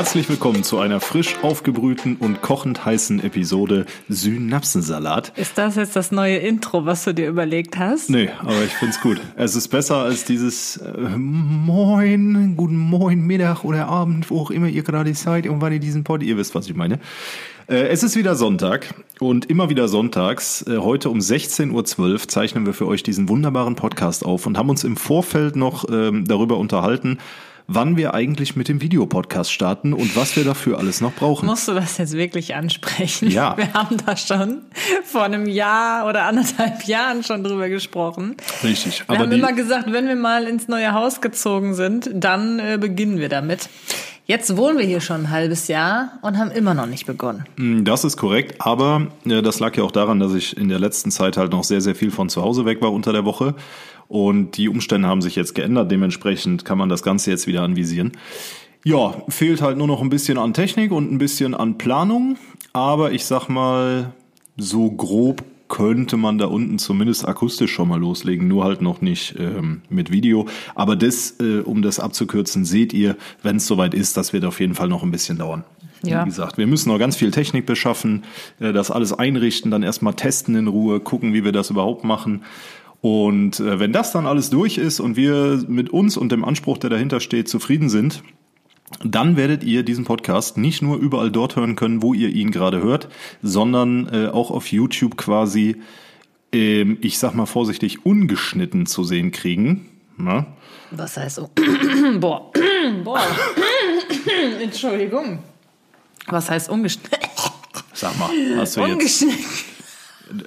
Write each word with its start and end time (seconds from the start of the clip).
Herzlich 0.00 0.30
willkommen 0.30 0.64
zu 0.64 0.78
einer 0.78 0.98
frisch 0.98 1.36
aufgebrühten 1.42 2.16
und 2.16 2.40
kochend 2.40 2.86
heißen 2.86 3.22
Episode 3.22 3.84
Synapsensalat. 4.08 5.34
Ist 5.36 5.58
das 5.58 5.76
jetzt 5.76 5.94
das 5.94 6.10
neue 6.10 6.38
Intro, 6.38 6.86
was 6.86 7.04
du 7.04 7.12
dir 7.12 7.28
überlegt 7.28 7.78
hast? 7.78 8.08
Nee, 8.08 8.30
aber 8.40 8.64
ich 8.64 8.72
find's 8.72 8.98
gut. 9.02 9.20
Es 9.36 9.54
ist 9.54 9.68
besser 9.68 9.96
als 9.96 10.24
dieses 10.24 10.78
äh, 10.78 11.18
Moin, 11.18 12.54
guten 12.56 12.78
Moin, 12.78 13.20
Mittag 13.26 13.62
oder 13.62 13.88
Abend, 13.88 14.30
wo 14.30 14.40
auch 14.40 14.50
immer 14.50 14.68
ihr 14.68 14.84
gerade 14.84 15.12
seid 15.12 15.46
und 15.46 15.60
wann 15.60 15.74
ihr 15.74 15.80
diesen 15.80 16.02
Pod, 16.02 16.22
ihr 16.22 16.38
wisst, 16.38 16.54
was 16.54 16.66
ich 16.66 16.74
meine. 16.74 16.98
Äh, 17.68 17.88
es 17.88 18.02
ist 18.02 18.16
wieder 18.16 18.36
Sonntag 18.36 18.94
und 19.18 19.50
immer 19.50 19.68
wieder 19.68 19.86
sonntags. 19.86 20.62
Äh, 20.66 20.78
heute 20.78 21.10
um 21.10 21.18
16.12 21.18 22.00
Uhr 22.00 22.18
zeichnen 22.26 22.64
wir 22.64 22.72
für 22.72 22.86
euch 22.86 23.02
diesen 23.02 23.28
wunderbaren 23.28 23.76
Podcast 23.76 24.24
auf 24.24 24.46
und 24.46 24.56
haben 24.56 24.70
uns 24.70 24.82
im 24.82 24.96
Vorfeld 24.96 25.56
noch 25.56 25.84
ähm, 25.90 26.24
darüber 26.26 26.56
unterhalten, 26.56 27.18
wann 27.72 27.96
wir 27.96 28.14
eigentlich 28.14 28.56
mit 28.56 28.68
dem 28.68 28.80
Videopodcast 28.80 29.52
starten 29.52 29.92
und 29.92 30.16
was 30.16 30.34
wir 30.34 30.44
dafür 30.44 30.78
alles 30.78 31.00
noch 31.00 31.12
brauchen. 31.14 31.46
Musst 31.46 31.68
du 31.68 31.72
das 31.72 31.98
jetzt 31.98 32.14
wirklich 32.14 32.54
ansprechen? 32.54 33.30
Ja. 33.30 33.56
Wir 33.56 33.72
haben 33.72 33.96
da 34.04 34.16
schon 34.16 34.62
vor 35.04 35.22
einem 35.22 35.46
Jahr 35.46 36.08
oder 36.08 36.24
anderthalb 36.24 36.84
Jahren 36.84 37.22
schon 37.22 37.44
drüber 37.44 37.68
gesprochen. 37.68 38.36
Richtig. 38.64 39.00
Wir 39.00 39.10
aber 39.10 39.18
haben 39.20 39.32
immer 39.32 39.52
gesagt, 39.52 39.92
wenn 39.92 40.08
wir 40.08 40.16
mal 40.16 40.44
ins 40.44 40.66
neue 40.66 40.92
Haus 40.92 41.20
gezogen 41.20 41.74
sind, 41.74 42.10
dann 42.12 42.58
äh, 42.58 42.76
beginnen 42.80 43.18
wir 43.18 43.28
damit. 43.28 43.68
Jetzt 44.26 44.56
wohnen 44.56 44.78
wir 44.78 44.84
hier 44.86 45.00
schon 45.00 45.22
ein 45.22 45.30
halbes 45.30 45.66
Jahr 45.68 46.18
und 46.22 46.38
haben 46.38 46.50
immer 46.50 46.74
noch 46.74 46.86
nicht 46.86 47.06
begonnen. 47.06 47.44
Mm, 47.56 47.84
Das 47.84 48.04
ist 48.04 48.16
korrekt, 48.16 48.60
aber 48.60 49.08
äh, 49.24 49.42
das 49.42 49.60
lag 49.60 49.76
ja 49.76 49.84
auch 49.84 49.90
daran, 49.90 50.20
dass 50.20 50.34
ich 50.34 50.56
in 50.56 50.68
der 50.68 50.78
letzten 50.78 51.10
Zeit 51.10 51.36
halt 51.36 51.52
noch 51.52 51.64
sehr, 51.64 51.80
sehr 51.80 51.94
viel 51.94 52.10
von 52.10 52.28
zu 52.28 52.42
Hause 52.42 52.64
weg 52.64 52.80
war 52.80 52.92
unter 52.92 53.12
der 53.12 53.24
Woche. 53.24 53.54
Und 54.10 54.56
die 54.56 54.68
Umstände 54.68 55.06
haben 55.06 55.22
sich 55.22 55.36
jetzt 55.36 55.54
geändert. 55.54 55.88
Dementsprechend 55.88 56.64
kann 56.64 56.76
man 56.76 56.88
das 56.88 57.04
Ganze 57.04 57.30
jetzt 57.30 57.46
wieder 57.46 57.62
anvisieren. 57.62 58.10
Ja, 58.84 59.22
fehlt 59.28 59.62
halt 59.62 59.78
nur 59.78 59.86
noch 59.86 60.02
ein 60.02 60.08
bisschen 60.08 60.36
an 60.36 60.52
Technik 60.52 60.90
und 60.90 61.12
ein 61.12 61.18
bisschen 61.18 61.54
an 61.54 61.78
Planung. 61.78 62.36
Aber 62.72 63.12
ich 63.12 63.24
sag 63.24 63.48
mal, 63.48 64.12
so 64.56 64.90
grob 64.90 65.44
könnte 65.68 66.16
man 66.16 66.38
da 66.38 66.46
unten 66.46 66.80
zumindest 66.80 67.28
akustisch 67.28 67.72
schon 67.72 67.86
mal 67.86 68.00
loslegen, 68.00 68.48
nur 68.48 68.64
halt 68.64 68.82
noch 68.82 69.00
nicht 69.00 69.36
ähm, 69.38 69.82
mit 69.88 70.10
Video. 70.10 70.48
Aber 70.74 70.96
das, 70.96 71.36
äh, 71.38 71.60
um 71.60 71.80
das 71.80 72.00
abzukürzen, 72.00 72.64
seht 72.64 72.92
ihr, 72.92 73.16
wenn 73.44 73.58
es 73.58 73.68
soweit 73.68 73.94
ist, 73.94 74.16
das 74.16 74.32
wird 74.32 74.44
auf 74.44 74.58
jeden 74.58 74.74
Fall 74.74 74.88
noch 74.88 75.04
ein 75.04 75.12
bisschen 75.12 75.38
dauern. 75.38 75.62
Ja. 76.02 76.24
Wie 76.24 76.30
gesagt, 76.30 76.58
wir 76.58 76.66
müssen 76.66 76.88
noch 76.88 76.98
ganz 76.98 77.14
viel 77.14 77.30
Technik 77.30 77.64
beschaffen, 77.64 78.24
äh, 78.58 78.72
das 78.72 78.90
alles 78.90 79.12
einrichten, 79.12 79.70
dann 79.70 79.84
erstmal 79.84 80.14
testen 80.14 80.56
in 80.56 80.66
Ruhe, 80.66 80.98
gucken, 80.98 81.32
wie 81.32 81.44
wir 81.44 81.52
das 81.52 81.70
überhaupt 81.70 82.02
machen. 82.02 82.42
Und 83.00 83.60
äh, 83.60 83.80
wenn 83.80 83.92
das 83.92 84.12
dann 84.12 84.26
alles 84.26 84.50
durch 84.50 84.78
ist 84.78 85.00
und 85.00 85.16
wir 85.16 85.64
mit 85.68 85.90
uns 85.90 86.16
und 86.16 86.30
dem 86.32 86.44
Anspruch, 86.44 86.78
der 86.78 86.90
dahinter 86.90 87.20
steht, 87.20 87.48
zufrieden 87.48 87.88
sind, 87.88 88.22
dann 89.04 89.36
werdet 89.36 89.64
ihr 89.64 89.84
diesen 89.84 90.04
Podcast 90.04 90.58
nicht 90.58 90.82
nur 90.82 90.98
überall 90.98 91.30
dort 91.30 91.56
hören 91.56 91.76
können, 91.76 92.02
wo 92.02 92.12
ihr 92.12 92.28
ihn 92.28 92.50
gerade 92.50 92.82
hört, 92.82 93.08
sondern 93.42 94.08
äh, 94.12 94.26
auch 94.28 94.50
auf 94.50 94.70
YouTube 94.70 95.16
quasi, 95.16 95.76
ähm, 96.52 96.98
ich 97.00 97.18
sag 97.18 97.34
mal 97.34 97.46
vorsichtig, 97.46 98.04
ungeschnitten 98.04 98.86
zu 98.86 99.04
sehen 99.04 99.30
kriegen. 99.30 99.86
Na? 100.16 100.46
Was 100.90 101.16
heißt 101.16 101.36
so? 101.36 101.50
Boah. 102.20 102.50
Boah. 103.04 103.22
Entschuldigung. 104.60 105.38
Was 106.26 106.50
heißt 106.50 106.68
ungeschnitten? 106.68 107.18
Sag 107.94 108.18
mal, 108.18 108.30
hast 108.56 108.76
du 108.76 108.84
jetzt. 108.86 109.24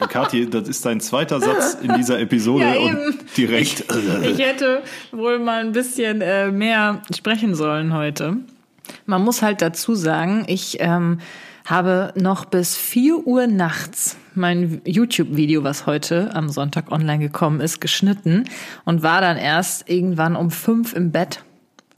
Kathi, 0.10 0.50
das 0.50 0.68
ist 0.68 0.86
dein 0.86 1.00
zweiter 1.00 1.40
Satz 1.40 1.78
in 1.82 1.94
dieser 1.96 2.20
Episode 2.20 2.66
Ja, 2.74 2.80
und 2.80 3.16
direkt. 3.38 3.86
Ich 4.24 4.40
hätte 4.40 4.84
wohl 5.12 5.40
mal 5.40 5.62
ein 5.62 5.72
bisschen 5.72 6.22
äh, 6.22 6.52
mehr 6.52 7.02
sprechen 7.16 7.56
sollen 7.56 7.94
heute. 7.94 8.38
Man 9.06 9.24
muss 9.24 9.42
halt 9.42 9.62
dazu 9.62 9.96
sagen, 9.96 10.46
ich 10.48 10.78
ähm, 10.80 11.20
habe 11.66 12.14
noch 12.16 12.46
bis 12.46 12.76
4 12.76 13.26
Uhr 13.26 13.48
nachts 13.48 14.18
mein 14.36 14.82
YouTube-Video, 14.86 15.64
was 15.64 15.86
heute 15.86 16.34
am 16.34 16.50
Sonntag 16.50 16.92
online 16.92 17.20
gekommen 17.20 17.62
ist, 17.62 17.80
geschnitten 17.80 18.46
und 18.86 19.04
war 19.04 19.22
dann 19.22 19.38
erst 19.38 19.90
irgendwann 19.90 20.36
um 20.36 20.52
5 20.52 20.94
im 20.94 21.12
Bett. 21.12 21.44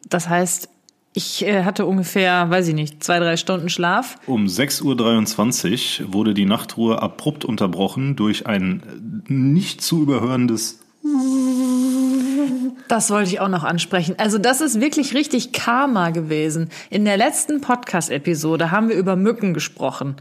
Das 0.10 0.30
heißt, 0.30 0.70
ich 1.16 1.46
äh, 1.46 1.64
hatte 1.64 1.86
ungefähr, 1.86 2.50
weiß 2.50 2.68
ich 2.68 2.76
nicht, 2.76 3.04
zwei, 3.04 3.20
drei 3.20 3.38
Stunden 3.38 3.70
Schlaf. 3.70 4.18
Um 4.28 4.46
6.23 4.46 6.02
Uhr 6.02 6.14
wurde 6.14 6.34
die 6.34 6.46
Nachtruhe 6.46 7.02
abrupt 7.02 7.46
unterbrochen 7.46 8.16
durch 8.16 8.46
ein 8.46 9.24
nicht 9.28 9.82
zu 9.82 10.04
überhörendes 10.04 10.80
Das 12.88 13.10
wollte 13.12 13.30
ich 13.30 13.40
auch 13.40 13.48
noch 13.48 13.64
ansprechen. 13.64 14.16
Also 14.18 14.38
das 14.38 14.60
ist 14.60 14.82
wirklich 14.82 15.14
richtig 15.14 15.54
Karma 15.54 16.10
gewesen. 16.10 16.70
In 16.90 17.06
der 17.06 17.16
letzten 17.16 17.62
Podcast-Episode 17.62 18.72
haben 18.72 18.90
wir 18.90 18.96
über 18.96 19.16
Mücken 19.16 19.54
gesprochen. 19.54 20.16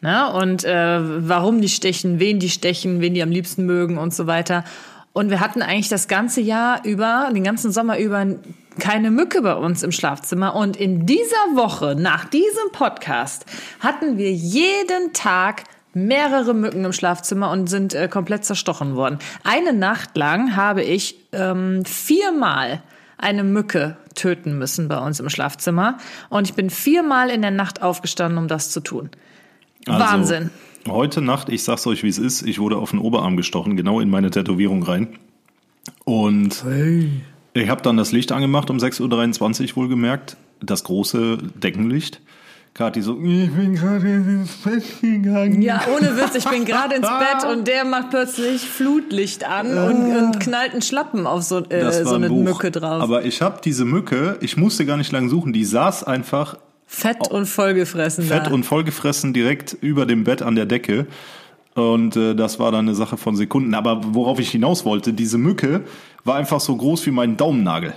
Ne? 0.00 0.32
Und 0.32 0.64
äh, 0.64 1.28
warum 1.28 1.60
die 1.60 1.68
stechen, 1.68 2.18
wen 2.18 2.40
die 2.40 2.50
stechen, 2.50 3.00
wen 3.00 3.14
die 3.14 3.22
am 3.22 3.30
liebsten 3.30 3.64
mögen 3.64 3.98
und 3.98 4.12
so 4.12 4.26
weiter. 4.26 4.64
Und 5.12 5.30
wir 5.30 5.40
hatten 5.40 5.62
eigentlich 5.62 5.88
das 5.88 6.08
ganze 6.08 6.40
Jahr 6.40 6.84
über, 6.84 7.30
den 7.32 7.44
ganzen 7.44 7.70
Sommer 7.70 7.98
über 7.98 8.26
keine 8.78 9.10
Mücke 9.10 9.42
bei 9.42 9.54
uns 9.54 9.82
im 9.82 9.92
Schlafzimmer. 9.92 10.54
Und 10.54 10.76
in 10.76 11.06
dieser 11.06 11.36
Woche, 11.54 11.94
nach 11.98 12.24
diesem 12.24 12.72
Podcast, 12.72 13.44
hatten 13.80 14.16
wir 14.16 14.32
jeden 14.32 15.12
Tag 15.12 15.64
mehrere 15.94 16.54
Mücken 16.54 16.84
im 16.84 16.92
Schlafzimmer 16.92 17.50
und 17.50 17.68
sind 17.68 17.94
äh, 17.94 18.08
komplett 18.08 18.44
zerstochen 18.44 18.96
worden. 18.96 19.18
Eine 19.44 19.74
Nacht 19.74 20.16
lang 20.16 20.56
habe 20.56 20.82
ich 20.82 21.16
ähm, 21.32 21.84
viermal 21.84 22.82
eine 23.18 23.44
Mücke 23.44 23.96
töten 24.14 24.58
müssen 24.58 24.88
bei 24.88 24.98
uns 24.98 25.20
im 25.20 25.28
Schlafzimmer. 25.28 25.98
Und 26.30 26.48
ich 26.48 26.54
bin 26.54 26.70
viermal 26.70 27.30
in 27.30 27.42
der 27.42 27.50
Nacht 27.50 27.82
aufgestanden, 27.82 28.38
um 28.38 28.48
das 28.48 28.70
zu 28.70 28.80
tun. 28.80 29.10
Also, 29.86 30.00
Wahnsinn. 30.00 30.50
Heute 30.88 31.22
Nacht, 31.22 31.48
ich 31.48 31.62
sag's 31.62 31.86
euch, 31.86 32.02
wie 32.02 32.08
es 32.08 32.18
ist, 32.18 32.42
ich 32.42 32.58
wurde 32.58 32.76
auf 32.76 32.90
den 32.90 32.98
Oberarm 32.98 33.36
gestochen, 33.36 33.76
genau 33.76 34.00
in 34.00 34.10
meine 34.10 34.30
Tätowierung 34.30 34.82
rein. 34.82 35.18
Und 36.04 36.64
ich 37.54 37.68
habe 37.68 37.82
dann 37.82 37.96
das 37.96 38.12
Licht 38.12 38.32
angemacht 38.32 38.70
um 38.70 38.78
6.23 38.78 39.70
Uhr 39.70 39.76
wohlgemerkt, 39.76 40.36
das 40.60 40.84
große 40.84 41.38
Deckenlicht. 41.54 42.20
Kathi 42.74 43.02
so, 43.02 43.20
ich 43.22 43.50
bin 43.50 43.74
gerade 43.74 44.08
ins 44.08 44.56
Bett 44.56 44.82
gegangen. 45.02 45.60
Ja, 45.60 45.82
ohne 45.94 46.16
Witz, 46.16 46.36
ich 46.36 46.44
bin 46.46 46.64
gerade 46.64 46.94
ins 46.94 47.06
Bett 47.06 47.44
und 47.52 47.68
der 47.68 47.84
macht 47.84 48.08
plötzlich 48.08 48.62
Flutlicht 48.62 49.46
an 49.46 49.76
und, 49.76 50.16
und 50.16 50.40
knallt 50.40 50.72
einen 50.72 50.80
Schlappen 50.80 51.26
auf 51.26 51.42
so, 51.42 51.58
äh, 51.66 51.92
so 52.02 52.14
ein 52.14 52.24
eine. 52.24 52.32
Mücke 52.32 52.70
drauf. 52.70 53.02
Aber 53.02 53.26
ich 53.26 53.42
habe 53.42 53.60
diese 53.62 53.84
Mücke, 53.84 54.38
ich 54.40 54.56
musste 54.56 54.86
gar 54.86 54.96
nicht 54.96 55.12
lang 55.12 55.28
suchen, 55.28 55.52
die 55.52 55.66
saß 55.66 56.04
einfach 56.04 56.56
Fett 56.94 57.30
und 57.30 57.46
vollgefressen 57.46 58.26
fett 58.26 58.48
da. 58.48 58.50
und 58.50 58.64
vollgefressen 58.64 59.32
direkt 59.32 59.74
über 59.80 60.04
dem 60.04 60.24
Bett 60.24 60.42
an 60.42 60.56
der 60.56 60.66
Decke. 60.66 61.06
Und 61.74 62.16
äh, 62.16 62.34
das 62.34 62.60
war 62.60 62.70
dann 62.70 62.86
eine 62.86 62.94
Sache 62.94 63.16
von 63.16 63.34
Sekunden. 63.34 63.72
Aber 63.72 64.02
worauf 64.14 64.38
ich 64.38 64.50
hinaus 64.50 64.84
wollte, 64.84 65.14
diese 65.14 65.38
Mücke 65.38 65.84
war 66.24 66.36
einfach 66.36 66.60
so 66.60 66.76
groß 66.76 67.06
wie 67.06 67.10
mein 67.10 67.38
Daumennagel. 67.38 67.94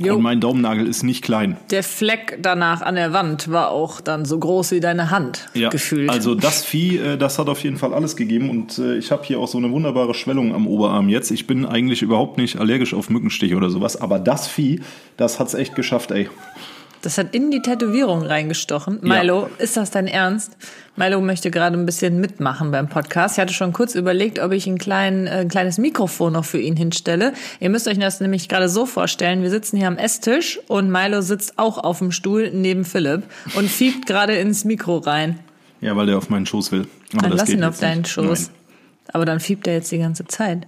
Jo. 0.00 0.16
Und 0.16 0.22
mein 0.22 0.40
Daumennagel 0.40 0.88
ist 0.88 1.04
nicht 1.04 1.22
klein. 1.22 1.56
Der 1.70 1.84
Fleck 1.84 2.38
danach 2.42 2.82
an 2.82 2.96
der 2.96 3.12
Wand 3.12 3.50
war 3.52 3.70
auch 3.70 4.00
dann 4.00 4.24
so 4.24 4.40
groß 4.40 4.72
wie 4.72 4.80
deine 4.80 5.10
Hand 5.10 5.48
gefühlt. 5.54 6.10
Also 6.10 6.34
das 6.34 6.64
Vieh, 6.64 6.98
äh, 6.98 7.16
das 7.16 7.38
hat 7.38 7.48
auf 7.48 7.62
jeden 7.62 7.76
Fall 7.76 7.94
alles 7.94 8.16
gegeben 8.16 8.50
und 8.50 8.78
äh, 8.78 8.96
ich 8.96 9.12
habe 9.12 9.22
hier 9.24 9.38
auch 9.38 9.48
so 9.48 9.58
eine 9.58 9.70
wunderbare 9.70 10.14
Schwellung 10.14 10.52
am 10.52 10.66
Oberarm 10.66 11.08
jetzt. 11.08 11.30
Ich 11.30 11.46
bin 11.46 11.64
eigentlich 11.64 12.02
überhaupt 12.02 12.38
nicht 12.38 12.58
allergisch 12.58 12.92
auf 12.92 13.08
Mückenstiche 13.08 13.54
oder 13.54 13.70
sowas, 13.70 14.00
aber 14.00 14.18
das 14.18 14.48
Vieh, 14.48 14.80
das 15.16 15.38
hat's 15.38 15.54
echt 15.54 15.76
geschafft, 15.76 16.10
ey. 16.10 16.28
Das 17.02 17.16
hat 17.16 17.34
in 17.34 17.50
die 17.50 17.62
Tätowierung 17.62 18.22
reingestochen. 18.22 18.98
Milo, 19.00 19.48
ist 19.58 19.76
das 19.76 19.90
dein 19.90 20.06
Ernst? 20.06 20.56
Milo 20.96 21.20
möchte 21.22 21.50
gerade 21.50 21.78
ein 21.78 21.86
bisschen 21.86 22.20
mitmachen 22.20 22.70
beim 22.70 22.88
Podcast. 22.88 23.36
Ich 23.36 23.40
hatte 23.40 23.54
schon 23.54 23.72
kurz 23.72 23.94
überlegt, 23.94 24.38
ob 24.38 24.52
ich 24.52 24.66
ein, 24.66 24.76
klein, 24.76 25.26
äh, 25.26 25.40
ein 25.40 25.48
kleines 25.48 25.78
Mikrofon 25.78 26.34
noch 26.34 26.44
für 26.44 26.60
ihn 26.60 26.76
hinstelle. 26.76 27.32
Ihr 27.58 27.70
müsst 27.70 27.88
euch 27.88 27.98
das 27.98 28.20
nämlich 28.20 28.50
gerade 28.50 28.68
so 28.68 28.84
vorstellen. 28.84 29.42
Wir 29.42 29.48
sitzen 29.48 29.78
hier 29.78 29.88
am 29.88 29.96
Esstisch 29.96 30.60
und 30.68 30.90
Milo 30.90 31.22
sitzt 31.22 31.58
auch 31.58 31.78
auf 31.78 31.98
dem 31.98 32.12
Stuhl 32.12 32.50
neben 32.52 32.84
Philipp 32.84 33.22
und 33.54 33.70
fiebt 33.70 34.06
gerade 34.06 34.34
ins 34.34 34.64
Mikro 34.66 34.98
rein. 34.98 35.38
Ja, 35.80 35.96
weil 35.96 36.06
der 36.06 36.18
auf 36.18 36.28
meinen 36.28 36.44
Schoß 36.44 36.70
will. 36.72 36.86
Aber 37.14 37.28
Dann 37.28 37.38
lass 37.38 37.48
ihn 37.48 37.64
auf 37.64 37.78
deinen 37.78 38.02
nicht. 38.02 38.10
Schoß. 38.10 38.48
Nein. 38.48 38.56
Aber 39.12 39.24
dann 39.24 39.40
fiebt 39.40 39.66
er 39.66 39.74
jetzt 39.74 39.90
die 39.90 39.98
ganze 39.98 40.26
Zeit. 40.26 40.66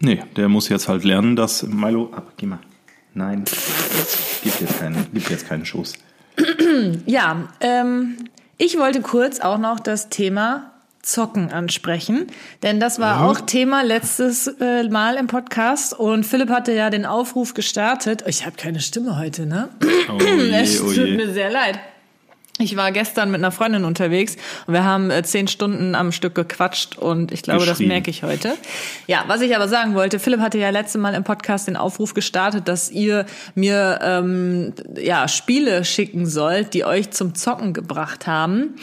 Nee, 0.00 0.22
der 0.36 0.48
muss 0.48 0.70
jetzt 0.70 0.88
halt 0.88 1.04
lernen, 1.04 1.36
dass 1.36 1.62
Milo. 1.62 2.10
Ab, 2.12 2.32
geh 2.38 2.46
mal. 2.46 2.58
Nein. 3.14 3.44
Gibt 4.42 4.60
jetzt 4.60 4.78
keinen, 4.78 5.06
gibt 5.12 5.30
jetzt 5.30 5.48
keinen 5.48 5.64
Schoß. 5.64 5.94
Ja, 7.06 7.48
ähm, 7.60 8.16
ich 8.58 8.78
wollte 8.78 9.00
kurz 9.02 9.40
auch 9.40 9.58
noch 9.58 9.78
das 9.80 10.08
Thema 10.08 10.72
Zocken 11.02 11.52
ansprechen, 11.52 12.26
denn 12.62 12.80
das 12.80 12.98
war 12.98 13.20
Ja. 13.20 13.26
auch 13.28 13.40
Thema 13.42 13.82
letztes 13.82 14.46
äh, 14.60 14.84
Mal 14.88 15.16
im 15.16 15.26
Podcast 15.26 15.92
und 15.92 16.24
Philipp 16.24 16.48
hatte 16.48 16.72
ja 16.72 16.88
den 16.90 17.04
Aufruf 17.06 17.54
gestartet. 17.54 18.24
Ich 18.26 18.46
habe 18.46 18.56
keine 18.56 18.80
Stimme 18.80 19.18
heute, 19.18 19.46
ne? 19.46 19.68
Oh 20.10 20.18
je, 20.20 20.50
Es 20.62 20.80
oh 20.80 20.86
tut 20.86 20.96
je. 20.96 21.16
mir 21.16 21.30
sehr 21.32 21.50
leid. 21.50 21.78
Ich 22.60 22.76
war 22.76 22.92
gestern 22.92 23.32
mit 23.32 23.40
einer 23.40 23.50
Freundin 23.50 23.84
unterwegs 23.84 24.36
und 24.68 24.74
wir 24.74 24.84
haben 24.84 25.10
äh, 25.10 25.24
zehn 25.24 25.48
Stunden 25.48 25.96
am 25.96 26.12
Stück 26.12 26.36
gequatscht 26.36 26.96
und 26.96 27.32
ich 27.32 27.42
glaube, 27.42 27.66
das 27.66 27.80
merke 27.80 28.10
ich 28.10 28.22
heute. 28.22 28.54
Ja, 29.08 29.24
was 29.26 29.40
ich 29.40 29.56
aber 29.56 29.66
sagen 29.66 29.96
wollte, 29.96 30.20
Philipp 30.20 30.38
hatte 30.38 30.58
ja 30.58 30.70
letzte 30.70 30.98
Mal 30.98 31.14
im 31.14 31.24
Podcast 31.24 31.66
den 31.66 31.76
Aufruf 31.76 32.14
gestartet, 32.14 32.68
dass 32.68 32.92
ihr 32.92 33.26
mir 33.56 33.98
ähm, 34.02 34.72
ja 34.96 35.26
Spiele 35.26 35.84
schicken 35.84 36.26
sollt, 36.26 36.74
die 36.74 36.84
euch 36.84 37.10
zum 37.10 37.34
Zocken 37.34 37.72
gebracht 37.72 38.28
haben. 38.28 38.76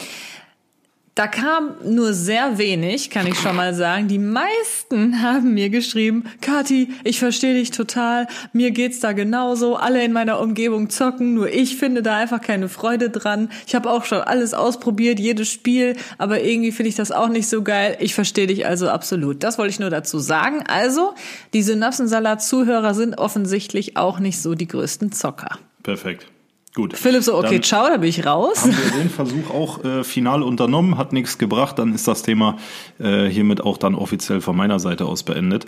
Da 1.14 1.26
kam 1.26 1.74
nur 1.84 2.14
sehr 2.14 2.56
wenig, 2.56 3.10
kann 3.10 3.26
ich 3.26 3.38
schon 3.38 3.54
mal 3.54 3.74
sagen. 3.74 4.08
Die 4.08 4.18
meisten 4.18 5.20
haben 5.22 5.52
mir 5.52 5.68
geschrieben, 5.68 6.24
Kathi, 6.40 6.88
ich 7.04 7.18
verstehe 7.18 7.52
dich 7.52 7.70
total, 7.70 8.26
mir 8.54 8.70
geht's 8.70 9.00
da 9.00 9.12
genauso, 9.12 9.76
alle 9.76 10.02
in 10.02 10.14
meiner 10.14 10.40
Umgebung 10.40 10.88
zocken, 10.88 11.34
nur 11.34 11.50
ich 11.50 11.76
finde 11.76 12.02
da 12.02 12.16
einfach 12.16 12.40
keine 12.40 12.70
Freude 12.70 13.10
dran. 13.10 13.50
Ich 13.66 13.74
habe 13.74 13.90
auch 13.90 14.06
schon 14.06 14.22
alles 14.22 14.54
ausprobiert, 14.54 15.20
jedes 15.20 15.50
Spiel, 15.50 15.96
aber 16.16 16.42
irgendwie 16.42 16.72
finde 16.72 16.88
ich 16.88 16.96
das 16.96 17.12
auch 17.12 17.28
nicht 17.28 17.46
so 17.46 17.62
geil. 17.62 17.98
Ich 18.00 18.14
verstehe 18.14 18.46
dich 18.46 18.64
also 18.64 18.88
absolut. 18.88 19.42
Das 19.42 19.58
wollte 19.58 19.70
ich 19.70 19.80
nur 19.80 19.90
dazu 19.90 20.18
sagen. 20.18 20.64
Also, 20.66 21.12
die 21.52 21.62
Synapsensalat-Zuhörer 21.62 22.94
sind 22.94 23.18
offensichtlich 23.18 23.98
auch 23.98 24.18
nicht 24.18 24.40
so 24.40 24.54
die 24.54 24.66
größten 24.66 25.12
Zocker. 25.12 25.58
Perfekt. 25.82 26.26
Gut. 26.74 26.96
Philipp 26.96 27.22
so, 27.22 27.36
okay, 27.36 27.56
Dann 27.56 27.62
ciao, 27.62 27.86
da 27.86 27.98
bin 27.98 28.08
ich 28.08 28.24
raus. 28.24 28.62
haben 28.62 28.72
wir 28.72 29.02
den 29.02 29.10
Versuch 29.10 29.50
auch 29.50 29.84
äh, 29.84 30.04
final 30.04 30.42
unternommen, 30.42 30.96
hat 30.96 31.12
nichts 31.12 31.36
gebracht, 31.36 31.78
dann 31.78 31.94
ist 31.94 32.08
das 32.08 32.22
Thema 32.22 32.56
äh, 32.98 33.26
hiermit 33.26 33.60
auch 33.60 33.76
dann 33.76 33.94
offiziell 33.94 34.40
von 34.40 34.56
meiner 34.56 34.78
Seite 34.78 35.04
aus 35.04 35.22
beendet. 35.22 35.66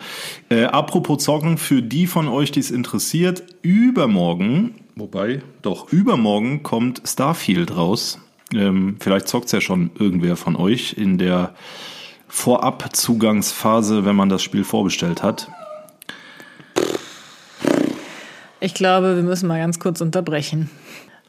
Äh, 0.49 0.65
apropos 0.65 1.23
Zocken, 1.23 1.59
für 1.59 1.83
die 1.83 2.07
von 2.07 2.27
euch, 2.27 2.53
die 2.53 2.61
es 2.61 2.71
interessiert, 2.71 3.43
übermorgen, 3.61 4.77
wobei, 4.97 5.43
doch, 5.61 5.93
übermorgen 5.93 6.63
kommt 6.63 7.03
Starfield 7.05 7.77
raus. 7.77 8.19
Ähm, 8.55 8.97
vielleicht 8.99 9.29
zockt's 9.29 9.53
ja 9.53 9.61
schon 9.61 9.91
irgendwer 9.99 10.37
von 10.37 10.57
euch 10.57 10.95
in 10.97 11.19
der 11.19 11.55
Vorab-Zugangsphase, 12.29 14.07
wenn 14.07 14.17
man 14.17 14.31
das 14.31 14.43
Spiel 14.43 14.65
vorbestellt 14.65 15.23
hat. 15.23 15.51
Ich 18.65 18.73
glaube, 18.75 19.15
wir 19.17 19.23
müssen 19.23 19.47
mal 19.47 19.59
ganz 19.59 19.79
kurz 19.79 20.01
unterbrechen. 20.01 20.71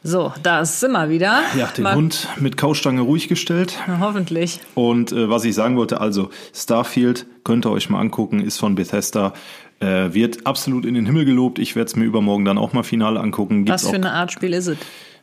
So, 0.02 0.32
da 0.42 0.64
sind 0.64 0.92
wir 0.92 1.10
wieder. 1.10 1.40
Ja, 1.56 1.66
den 1.66 1.82
Mal- 1.84 1.94
Hund 1.94 2.28
mit 2.38 2.56
Kaustange 2.56 3.02
ruhig 3.02 3.28
gestellt. 3.28 3.76
Na, 3.86 3.98
hoffentlich. 4.00 4.60
Und 4.74 5.12
äh, 5.12 5.28
was 5.28 5.44
ich 5.44 5.54
sagen 5.54 5.76
wollte, 5.76 6.00
also 6.00 6.30
Starfield 6.54 7.26
könnt 7.44 7.66
ihr 7.66 7.70
euch 7.72 7.90
mal 7.90 8.00
angucken, 8.00 8.40
ist 8.40 8.58
von 8.58 8.74
Bethesda, 8.74 9.34
äh, 9.80 10.14
wird 10.14 10.46
absolut 10.46 10.86
in 10.86 10.94
den 10.94 11.04
Himmel 11.04 11.26
gelobt. 11.26 11.58
Ich 11.58 11.76
werde 11.76 11.88
es 11.88 11.96
mir 11.96 12.04
übermorgen 12.04 12.44
dann 12.46 12.56
auch 12.56 12.72
mal 12.72 12.84
final 12.84 13.18
angucken. 13.18 13.64
Gibt's 13.66 13.84
Was 13.84 13.90
für 13.90 13.96
eine 13.96 14.12
Art 14.12 14.32
Spiel 14.32 14.54
ist 14.54 14.68
es? 14.68 14.78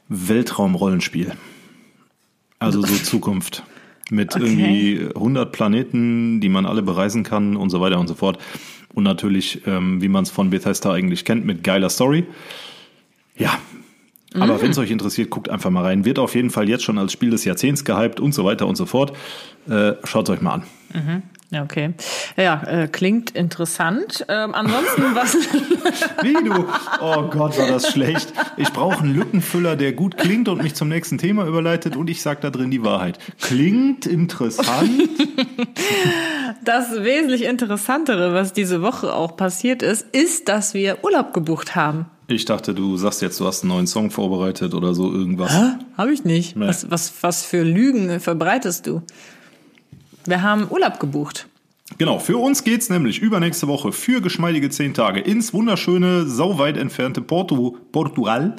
Weltraumrollenspiel. 0.10 1.32
Also 2.60 2.82
so 2.82 2.94
Zukunft. 3.04 3.64
Mit 4.12 4.36
Okay. 4.36 4.44
irgendwie 4.46 5.08
100 5.16 5.52
Planeten, 5.52 6.42
die 6.42 6.50
man 6.50 6.66
alle 6.66 6.84
bereisen 6.84 7.24
kann 7.24 7.56
und 7.56 7.70
so 7.70 7.80
weiter 7.82 8.00
und 8.00 8.08
so 8.08 8.16
fort. 8.16 8.38
Und 8.94 9.04
natürlich, 9.04 9.66
ähm, 9.66 10.02
wie 10.02 10.08
man 10.08 10.24
es 10.24 10.30
von 10.30 10.50
Bethesda 10.50 10.94
eigentlich 10.94 11.26
kennt, 11.26 11.46
mit 11.46 11.64
geiler 11.64 11.90
Story. 11.90 12.26
Ja. 13.38 13.58
Aber 14.36 14.62
wenn 14.62 14.72
es 14.72 14.78
euch 14.80 14.90
interessiert, 14.90 15.30
guckt 15.30 15.50
einfach 15.50 15.70
mal 15.70 15.84
rein. 15.84 16.06
Wird 16.06 16.18
auf 16.18 16.34
jeden 16.34 16.50
Fall 16.50 16.68
jetzt 16.68 16.84
schon 16.84 16.98
als 16.98 17.12
Spiel 17.12 17.30
des 17.30 17.46
Jahrzehnts 17.46 17.86
gehypt 17.86 18.20
und 18.20 18.34
so 18.34 18.44
weiter 18.44 18.66
und 18.68 18.76
so 18.76 18.86
fort. 18.86 19.16
Äh, 19.70 19.94
Schaut 20.04 20.30
euch 20.30 20.42
mal 20.42 20.54
an. 20.54 20.64
Ja, 20.94 21.22
okay. 21.62 21.94
Ja, 22.38 22.64
äh, 22.64 22.88
klingt 22.88 23.32
interessant. 23.32 24.26
Ähm, 24.28 24.56
ansonsten, 24.56 25.04
was. 25.14 25.36
Wie 26.24 26.34
du? 26.34 26.66
Oh 27.02 27.30
Gott, 27.30 27.58
war 27.58 27.68
das 27.68 27.92
schlecht. 27.92 28.34
Ich 28.58 28.72
brauche 28.74 29.04
einen 29.04 29.14
Lückenfüller, 29.14 29.76
der 29.76 29.94
gut 29.94 30.18
klingt 30.18 30.48
und 30.50 30.64
mich 30.64 30.74
zum 30.74 30.90
nächsten 30.90 31.18
Thema 31.18 31.46
überleitet 31.46 31.96
und 31.96 32.10
ich 32.10 32.22
sag 32.22 32.42
da 32.42 32.50
drin 32.50 32.72
die 32.72 32.84
Wahrheit. 32.84 33.20
Klingt 33.40 34.06
interessant. 34.06 34.90
Das 36.64 36.92
wesentlich 37.04 37.44
Interessantere, 37.44 38.34
was 38.34 38.54
diese 38.54 38.82
Woche 38.82 39.14
auch 39.14 39.36
passiert 39.36 39.82
ist, 39.82 40.06
ist, 40.14 40.48
dass 40.48 40.74
wir 40.74 41.04
Urlaub 41.04 41.34
gebucht 41.34 41.76
haben. 41.76 42.06
Ich 42.28 42.46
dachte, 42.46 42.74
du 42.74 42.96
sagst 42.96 43.22
jetzt, 43.22 43.40
du 43.40 43.46
hast 43.46 43.64
einen 43.64 43.70
neuen 43.70 43.88
Song 43.88 44.10
vorbereitet 44.10 44.74
oder 44.74 44.94
so 44.94 45.12
irgendwas. 45.12 45.52
Habe 45.98 46.14
ich 46.14 46.24
nicht. 46.24 46.56
Nee. 46.56 46.68
Was, 46.68 46.90
was, 46.90 47.14
was 47.22 47.46
für 47.46 47.64
Lügen 47.64 48.20
verbreitest 48.20 48.88
du? 48.88 49.02
Wir 50.26 50.42
haben 50.42 50.68
Urlaub 50.70 51.00
gebucht. 51.00 51.48
Genau, 51.98 52.18
für 52.18 52.38
uns 52.38 52.64
geht's 52.64 52.90
nämlich 52.90 53.20
übernächste 53.20 53.68
Woche 53.68 53.92
für 53.92 54.22
geschmeidige 54.22 54.70
zehn 54.70 54.94
Tage 54.94 55.20
ins 55.20 55.54
wunderschöne, 55.54 56.26
sauweit 56.26 56.78
entfernte 56.78 57.22
Porto, 57.22 57.78
Portugal, 57.92 58.56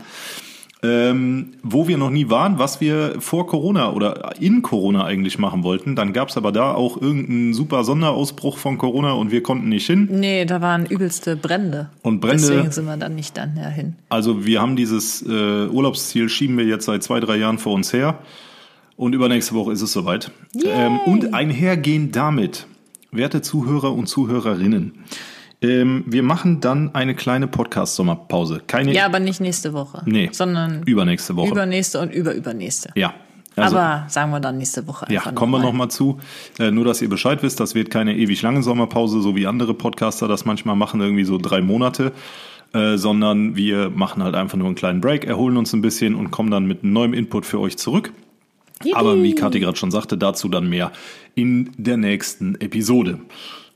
ähm, 0.82 1.52
wo 1.62 1.88
wir 1.88 1.96
noch 1.96 2.10
nie 2.10 2.28
waren, 2.28 2.58
was 2.58 2.80
wir 2.80 3.16
vor 3.20 3.46
Corona 3.46 3.90
oder 3.92 4.34
in 4.38 4.60
Corona 4.60 5.04
eigentlich 5.06 5.38
machen 5.38 5.62
wollten. 5.64 5.96
Dann 5.96 6.12
gab's 6.12 6.36
aber 6.36 6.52
da 6.52 6.74
auch 6.74 7.00
irgendeinen 7.00 7.54
super 7.54 7.82
Sonderausbruch 7.84 8.58
von 8.58 8.76
Corona 8.76 9.12
und 9.12 9.30
wir 9.30 9.42
konnten 9.42 9.70
nicht 9.70 9.86
hin. 9.86 10.08
Nee, 10.12 10.44
da 10.44 10.60
waren 10.60 10.84
übelste 10.84 11.36
Brände. 11.36 11.88
Und 12.02 12.20
Brände- 12.20 12.42
Deswegen 12.48 12.70
sind 12.70 12.84
wir 12.84 12.98
dann 12.98 13.14
nicht 13.14 13.36
dann 13.36 13.54
dahin. 13.56 13.96
Also 14.10 14.44
wir 14.44 14.60
haben 14.60 14.76
dieses 14.76 15.22
äh, 15.22 15.66
Urlaubsziel, 15.68 16.28
schieben 16.28 16.58
wir 16.58 16.66
jetzt 16.66 16.84
seit 16.84 17.02
zwei, 17.02 17.18
drei 17.18 17.36
Jahren 17.36 17.56
vor 17.58 17.72
uns 17.72 17.92
her. 17.94 18.18
Und 18.96 19.14
übernächste 19.14 19.54
Woche 19.54 19.72
ist 19.72 19.82
es 19.82 19.92
soweit. 19.92 20.30
Ähm, 20.64 20.98
und 21.06 21.34
einhergehend 21.34 22.14
damit, 22.14 22.66
werte 23.10 23.42
Zuhörer 23.42 23.92
und 23.92 24.06
Zuhörerinnen, 24.06 24.92
ähm, 25.62 26.04
wir 26.06 26.22
machen 26.22 26.60
dann 26.60 26.94
eine 26.94 27.14
kleine 27.14 27.48
Podcast-Sommerpause. 27.48 28.62
Keine 28.66 28.92
Ja, 28.92 29.06
aber 29.06 29.18
nicht 29.18 29.40
nächste 29.40 29.72
Woche. 29.72 30.02
Nee, 30.04 30.28
Sondern 30.32 30.82
übernächste 30.84 31.36
Woche. 31.36 31.48
übernächste 31.48 32.00
und 32.00 32.12
überübernächste. 32.12 32.90
ja. 32.94 33.14
Also, 33.56 33.76
aber 33.76 34.06
sagen 34.08 34.32
wir 34.32 34.40
dann 34.40 34.58
nächste 34.58 34.84
Woche 34.88 35.06
ja, 35.08 35.20
einfach 35.20 35.36
kommen 35.36 35.52
wir 35.52 35.58
noch 35.58 35.66
nochmal 35.66 35.88
zu. 35.88 36.18
Äh, 36.58 36.72
nur, 36.72 36.84
dass 36.84 37.00
ihr 37.00 37.08
Bescheid 37.08 37.40
wisst, 37.44 37.60
das 37.60 37.76
wird 37.76 37.88
keine 37.88 38.16
ewig 38.16 38.42
lange 38.42 38.64
Sommerpause, 38.64 39.22
so 39.22 39.36
wie 39.36 39.46
andere 39.46 39.74
Podcaster 39.74 40.26
das 40.26 40.44
manchmal 40.44 40.74
machen, 40.74 41.00
irgendwie 41.00 41.22
so 41.22 41.38
drei 41.38 41.60
Monate. 41.60 42.10
Äh, 42.72 42.96
sondern 42.98 43.54
wir 43.54 43.90
machen 43.90 44.24
halt 44.24 44.34
einfach 44.34 44.58
nur 44.58 44.66
einen 44.66 44.74
kleinen 44.74 45.00
Break, 45.00 45.24
erholen 45.24 45.56
uns 45.56 45.72
ein 45.72 45.82
bisschen 45.82 46.16
und 46.16 46.32
kommen 46.32 46.50
dann 46.50 46.66
mit 46.66 46.82
neuem 46.82 47.14
Input 47.14 47.46
für 47.46 47.60
euch 47.60 47.76
zurück. 47.76 48.12
Aber 48.92 49.22
wie 49.22 49.34
Kathi 49.34 49.60
gerade 49.60 49.76
schon 49.78 49.90
sagte, 49.90 50.18
dazu 50.18 50.48
dann 50.48 50.68
mehr 50.68 50.92
in 51.34 51.70
der 51.78 51.96
nächsten 51.96 52.54
Episode. 52.60 53.18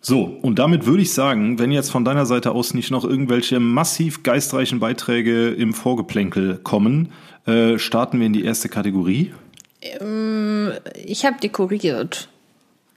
So, 0.01 0.23
und 0.25 0.59
damit 0.59 0.87
würde 0.87 1.03
ich 1.03 1.13
sagen, 1.13 1.59
wenn 1.59 1.73
jetzt 1.73 1.91
von 1.91 2.05
deiner 2.05 2.25
Seite 2.27 2.53
aus 2.53 2.73
nicht 2.75 2.91
noch 2.91 3.05
irgendwelche 3.05 3.59
massiv 3.59 4.23
geistreichen 4.23 4.79
Beiträge 4.81 5.49
im 5.51 5.73
Vorgeplänkel 5.75 6.59
kommen, 6.63 7.09
äh, 7.47 7.79
starten 7.79 8.19
wir 8.21 8.27
in 8.27 8.33
die 8.33 8.45
erste 8.45 8.69
Kategorie. 8.69 9.33
Ich 11.05 11.25
habe 11.25 11.37
dekoriert. 11.43 12.29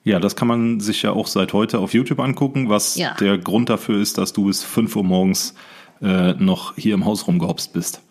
Ja, 0.04 0.20
das 0.20 0.36
kann 0.36 0.48
man 0.48 0.80
sich 0.80 1.04
ja 1.04 1.12
auch 1.12 1.28
seit 1.28 1.54
heute 1.54 1.80
auf 1.80 1.94
YouTube 1.94 2.20
angucken, 2.20 2.70
was 2.70 2.96
Ja. 2.96 3.14
der 3.20 3.38
Grund 3.38 3.70
dafür 3.70 4.02
ist, 4.02 4.18
dass 4.18 4.34
du 4.34 4.46
bis 4.46 4.64
5 4.64 4.96
Uhr 4.96 5.04
morgens 5.04 5.54
äh, 6.02 6.34
noch 6.34 6.76
hier 6.76 6.96
im 6.96 7.06
Haus 7.06 7.28
rumgehopst 7.28 7.74
bist. 7.74 8.02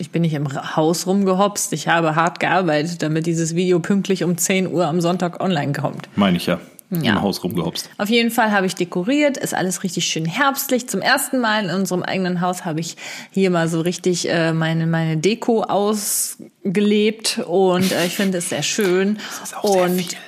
Ich 0.00 0.10
bin 0.10 0.22
nicht 0.22 0.34
im 0.34 0.48
Haus 0.76 1.06
rumgehopst. 1.06 1.72
Ich 1.72 1.88
habe 1.88 2.14
hart 2.14 2.38
gearbeitet, 2.38 3.02
damit 3.02 3.26
dieses 3.26 3.56
Video 3.56 3.80
pünktlich 3.80 4.22
um 4.22 4.38
10 4.38 4.72
Uhr 4.72 4.86
am 4.86 5.00
Sonntag 5.00 5.40
online 5.42 5.72
kommt. 5.72 6.08
Meine 6.14 6.36
ich 6.36 6.46
ja. 6.46 6.60
Ja. 6.90 7.12
Im 7.12 7.22
Haus 7.22 7.44
rumgehopst. 7.44 7.90
Auf 7.98 8.08
jeden 8.08 8.30
Fall 8.30 8.50
habe 8.50 8.64
ich 8.64 8.74
dekoriert, 8.74 9.36
ist 9.36 9.52
alles 9.52 9.82
richtig 9.82 10.06
schön 10.06 10.24
herbstlich. 10.24 10.88
Zum 10.88 11.02
ersten 11.02 11.38
Mal 11.38 11.66
in 11.66 11.70
unserem 11.74 12.02
eigenen 12.02 12.40
Haus 12.40 12.64
habe 12.64 12.80
ich 12.80 12.96
hier 13.30 13.50
mal 13.50 13.68
so 13.68 13.82
richtig 13.82 14.30
äh, 14.30 14.54
meine, 14.54 14.86
meine 14.86 15.18
Deko 15.18 15.64
ausgelebt 15.64 17.40
und 17.46 17.92
äh, 17.92 18.06
ich 18.06 18.14
finde 18.14 18.38
es 18.38 18.48
sehr 18.48 18.62
schön. 18.62 19.18
ist 19.42 19.54
auch 19.54 19.70
sehr 19.70 19.82
und 19.82 20.00
viel. 20.00 20.18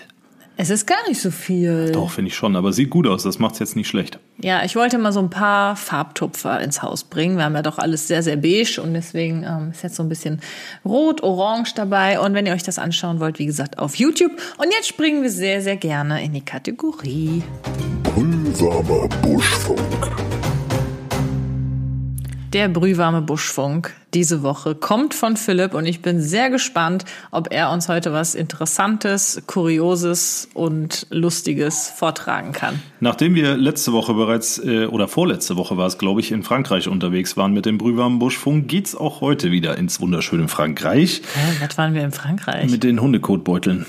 Es 0.61 0.69
ist 0.69 0.87
gar 0.87 1.09
nicht 1.09 1.19
so 1.19 1.31
viel. 1.31 1.90
Doch, 1.90 2.11
finde 2.11 2.29
ich 2.29 2.35
schon, 2.35 2.55
aber 2.55 2.75
sieht 2.75 2.90
gut 2.90 3.07
aus, 3.07 3.23
das 3.23 3.38
macht's 3.38 3.61
jetzt 3.61 3.76
nicht 3.76 3.88
schlecht. 3.88 4.19
Ja, 4.43 4.62
ich 4.62 4.76
wollte 4.76 4.99
mal 4.99 5.11
so 5.11 5.21
ein 5.21 5.31
paar 5.31 5.75
Farbtupfer 5.75 6.61
ins 6.61 6.83
Haus 6.83 7.05
bringen. 7.05 7.38
Wir 7.38 7.45
haben 7.45 7.55
ja 7.55 7.62
doch 7.62 7.79
alles 7.79 8.09
sehr, 8.09 8.23
sehr 8.23 8.37
beige 8.37 8.79
und 8.83 8.93
deswegen 8.93 9.43
ähm, 9.43 9.71
ist 9.71 9.83
jetzt 9.83 9.97
so 9.97 10.02
ein 10.02 10.11
bisschen 10.11 10.40
rot, 10.85 11.23
orange 11.23 11.73
dabei. 11.75 12.21
Und 12.21 12.35
wenn 12.35 12.45
ihr 12.45 12.52
euch 12.52 12.62
das 12.62 12.79
anschauen 12.79 13.21
wollt, 13.21 13.38
wie 13.38 13.47
gesagt, 13.47 13.79
auf 13.79 13.95
YouTube. 13.95 14.33
Und 14.59 14.67
jetzt 14.71 14.87
springen 14.87 15.23
wir 15.23 15.31
sehr, 15.31 15.62
sehr 15.62 15.76
gerne 15.76 16.23
in 16.23 16.35
die 16.35 16.45
Kategorie. 16.45 17.43
Brühwarmer 18.02 19.09
Buschfunk. 19.23 20.40
Der 22.52 22.69
brühwarme 22.69 23.23
Buschfunk 23.23 23.95
diese 24.12 24.42
Woche 24.42 24.75
kommt 24.75 25.14
von 25.14 25.37
Philipp 25.37 25.73
und 25.73 25.87
ich 25.87 26.02
bin 26.02 26.21
sehr 26.21 26.50
gespannt, 26.50 27.04
ob 27.30 27.52
er 27.52 27.71
uns 27.71 27.88
heute 27.88 28.12
was 28.12 28.35
Interessantes, 28.35 29.40
Kurioses 29.47 30.49
und 30.52 31.07
Lustiges 31.11 31.92
vortragen 31.95 32.50
kann. 32.50 32.83
Nachdem 32.99 33.37
wir 33.37 33.57
letzte 33.57 33.92
Woche 33.92 34.14
bereits, 34.14 34.59
äh, 34.59 34.87
oder 34.87 35.07
vorletzte 35.07 35.57
Woche 35.57 35.76
war 35.76 35.87
es, 35.87 35.97
glaube 35.97 36.19
ich, 36.21 36.33
in 36.33 36.42
Frankreich 36.42 36.88
unterwegs 36.88 37.37
waren 37.37 37.52
mit 37.52 37.66
dem 37.66 37.78
Brühwarmen 37.78 38.19
Buschfunk, 38.19 38.66
geht's 38.66 38.97
auch 38.97 39.21
heute 39.21 39.52
wieder 39.52 39.78
ins 39.78 40.00
wunderschöne 40.00 40.49
Frankreich 40.49 41.23
Hä, 41.35 41.64
was 41.64 41.78
waren 41.78 41.95
wir 41.95 42.02
in 42.02 42.11
Frankreich? 42.11 42.69
mit 42.69 42.83
den 42.83 43.00
Hundekotbeuteln. 43.00 43.87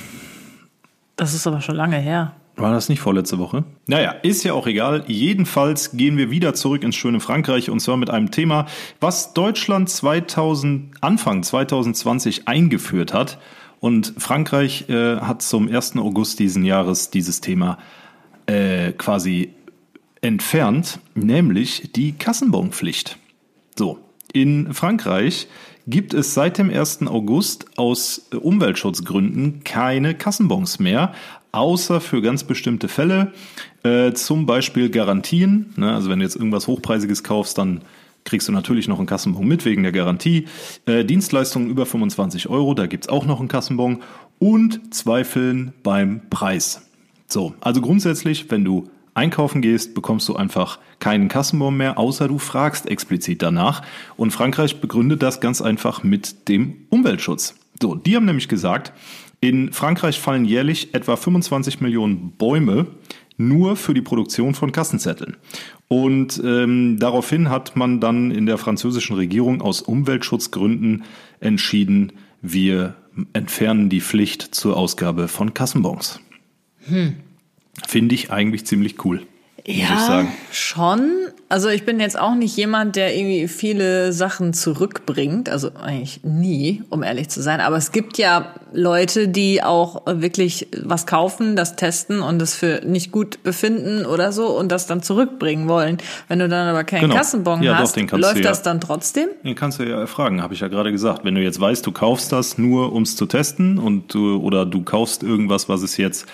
Das 1.15 1.33
ist 1.33 1.47
aber 1.47 1.61
schon 1.61 1.75
lange 1.75 1.97
her. 1.97 2.35
War 2.61 2.73
das 2.73 2.89
nicht 2.89 2.99
vorletzte 2.99 3.39
Woche? 3.39 3.63
Naja, 3.87 4.11
ist 4.11 4.43
ja 4.43 4.53
auch 4.53 4.67
egal. 4.67 5.03
Jedenfalls 5.07 5.91
gehen 5.97 6.17
wir 6.17 6.29
wieder 6.29 6.53
zurück 6.53 6.83
ins 6.83 6.95
schöne 6.95 7.19
Frankreich 7.19 7.69
und 7.69 7.79
zwar 7.79 7.97
mit 7.97 8.09
einem 8.09 8.31
Thema, 8.31 8.67
was 8.99 9.33
Deutschland 9.33 9.89
2000, 9.89 10.91
Anfang 11.01 11.43
2020 11.43 12.47
eingeführt 12.47 13.13
hat. 13.13 13.39
Und 13.79 14.13
Frankreich 14.17 14.89
äh, 14.89 15.17
hat 15.17 15.41
zum 15.41 15.67
1. 15.67 15.97
August 15.97 16.39
diesen 16.39 16.63
Jahres 16.63 17.09
dieses 17.09 17.41
Thema 17.41 17.79
äh, 18.45 18.91
quasi 18.91 19.53
entfernt, 20.21 20.99
nämlich 21.15 21.91
die 21.95 22.13
Kassenbonpflicht. 22.13 23.17
So, 23.75 23.97
in 24.33 24.73
Frankreich 24.73 25.47
gibt 25.87 26.13
es 26.13 26.33
seit 26.33 26.57
dem 26.57 26.69
1. 26.69 27.07
August 27.07 27.77
aus 27.77 28.27
Umweltschutzgründen 28.39 29.63
keine 29.63 30.13
Kassenbons 30.13 30.79
mehr, 30.79 31.13
außer 31.51 32.01
für 32.01 32.21
ganz 32.21 32.43
bestimmte 32.43 32.87
Fälle, 32.87 33.33
äh, 33.83 34.13
zum 34.13 34.45
Beispiel 34.45 34.89
Garantien. 34.89 35.73
Ne? 35.75 35.93
Also 35.93 36.09
wenn 36.09 36.19
du 36.19 36.25
jetzt 36.25 36.35
irgendwas 36.35 36.67
Hochpreisiges 36.67 37.23
kaufst, 37.23 37.57
dann 37.57 37.81
kriegst 38.23 38.47
du 38.47 38.51
natürlich 38.51 38.87
noch 38.87 38.99
einen 38.99 39.07
Kassenbon 39.07 39.47
mit 39.47 39.65
wegen 39.65 39.83
der 39.83 39.91
Garantie. 39.91 40.47
Äh, 40.85 41.03
Dienstleistungen 41.05 41.69
über 41.69 41.85
25 41.85 42.49
Euro, 42.49 42.73
da 42.73 42.85
gibt's 42.85 43.09
auch 43.09 43.25
noch 43.25 43.39
einen 43.39 43.49
Kassenbon. 43.49 44.03
Und 44.39 44.93
Zweifeln 44.93 45.73
beim 45.83 46.21
Preis. 46.29 46.87
So, 47.27 47.53
also 47.61 47.81
grundsätzlich, 47.81 48.49
wenn 48.49 48.65
du 48.65 48.89
einkaufen 49.13 49.61
gehst, 49.61 49.93
bekommst 49.93 50.27
du 50.29 50.35
einfach 50.35 50.79
keinen 50.99 51.27
Kassenbon 51.27 51.75
mehr, 51.77 51.97
außer 51.97 52.27
du 52.27 52.37
fragst 52.37 52.87
explizit 52.89 53.41
danach. 53.41 53.83
Und 54.17 54.31
Frankreich 54.31 54.81
begründet 54.81 55.21
das 55.21 55.41
ganz 55.41 55.61
einfach 55.61 56.03
mit 56.03 56.47
dem 56.47 56.85
Umweltschutz. 56.89 57.55
So, 57.81 57.95
die 57.95 58.15
haben 58.15 58.25
nämlich 58.25 58.47
gesagt, 58.47 58.93
in 59.41 59.73
Frankreich 59.73 60.19
fallen 60.19 60.45
jährlich 60.45 60.93
etwa 60.93 61.15
25 61.15 61.81
Millionen 61.81 62.31
Bäume 62.37 62.87
nur 63.37 63.75
für 63.75 63.93
die 63.93 64.01
Produktion 64.01 64.53
von 64.53 64.71
Kassenzetteln. 64.71 65.35
Und 65.87 66.41
ähm, 66.45 66.97
daraufhin 66.99 67.49
hat 67.49 67.75
man 67.75 67.99
dann 67.99 68.31
in 68.31 68.45
der 68.45 68.57
französischen 68.57 69.15
Regierung 69.15 69.61
aus 69.61 69.81
Umweltschutzgründen 69.81 71.03
entschieden, 71.39 72.13
wir 72.41 72.95
entfernen 73.33 73.89
die 73.89 74.01
Pflicht 74.01 74.55
zur 74.55 74.77
Ausgabe 74.77 75.27
von 75.27 75.53
Kassenbons. 75.53 76.21
Hm. 76.87 77.15
Finde 77.87 78.15
ich 78.15 78.31
eigentlich 78.31 78.65
ziemlich 78.65 79.03
cool 79.05 79.21
ja, 79.65 80.27
schon. 80.51 81.11
Also 81.51 81.67
ich 81.67 81.83
bin 81.83 81.99
jetzt 81.99 82.17
auch 82.17 82.33
nicht 82.33 82.55
jemand, 82.55 82.95
der 82.95 83.13
irgendwie 83.13 83.49
viele 83.49 84.13
Sachen 84.13 84.53
zurückbringt. 84.53 85.49
Also 85.49 85.71
eigentlich 85.75 86.21
nie, 86.23 86.81
um 86.89 87.03
ehrlich 87.03 87.27
zu 87.27 87.41
sein. 87.41 87.59
Aber 87.59 87.75
es 87.75 87.91
gibt 87.91 88.17
ja 88.17 88.55
Leute, 88.71 89.27
die 89.27 89.61
auch 89.61 90.03
wirklich 90.05 90.69
was 90.81 91.05
kaufen, 91.05 91.57
das 91.57 91.75
testen 91.75 92.21
und 92.21 92.39
das 92.39 92.55
für 92.55 92.79
nicht 92.85 93.11
gut 93.11 93.43
befinden 93.43 94.05
oder 94.05 94.31
so 94.31 94.57
und 94.57 94.71
das 94.71 94.87
dann 94.87 95.03
zurückbringen 95.03 95.67
wollen. 95.67 95.97
Wenn 96.29 96.39
du 96.39 96.47
dann 96.47 96.69
aber 96.69 96.85
keinen 96.85 97.01
genau. 97.01 97.15
Kassenbon 97.15 97.61
ja, 97.61 97.77
hast, 97.77 97.97
doch, 97.97 98.17
läuft 98.17 98.45
das 98.45 98.59
ja, 98.59 98.63
dann 98.63 98.79
trotzdem? 98.79 99.27
Den 99.43 99.55
kannst 99.55 99.77
du 99.77 99.83
ja 99.83 100.07
fragen, 100.07 100.41
habe 100.41 100.53
ich 100.53 100.61
ja 100.61 100.69
gerade 100.69 100.93
gesagt. 100.93 101.25
Wenn 101.25 101.35
du 101.35 101.41
jetzt 101.41 101.59
weißt, 101.59 101.85
du 101.85 101.91
kaufst 101.91 102.31
das 102.31 102.57
nur, 102.57 102.93
um 102.93 103.03
es 103.03 103.17
zu 103.17 103.25
testen 103.25 103.77
und 103.77 104.13
du, 104.13 104.37
oder 104.37 104.65
du 104.65 104.83
kaufst 104.83 105.21
irgendwas, 105.21 105.67
was 105.67 105.81
es 105.81 105.97
jetzt 105.97 106.27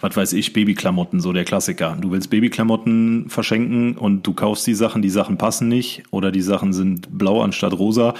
was 0.00 0.16
weiß 0.16 0.32
ich, 0.34 0.52
Babyklamotten, 0.52 1.20
so 1.20 1.32
der 1.32 1.44
Klassiker. 1.44 1.96
Du 2.00 2.10
willst 2.10 2.30
Babyklamotten 2.30 3.28
verschenken 3.28 3.96
und 3.96 4.26
du 4.26 4.34
kaufst 4.34 4.66
die 4.66 4.74
Sachen, 4.74 5.02
die 5.02 5.10
Sachen 5.10 5.38
passen 5.38 5.68
nicht 5.68 6.02
oder 6.10 6.30
die 6.30 6.42
Sachen 6.42 6.72
sind 6.72 7.18
blau 7.18 7.42
anstatt 7.42 7.72
rosa 7.72 8.14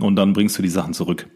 und 0.00 0.16
dann 0.16 0.32
bringst 0.32 0.58
du 0.58 0.62
die 0.62 0.68
Sachen 0.68 0.94
zurück. 0.94 1.26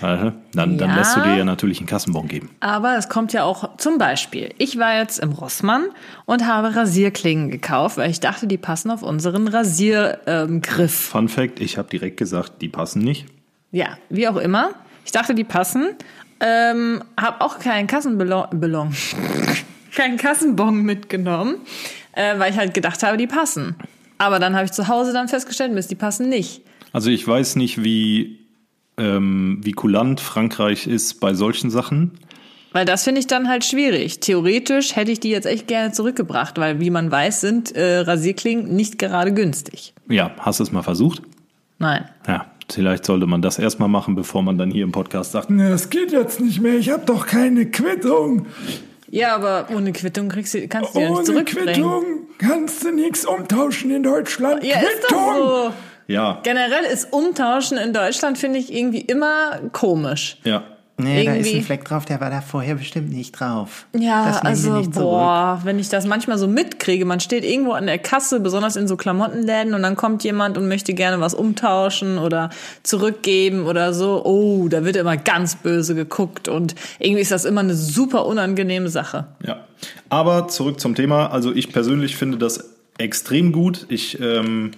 Dann, 0.00 0.42
dann 0.52 0.78
ja, 0.78 0.94
lässt 0.94 1.16
du 1.16 1.20
dir 1.20 1.36
ja 1.36 1.44
natürlich 1.44 1.78
einen 1.78 1.86
Kassenbon 1.86 2.28
geben. 2.28 2.50
Aber 2.60 2.96
es 2.98 3.08
kommt 3.08 3.32
ja 3.32 3.44
auch 3.44 3.76
zum 3.78 3.98
Beispiel. 3.98 4.52
Ich 4.58 4.78
war 4.78 4.98
jetzt 4.98 5.18
im 5.18 5.32
Rossmann 5.32 5.84
und 6.26 6.46
habe 6.46 6.74
Rasierklingen 6.74 7.50
gekauft, 7.50 7.96
weil 7.96 8.10
ich 8.10 8.20
dachte, 8.20 8.46
die 8.46 8.58
passen 8.58 8.90
auf 8.90 9.02
unseren 9.02 9.48
Rasiergriff. 9.48 10.20
Ähm, 10.26 10.88
Fun 10.88 11.28
Fact: 11.28 11.60
Ich 11.60 11.78
habe 11.78 11.88
direkt 11.88 12.16
gesagt, 12.18 12.60
die 12.60 12.68
passen 12.68 13.02
nicht. 13.02 13.26
Ja, 13.72 13.96
wie 14.10 14.28
auch 14.28 14.36
immer. 14.36 14.70
Ich 15.04 15.12
dachte, 15.12 15.34
die 15.34 15.44
passen. 15.44 15.90
Ähm, 16.40 17.02
hab 17.16 17.40
auch 17.40 17.58
keinen 17.58 17.86
Kassenballon, 17.86 18.94
keinen 19.94 20.16
Kassenbon 20.18 20.82
mitgenommen, 20.82 21.56
äh, 22.12 22.38
weil 22.38 22.52
ich 22.52 22.58
halt 22.58 22.74
gedacht 22.74 23.02
habe, 23.02 23.16
die 23.16 23.26
passen. 23.26 23.76
Aber 24.18 24.38
dann 24.38 24.54
habe 24.54 24.66
ich 24.66 24.72
zu 24.72 24.88
Hause 24.88 25.12
dann 25.12 25.28
festgestellt, 25.28 25.72
Mist, 25.72 25.90
die 25.90 25.94
passen 25.94 26.28
nicht. 26.28 26.62
Also 26.92 27.10
ich 27.10 27.26
weiß 27.26 27.56
nicht, 27.56 27.82
wie, 27.82 28.40
ähm, 28.96 29.60
wie 29.62 29.72
kulant 29.72 30.20
Frankreich 30.20 30.86
ist 30.86 31.20
bei 31.20 31.34
solchen 31.34 31.70
Sachen. 31.70 32.18
Weil 32.72 32.84
das 32.84 33.04
finde 33.04 33.20
ich 33.20 33.26
dann 33.26 33.48
halt 33.48 33.64
schwierig. 33.64 34.20
Theoretisch 34.20 34.96
hätte 34.96 35.10
ich 35.10 35.20
die 35.20 35.30
jetzt 35.30 35.46
echt 35.46 35.66
gerne 35.66 35.92
zurückgebracht, 35.92 36.58
weil 36.58 36.80
wie 36.80 36.90
man 36.90 37.10
weiß, 37.10 37.40
sind 37.40 37.74
äh, 37.74 38.00
Rasierklingen 38.00 38.74
nicht 38.74 38.98
gerade 38.98 39.32
günstig. 39.32 39.94
Ja, 40.08 40.32
hast 40.38 40.60
du 40.60 40.64
es 40.64 40.72
mal 40.72 40.82
versucht? 40.82 41.22
Nein. 41.78 42.04
Ja, 42.26 42.50
Vielleicht 42.70 43.04
sollte 43.04 43.26
man 43.26 43.42
das 43.42 43.58
erstmal 43.58 43.88
machen, 43.88 44.14
bevor 44.14 44.42
man 44.42 44.58
dann 44.58 44.70
hier 44.70 44.84
im 44.84 44.92
Podcast 44.92 45.32
sagt, 45.32 45.50
es 45.50 45.90
geht 45.90 46.12
jetzt 46.12 46.40
nicht 46.40 46.60
mehr, 46.60 46.74
ich 46.74 46.90
habe 46.90 47.04
doch 47.06 47.26
keine 47.26 47.66
Quittung. 47.66 48.46
Ja, 49.08 49.36
aber 49.36 49.68
ohne 49.74 49.92
Quittung 49.92 50.28
kriegst 50.28 50.54
du, 50.54 50.66
kannst 50.66 50.94
du 50.94 51.00
ja 51.00 51.10
nicht. 51.10 51.28
Ohne 51.28 51.44
Quittung 51.44 52.04
kannst 52.38 52.84
du 52.84 52.90
nichts 52.90 53.24
umtauschen 53.24 53.90
in 53.92 54.02
Deutschland. 54.02 54.64
Ja, 54.64 54.78
Quittung. 54.78 54.94
ist 54.94 55.12
doch 55.12 55.36
so. 55.36 55.72
Ja. 56.08 56.40
Generell 56.42 56.84
ist 56.92 57.12
Umtauschen 57.12 57.78
in 57.78 57.92
Deutschland, 57.92 58.38
finde 58.38 58.58
ich, 58.58 58.72
irgendwie 58.72 59.00
immer 59.00 59.60
komisch. 59.72 60.38
Ja. 60.44 60.64
Nee, 60.98 61.24
Irgendwie. 61.24 61.42
da 61.42 61.48
ist 61.48 61.54
ein 61.56 61.62
Fleck 61.62 61.84
drauf, 61.84 62.06
der 62.06 62.20
war 62.22 62.30
da 62.30 62.40
vorher 62.40 62.76
bestimmt 62.76 63.12
nicht 63.12 63.32
drauf. 63.32 63.86
Ja, 63.94 64.40
also 64.42 64.82
boah, 64.92 65.60
wenn 65.62 65.78
ich 65.78 65.90
das 65.90 66.06
manchmal 66.06 66.38
so 66.38 66.48
mitkriege, 66.48 67.04
man 67.04 67.20
steht 67.20 67.44
irgendwo 67.44 67.72
an 67.72 67.84
der 67.84 67.98
Kasse, 67.98 68.40
besonders 68.40 68.76
in 68.76 68.88
so 68.88 68.96
Klamottenläden 68.96 69.74
und 69.74 69.82
dann 69.82 69.94
kommt 69.94 70.24
jemand 70.24 70.56
und 70.56 70.68
möchte 70.68 70.94
gerne 70.94 71.20
was 71.20 71.34
umtauschen 71.34 72.16
oder 72.16 72.48
zurückgeben 72.82 73.66
oder 73.66 73.92
so. 73.92 74.24
Oh, 74.24 74.68
da 74.68 74.86
wird 74.86 74.96
immer 74.96 75.18
ganz 75.18 75.56
böse 75.56 75.94
geguckt 75.94 76.48
und 76.48 76.74
irgendwie 76.98 77.20
ist 77.20 77.30
das 77.32 77.44
immer 77.44 77.60
eine 77.60 77.74
super 77.74 78.24
unangenehme 78.24 78.88
Sache. 78.88 79.26
Ja, 79.46 79.66
aber 80.08 80.48
zurück 80.48 80.80
zum 80.80 80.94
Thema. 80.94 81.26
Also 81.26 81.52
ich 81.54 81.72
persönlich 81.74 82.16
finde 82.16 82.38
das 82.38 82.70
extrem 82.96 83.52
gut. 83.52 83.84
Ich 83.90 84.18
ähm, 84.18 84.70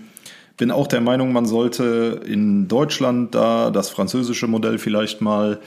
bin 0.57 0.73
auch 0.73 0.89
der 0.89 1.01
Meinung, 1.01 1.33
man 1.33 1.47
sollte 1.47 2.21
in 2.27 2.67
Deutschland 2.67 3.35
da 3.37 3.71
das 3.71 3.91
französische 3.91 4.49
Modell 4.49 4.79
vielleicht 4.79 5.21
mal 5.21 5.61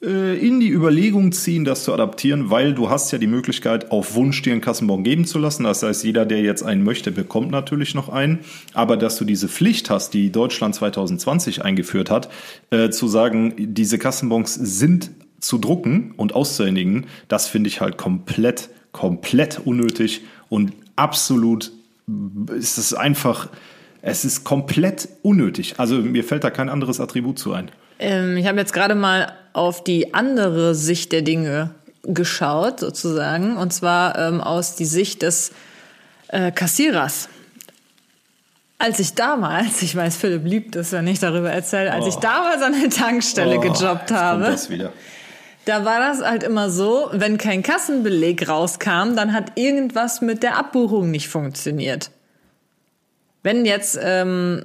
in 0.00 0.60
die 0.60 0.70
Überlegung 0.70 1.32
ziehen, 1.32 1.64
das 1.64 1.82
zu 1.82 1.92
adaptieren, 1.92 2.50
weil 2.50 2.72
du 2.72 2.88
hast 2.88 3.10
ja 3.10 3.18
die 3.18 3.26
Möglichkeit, 3.26 3.90
auf 3.90 4.14
Wunsch 4.14 4.42
dir 4.42 4.52
einen 4.52 4.60
Kassenbon 4.60 5.02
geben 5.02 5.24
zu 5.24 5.40
lassen. 5.40 5.64
Das 5.64 5.82
heißt, 5.82 6.04
jeder, 6.04 6.24
der 6.24 6.40
jetzt 6.40 6.62
einen 6.62 6.84
möchte, 6.84 7.10
bekommt 7.10 7.50
natürlich 7.50 7.96
noch 7.96 8.08
einen. 8.08 8.38
Aber 8.74 8.96
dass 8.96 9.16
du 9.16 9.24
diese 9.24 9.48
Pflicht 9.48 9.90
hast, 9.90 10.14
die 10.14 10.30
Deutschland 10.30 10.76
2020 10.76 11.64
eingeführt 11.64 12.10
hat, 12.10 12.30
äh, 12.70 12.90
zu 12.90 13.08
sagen, 13.08 13.54
diese 13.58 13.98
Kassenbons 13.98 14.54
sind 14.54 15.10
zu 15.40 15.58
drucken 15.58 16.14
und 16.16 16.32
auszuhändigen, 16.34 17.06
das 17.26 17.48
finde 17.48 17.68
ich 17.68 17.80
halt 17.80 17.96
komplett, 17.96 18.70
komplett 18.92 19.60
unnötig 19.64 20.22
und 20.48 20.72
absolut 20.94 21.72
ist 22.56 22.78
es 22.78 22.94
einfach, 22.94 23.48
es 24.02 24.24
ist 24.24 24.44
komplett 24.44 25.08
unnötig. 25.22 25.74
Also 25.78 25.96
mir 25.96 26.24
fällt 26.24 26.44
da 26.44 26.50
kein 26.50 26.68
anderes 26.68 27.00
Attribut 27.00 27.38
zu 27.38 27.52
ein. 27.52 27.70
Ähm, 27.98 28.36
ich 28.36 28.46
habe 28.46 28.58
jetzt 28.58 28.72
gerade 28.72 28.94
mal 28.94 29.32
auf 29.52 29.84
die 29.84 30.14
andere 30.14 30.74
Sicht 30.74 31.12
der 31.12 31.22
Dinge 31.22 31.70
geschaut, 32.02 32.80
sozusagen, 32.80 33.56
und 33.56 33.72
zwar 33.72 34.18
ähm, 34.18 34.40
aus 34.40 34.74
die 34.74 34.84
Sicht 34.84 35.22
des 35.22 35.52
äh, 36.28 36.50
Kassierers. 36.52 37.28
Als 38.78 39.00
ich 39.00 39.14
damals, 39.14 39.82
ich 39.82 39.94
weiß, 39.96 40.16
Philipp 40.16 40.44
liebt 40.44 40.76
es, 40.76 40.92
wenn 40.92 41.06
ich 41.06 41.18
darüber 41.18 41.50
erzähle, 41.50 41.92
als 41.92 42.04
oh. 42.04 42.08
ich 42.08 42.14
damals 42.16 42.62
an 42.62 42.80
der 42.80 42.90
Tankstelle 42.90 43.58
oh, 43.58 43.60
gejobbt 43.60 44.12
habe, 44.12 44.56
da 45.64 45.84
war 45.84 46.00
das 46.00 46.22
halt 46.22 46.44
immer 46.44 46.70
so, 46.70 47.10
wenn 47.12 47.36
kein 47.36 47.62
Kassenbeleg 47.62 48.48
rauskam, 48.48 49.16
dann 49.16 49.34
hat 49.34 49.52
irgendwas 49.56 50.22
mit 50.22 50.42
der 50.42 50.56
Abbuchung 50.56 51.10
nicht 51.10 51.28
funktioniert. 51.28 52.10
Wenn 53.42 53.66
jetzt 53.66 53.98
ähm, 54.00 54.64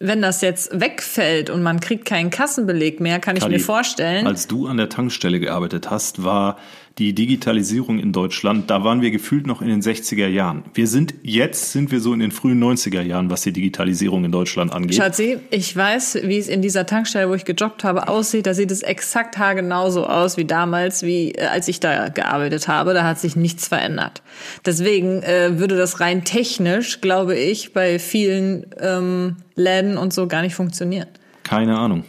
wenn 0.00 0.22
das 0.22 0.40
jetzt 0.40 0.78
wegfällt 0.78 1.50
und 1.50 1.62
man 1.62 1.80
kriegt 1.80 2.04
keinen 2.04 2.30
Kassenbeleg 2.30 3.00
mehr, 3.00 3.20
kann 3.20 3.36
Kali, 3.36 3.54
ich 3.54 3.60
mir 3.60 3.64
vorstellen. 3.64 4.26
Als 4.26 4.46
du 4.46 4.66
an 4.66 4.76
der 4.76 4.88
Tankstelle 4.88 5.40
gearbeitet 5.40 5.90
hast, 5.90 6.24
war 6.24 6.58
die 6.98 7.12
Digitalisierung 7.12 7.98
in 7.98 8.12
Deutschland, 8.12 8.70
da 8.70 8.84
waren 8.84 9.00
wir 9.00 9.10
gefühlt 9.10 9.48
noch 9.48 9.60
in 9.60 9.68
den 9.68 9.82
60er 9.82 10.28
Jahren. 10.28 10.62
Wir 10.74 10.86
sind 10.86 11.14
jetzt 11.22 11.72
sind 11.72 11.90
wir 11.90 12.00
so 12.00 12.12
in 12.12 12.20
den 12.20 12.30
frühen 12.30 12.62
90er 12.62 13.02
Jahren, 13.02 13.30
was 13.30 13.42
die 13.42 13.52
Digitalisierung 13.52 14.24
in 14.24 14.30
Deutschland 14.30 14.72
angeht. 14.72 14.96
Schatzi, 14.96 15.38
ich 15.50 15.76
weiß, 15.76 16.20
wie 16.22 16.38
es 16.38 16.46
in 16.46 16.62
dieser 16.62 16.86
Tankstelle, 16.86 17.28
wo 17.28 17.34
ich 17.34 17.44
gejobbt 17.44 17.82
habe, 17.82 18.06
aussieht. 18.06 18.46
Da 18.46 18.54
sieht 18.54 18.70
es 18.70 18.82
exakt 18.82 19.38
haargenauso 19.38 20.06
aus 20.06 20.36
wie 20.36 20.44
damals, 20.44 21.02
wie 21.02 21.32
äh, 21.32 21.46
als 21.46 21.66
ich 21.66 21.80
da 21.80 22.10
gearbeitet 22.10 22.68
habe. 22.68 22.94
Da 22.94 23.02
hat 23.02 23.18
sich 23.18 23.34
nichts 23.34 23.66
verändert. 23.66 24.22
Deswegen 24.64 25.22
äh, 25.22 25.58
würde 25.58 25.76
das 25.76 25.98
rein 25.98 26.24
technisch, 26.24 27.00
glaube 27.00 27.36
ich, 27.36 27.72
bei 27.72 27.98
vielen 27.98 28.66
ähm, 28.78 29.36
Läden 29.56 29.98
und 29.98 30.12
so 30.12 30.28
gar 30.28 30.42
nicht 30.42 30.54
funktionieren. 30.54 31.08
Keine 31.42 31.76
Ahnung. 31.76 32.04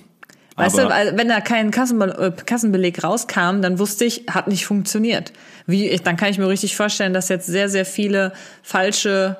Weißt 0.57 0.79
Aber- 0.79 1.11
du, 1.11 1.17
wenn 1.17 1.27
da 1.27 1.41
kein 1.41 1.69
Kassenbe 1.71 2.05
äh, 2.37 2.43
Kassenbeleg 2.45 3.03
rauskam, 3.03 3.61
dann 3.61 3.77
wusste 3.79 4.05
ich, 4.05 4.23
hat 4.29 4.47
nicht 4.47 4.65
funktioniert. 4.65 5.33
Wie, 5.67 5.89
ich- 5.89 6.01
dann 6.03 6.15
kann 6.15 6.29
ich 6.29 6.37
mir 6.37 6.47
richtig 6.47 6.75
vorstellen, 6.77 7.13
dass 7.13 7.27
jetzt 7.29 7.47
sehr, 7.47 7.67
sehr 7.69 7.85
viele 7.85 8.31
falsche 8.63 9.37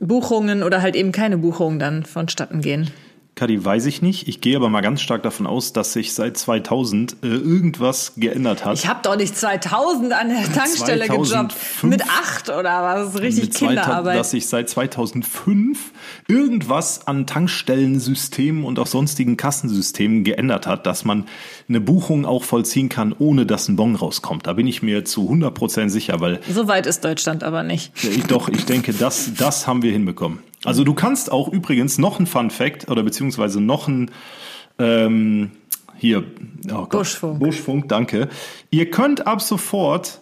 Buchungen 0.00 0.62
oder 0.62 0.82
halt 0.82 0.94
eben 0.94 1.10
keine 1.10 1.38
Buchungen 1.38 1.78
dann 1.78 2.04
vonstatten 2.04 2.60
gehen. 2.60 2.90
Kadi, 3.38 3.62
weiß 3.62 3.84
ich 3.84 4.00
nicht. 4.00 4.28
Ich 4.28 4.40
gehe 4.40 4.56
aber 4.56 4.70
mal 4.70 4.80
ganz 4.80 5.02
stark 5.02 5.22
davon 5.22 5.46
aus, 5.46 5.74
dass 5.74 5.92
sich 5.92 6.14
seit 6.14 6.38
2000 6.38 7.18
äh, 7.22 7.26
irgendwas 7.26 8.14
geändert 8.16 8.64
hat. 8.64 8.78
Ich 8.78 8.88
habe 8.88 9.00
doch 9.02 9.14
nicht 9.14 9.36
2000 9.36 10.10
an 10.14 10.30
der 10.30 10.50
Tankstelle 10.54 11.06
gejobbt. 11.06 11.52
2005? 11.52 11.82
Mit 11.82 12.02
acht 12.08 12.48
oder 12.48 12.82
was? 12.82 13.20
Richtig 13.20 13.44
Mit 13.44 13.52
2000 13.54 13.58
Kinderarbeit. 13.82 14.18
dass 14.18 14.30
sich 14.30 14.46
seit 14.46 14.70
2005 14.70 15.92
irgendwas 16.28 17.06
an 17.06 17.26
Tankstellensystemen 17.26 18.64
und 18.64 18.78
auch 18.78 18.86
sonstigen 18.86 19.36
Kassensystemen 19.36 20.24
geändert 20.24 20.66
hat, 20.66 20.86
dass 20.86 21.04
man 21.04 21.26
eine 21.68 21.82
Buchung 21.82 22.24
auch 22.24 22.42
vollziehen 22.42 22.88
kann, 22.88 23.14
ohne 23.18 23.44
dass 23.44 23.68
ein 23.68 23.76
Bon 23.76 23.94
rauskommt. 23.96 24.46
Da 24.46 24.54
bin 24.54 24.66
ich 24.66 24.82
mir 24.82 25.04
zu 25.04 25.30
100% 25.30 25.90
sicher, 25.90 26.20
weil 26.20 26.40
So 26.50 26.68
weit 26.68 26.86
ist 26.86 27.04
Deutschland 27.04 27.44
aber 27.44 27.62
nicht. 27.62 27.92
ich, 28.02 28.24
doch, 28.24 28.48
ich 28.48 28.64
denke, 28.64 28.94
das, 28.94 29.34
das 29.36 29.66
haben 29.66 29.82
wir 29.82 29.92
hinbekommen. 29.92 30.38
Also 30.64 30.84
du 30.84 30.94
kannst 30.94 31.30
auch 31.30 31.48
übrigens 31.48 31.98
noch 31.98 32.18
ein 32.18 32.26
Fun 32.26 32.50
Fact 32.50 32.88
oder 32.90 33.02
beziehungsweise 33.02 33.60
noch 33.60 33.88
ein 33.88 34.10
ähm, 34.78 35.52
hier 35.98 36.24
oh 36.68 36.86
Gott, 36.86 36.90
Buschfunk. 36.90 37.38
Buschfunk, 37.38 37.88
danke. 37.88 38.28
Ihr 38.70 38.90
könnt 38.90 39.26
ab 39.26 39.40
sofort 39.40 40.20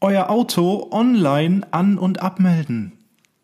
euer 0.00 0.30
Auto 0.30 0.88
online 0.90 1.66
an- 1.70 1.98
und 1.98 2.22
abmelden. 2.22 2.92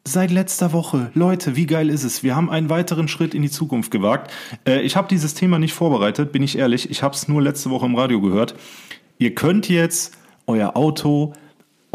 Seit 0.06 0.30
letzter 0.30 0.72
Woche. 0.72 1.10
Leute, 1.14 1.56
wie 1.56 1.66
geil 1.66 1.90
ist 1.90 2.04
es? 2.04 2.22
Wir 2.22 2.36
haben 2.36 2.48
einen 2.48 2.70
weiteren 2.70 3.08
Schritt 3.08 3.34
in 3.34 3.42
die 3.42 3.50
Zukunft 3.50 3.90
gewagt. 3.90 4.30
Äh, 4.64 4.82
ich 4.82 4.94
habe 4.96 5.08
dieses 5.08 5.34
Thema 5.34 5.58
nicht 5.58 5.74
vorbereitet, 5.74 6.30
bin 6.30 6.42
ich 6.42 6.56
ehrlich. 6.56 6.90
Ich 6.90 7.02
habe 7.02 7.14
es 7.14 7.26
nur 7.26 7.42
letzte 7.42 7.70
Woche 7.70 7.86
im 7.86 7.96
Radio 7.96 8.20
gehört. 8.20 8.54
Ihr 9.18 9.34
könnt 9.34 9.68
jetzt 9.68 10.16
euer 10.46 10.76
Auto 10.76 11.32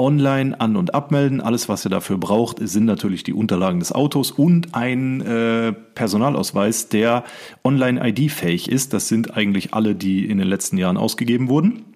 online 0.02 0.60
an- 0.60 0.76
und 0.76 0.94
abmelden. 0.94 1.40
Alles, 1.40 1.70
was 1.70 1.86
ihr 1.86 1.90
dafür 1.90 2.18
braucht, 2.18 2.58
sind 2.60 2.86
natürlich 2.86 3.24
die 3.24 3.34
Unterlagen 3.34 3.80
des 3.80 3.92
Autos 3.92 4.32
und 4.32 4.74
ein 4.74 5.22
äh, 5.22 5.72
Personalausweis, 5.72 6.90
der 6.90 7.24
online 7.64 8.10
ID-fähig 8.10 8.70
ist. 8.70 8.94
Das 8.94 9.08
sind 9.08 9.38
eigentlich 9.38 9.74
alle, 9.74 9.96
die 9.96 10.26
in 10.26 10.40
den 10.40 10.48
letzten 10.48 10.78
Jahren 10.78 10.98
ausgegeben 10.98 11.48
wurden. 11.48 11.91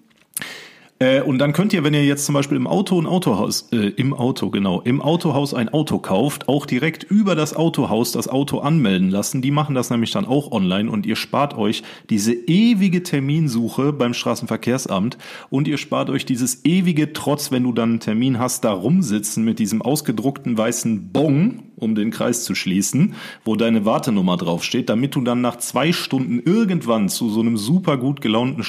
Äh, 1.05 1.21
und 1.21 1.37
dann 1.37 1.53
könnt 1.53 1.71
ihr, 1.71 1.83
wenn 1.83 1.93
ihr 1.93 2.03
jetzt 2.03 2.25
zum 2.25 2.33
Beispiel 2.33 2.57
im 2.57 2.65
Auto 2.65 2.99
ein 2.99 3.05
Autohaus, 3.05 3.69
äh, 3.71 3.89
im 3.89 4.13
Auto, 4.13 4.49
genau, 4.49 4.81
im 4.81 5.01
Autohaus 5.03 5.53
ein 5.53 5.69
Auto 5.69 5.99
kauft, 5.99 6.49
auch 6.49 6.65
direkt 6.65 7.03
über 7.03 7.35
das 7.35 7.55
Autohaus 7.55 8.11
das 8.11 8.27
Auto 8.27 8.59
anmelden 8.59 9.11
lassen. 9.11 9.43
Die 9.43 9.51
machen 9.51 9.75
das 9.75 9.91
nämlich 9.91 10.09
dann 10.09 10.25
auch 10.25 10.51
online 10.51 10.89
und 10.89 11.05
ihr 11.05 11.15
spart 11.15 11.55
euch 11.55 11.83
diese 12.09 12.33
ewige 12.33 13.03
Terminsuche 13.03 13.93
beim 13.93 14.15
Straßenverkehrsamt 14.15 15.19
und 15.51 15.67
ihr 15.67 15.77
spart 15.77 16.09
euch 16.09 16.25
dieses 16.25 16.65
ewige 16.65 17.13
Trotz, 17.13 17.51
wenn 17.51 17.63
du 17.63 17.71
dann 17.71 17.89
einen 17.89 17.99
Termin 17.99 18.39
hast, 18.39 18.63
da 18.63 18.71
rumsitzen 18.71 19.45
mit 19.45 19.59
diesem 19.59 19.83
ausgedruckten 19.83 20.57
weißen 20.57 21.11
Bon, 21.11 21.63
um 21.75 21.93
den 21.93 22.09
Kreis 22.09 22.43
zu 22.43 22.55
schließen, 22.55 23.13
wo 23.43 23.55
deine 23.55 23.85
Wartenummer 23.85 24.37
draufsteht, 24.37 24.89
damit 24.89 25.13
du 25.13 25.21
dann 25.21 25.41
nach 25.41 25.57
zwei 25.57 25.93
Stunden 25.93 26.39
irgendwann 26.39 27.09
zu 27.09 27.29
so 27.29 27.41
einem 27.41 27.57
super 27.57 27.97
gut 27.97 28.21
gelaunten 28.21 28.63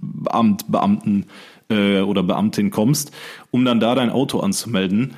Straßenverkehrsbeamt, 0.00 0.70
Beamten 0.70 1.26
äh, 1.68 2.00
oder 2.00 2.22
Beamtin 2.22 2.70
kommst, 2.70 3.12
um 3.50 3.64
dann 3.64 3.80
da 3.80 3.94
dein 3.94 4.10
Auto 4.10 4.40
anzumelden. 4.40 5.14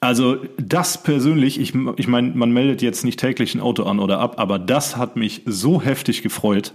Also 0.00 0.36
das 0.58 1.02
persönlich, 1.02 1.58
ich, 1.58 1.74
ich 1.96 2.08
meine, 2.08 2.32
man 2.34 2.52
meldet 2.52 2.82
jetzt 2.82 3.04
nicht 3.04 3.18
täglich 3.18 3.54
ein 3.54 3.60
Auto 3.60 3.84
an 3.84 3.98
oder 3.98 4.20
ab, 4.20 4.38
aber 4.38 4.58
das 4.58 4.96
hat 4.96 5.16
mich 5.16 5.42
so 5.46 5.82
heftig 5.82 6.22
gefreut. 6.22 6.74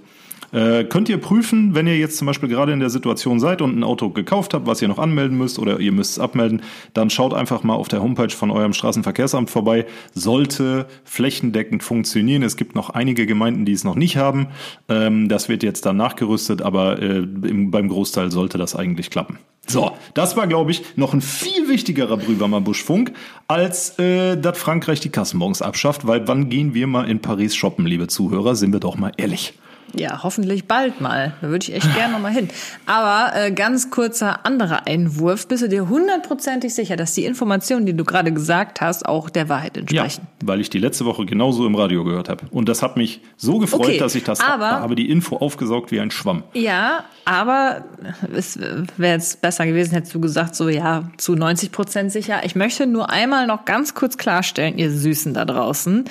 Äh, 0.51 0.83
könnt 0.83 1.09
ihr 1.09 1.17
prüfen, 1.17 1.75
wenn 1.75 1.87
ihr 1.87 1.97
jetzt 1.97 2.17
zum 2.17 2.27
Beispiel 2.27 2.49
gerade 2.49 2.73
in 2.73 2.79
der 2.79 2.89
Situation 2.89 3.39
seid 3.39 3.61
und 3.61 3.77
ein 3.77 3.83
Auto 3.83 4.09
gekauft 4.09 4.53
habt, 4.53 4.67
was 4.67 4.81
ihr 4.81 4.87
noch 4.87 4.99
anmelden 4.99 5.37
müsst 5.37 5.59
oder 5.59 5.79
ihr 5.79 5.91
müsst 5.91 6.11
es 6.11 6.19
abmelden, 6.19 6.61
dann 6.93 7.09
schaut 7.09 7.33
einfach 7.33 7.63
mal 7.63 7.75
auf 7.75 7.87
der 7.87 8.01
Homepage 8.01 8.29
von 8.29 8.51
eurem 8.51 8.73
Straßenverkehrsamt 8.73 9.49
vorbei. 9.49 9.85
Sollte 10.13 10.87
flächendeckend 11.03 11.83
funktionieren. 11.83 12.43
Es 12.43 12.57
gibt 12.57 12.75
noch 12.75 12.89
einige 12.89 13.25
Gemeinden, 13.25 13.65
die 13.65 13.73
es 13.73 13.83
noch 13.83 13.95
nicht 13.95 14.17
haben. 14.17 14.47
Ähm, 14.89 15.29
das 15.29 15.47
wird 15.47 15.63
jetzt 15.63 15.85
dann 15.85 15.97
nachgerüstet, 15.97 16.61
aber 16.61 17.01
äh, 17.01 17.17
im, 17.17 17.71
beim 17.71 17.87
Großteil 17.87 18.31
sollte 18.31 18.57
das 18.57 18.75
eigentlich 18.75 19.09
klappen. 19.09 19.39
So, 19.67 19.91
das 20.15 20.35
war, 20.35 20.47
glaube 20.47 20.71
ich, 20.71 20.83
noch 20.97 21.13
ein 21.13 21.21
viel 21.21 21.69
wichtigerer 21.69 22.17
Brühwarmer 22.17 22.61
Buschfunk, 22.61 23.13
als 23.47 23.97
äh, 23.99 24.35
dass 24.35 24.57
Frankreich 24.57 24.99
die 24.99 25.09
Kassenbons 25.09 25.61
abschafft, 25.61 26.07
weil 26.07 26.27
wann 26.27 26.49
gehen 26.49 26.73
wir 26.73 26.87
mal 26.87 27.09
in 27.09 27.19
Paris 27.19 27.55
shoppen, 27.55 27.85
liebe 27.85 28.07
Zuhörer? 28.07 28.55
Sind 28.55 28.73
wir 28.73 28.79
doch 28.79 28.97
mal 28.97 29.11
ehrlich. 29.17 29.53
Ja, 29.93 30.23
hoffentlich 30.23 30.65
bald 30.67 31.01
mal. 31.01 31.33
Da 31.41 31.49
würde 31.49 31.63
ich 31.67 31.73
echt 31.73 31.93
gerne 31.95 32.13
noch 32.13 32.19
mal 32.21 32.31
hin. 32.31 32.47
Aber 32.85 33.35
äh, 33.35 33.51
ganz 33.51 33.89
kurzer 33.89 34.45
anderer 34.45 34.87
Einwurf. 34.87 35.47
Bist 35.47 35.63
du 35.63 35.69
dir 35.69 35.89
hundertprozentig 35.89 36.73
sicher, 36.73 36.95
dass 36.95 37.13
die 37.13 37.25
Informationen, 37.25 37.85
die 37.85 37.93
du 37.93 38.03
gerade 38.05 38.31
gesagt 38.31 38.81
hast, 38.81 39.05
auch 39.05 39.29
der 39.29 39.49
Wahrheit 39.49 39.75
Ja, 39.91 40.03
entsprechen? 40.03 40.27
weil 40.43 40.61
ich 40.61 40.69
die 40.69 40.79
letzte 40.79 41.05
Woche 41.05 41.25
genauso 41.25 41.65
im 41.65 41.75
Radio 41.75 42.03
gehört 42.03 42.29
habe. 42.29 42.45
Und 42.51 42.69
das 42.69 42.81
hat 42.81 42.97
mich 42.97 43.21
so 43.37 43.57
gefreut, 43.59 43.81
Okay, 43.87 43.97
dass 43.97 44.15
ich 44.15 44.23
das 44.23 44.39
aber- 44.39 44.69
habe 44.81 44.95
die 44.95 45.09
Info 45.09 45.37
aufgesaugt 45.37 45.91
wie 45.91 45.99
ein 45.99 46.11
Schwamm. 46.11 46.43
Ja, 46.53 47.03
aber 47.25 47.85
es 48.33 48.57
wäre 48.97 49.13
jetzt 49.15 49.41
besser 49.41 49.65
gewesen, 49.65 49.93
hättest 49.93 50.13
du 50.15 50.19
gesagt, 50.21 50.55
so 50.55 50.69
ja, 50.69 51.03
zu 51.17 51.35
90 51.35 51.71
Prozent 51.71 52.11
sicher. 52.11 52.41
Ich 52.43 52.55
möchte 52.55 52.87
nur 52.87 53.09
einmal 53.09 53.47
noch 53.47 53.65
ganz 53.65 53.93
kurz 53.93 54.17
klarstellen, 54.17 54.77
ihr 54.77 54.91
Süßen 54.91 55.33
da 55.33 55.45
draußen, 55.45 56.05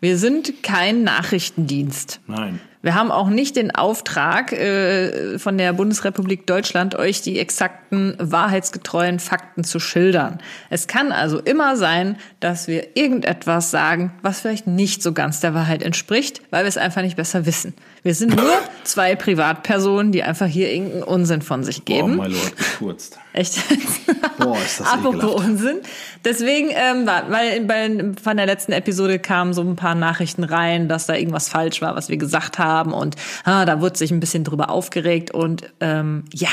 wir 0.00 0.18
sind 0.18 0.62
kein 0.62 1.04
Nachrichtendienst. 1.04 2.20
Nein. 2.26 2.60
Wir 2.86 2.94
haben 2.94 3.10
auch 3.10 3.28
nicht 3.28 3.56
den 3.56 3.74
Auftrag 3.74 4.52
äh, 4.52 5.40
von 5.40 5.58
der 5.58 5.72
Bundesrepublik 5.72 6.46
Deutschland, 6.46 6.94
euch 6.94 7.20
die 7.20 7.40
exakten, 7.40 8.14
wahrheitsgetreuen 8.20 9.18
Fakten 9.18 9.64
zu 9.64 9.80
schildern. 9.80 10.38
Es 10.70 10.86
kann 10.86 11.10
also 11.10 11.40
immer 11.40 11.76
sein, 11.76 12.16
dass 12.38 12.68
wir 12.68 12.96
irgendetwas 12.96 13.72
sagen, 13.72 14.12
was 14.22 14.38
vielleicht 14.38 14.68
nicht 14.68 15.02
so 15.02 15.12
ganz 15.12 15.40
der 15.40 15.52
Wahrheit 15.52 15.82
entspricht, 15.82 16.42
weil 16.50 16.62
wir 16.62 16.68
es 16.68 16.76
einfach 16.76 17.02
nicht 17.02 17.16
besser 17.16 17.44
wissen. 17.44 17.74
Wir 18.04 18.14
sind 18.14 18.36
nur 18.36 18.52
zwei 18.84 19.16
Privatpersonen, 19.16 20.12
die 20.12 20.22
einfach 20.22 20.46
hier 20.46 20.72
irgendeinen 20.72 21.02
Unsinn 21.02 21.42
von 21.42 21.64
sich 21.64 21.82
Boah, 21.82 21.96
geben. 21.96 22.18
Milo 22.18 22.38
hat 22.38 22.56
gekurzt. 22.56 23.18
Echt? 23.36 23.58
Boah, 24.38 24.56
ist 24.56 24.80
das 24.80 24.86
Apropos 24.86 25.16
ekelhaft. 25.22 25.44
Unsinn. 25.46 25.80
Deswegen, 26.24 26.70
ähm, 26.72 27.06
weil 27.06 27.60
bei, 27.66 28.12
von 28.22 28.36
der 28.38 28.46
letzten 28.46 28.72
Episode 28.72 29.18
kamen 29.18 29.52
so 29.52 29.60
ein 29.60 29.76
paar 29.76 29.94
Nachrichten 29.94 30.42
rein, 30.42 30.88
dass 30.88 31.04
da 31.06 31.14
irgendwas 31.14 31.50
falsch 31.50 31.82
war, 31.82 31.94
was 31.94 32.08
wir 32.08 32.16
gesagt 32.16 32.58
haben. 32.58 32.94
Und 32.94 33.16
ah, 33.44 33.66
da 33.66 33.82
wurde 33.82 33.98
sich 33.98 34.10
ein 34.10 34.20
bisschen 34.20 34.42
drüber 34.42 34.70
aufgeregt. 34.70 35.32
Und 35.32 35.70
ähm, 35.80 36.24
ja, 36.32 36.48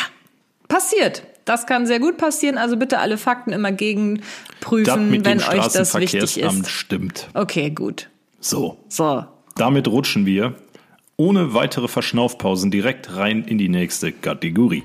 passiert. 0.67 1.23
Das 1.45 1.67
kann 1.67 1.85
sehr 1.87 1.99
gut 1.99 2.17
passieren. 2.17 2.57
Also 2.57 2.75
bitte 2.75 2.99
alle 2.99 3.17
Fakten 3.17 3.53
immer 3.53 3.71
gegenprüfen, 3.71 5.23
wenn 5.23 5.39
euch 5.39 5.67
das 5.67 5.95
wichtig 5.95 6.37
ist. 6.37 6.69
stimmt. 6.69 7.29
Okay, 7.33 7.69
gut. 7.69 8.09
So, 8.41 8.77
So. 8.89 9.23
damit 9.55 9.87
rutschen 9.87 10.25
wir 10.25 10.55
ohne 11.15 11.53
weitere 11.53 11.87
Verschnaufpausen 11.87 12.71
direkt 12.71 13.15
rein 13.15 13.45
in 13.45 13.57
die 13.57 13.69
nächste 13.69 14.11
Kategorie. 14.11 14.83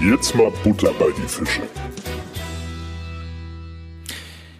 Jetzt 0.00 0.34
mal 0.34 0.50
Butter 0.62 0.92
bei 0.98 1.06
die 1.16 1.28
Fische. 1.28 1.62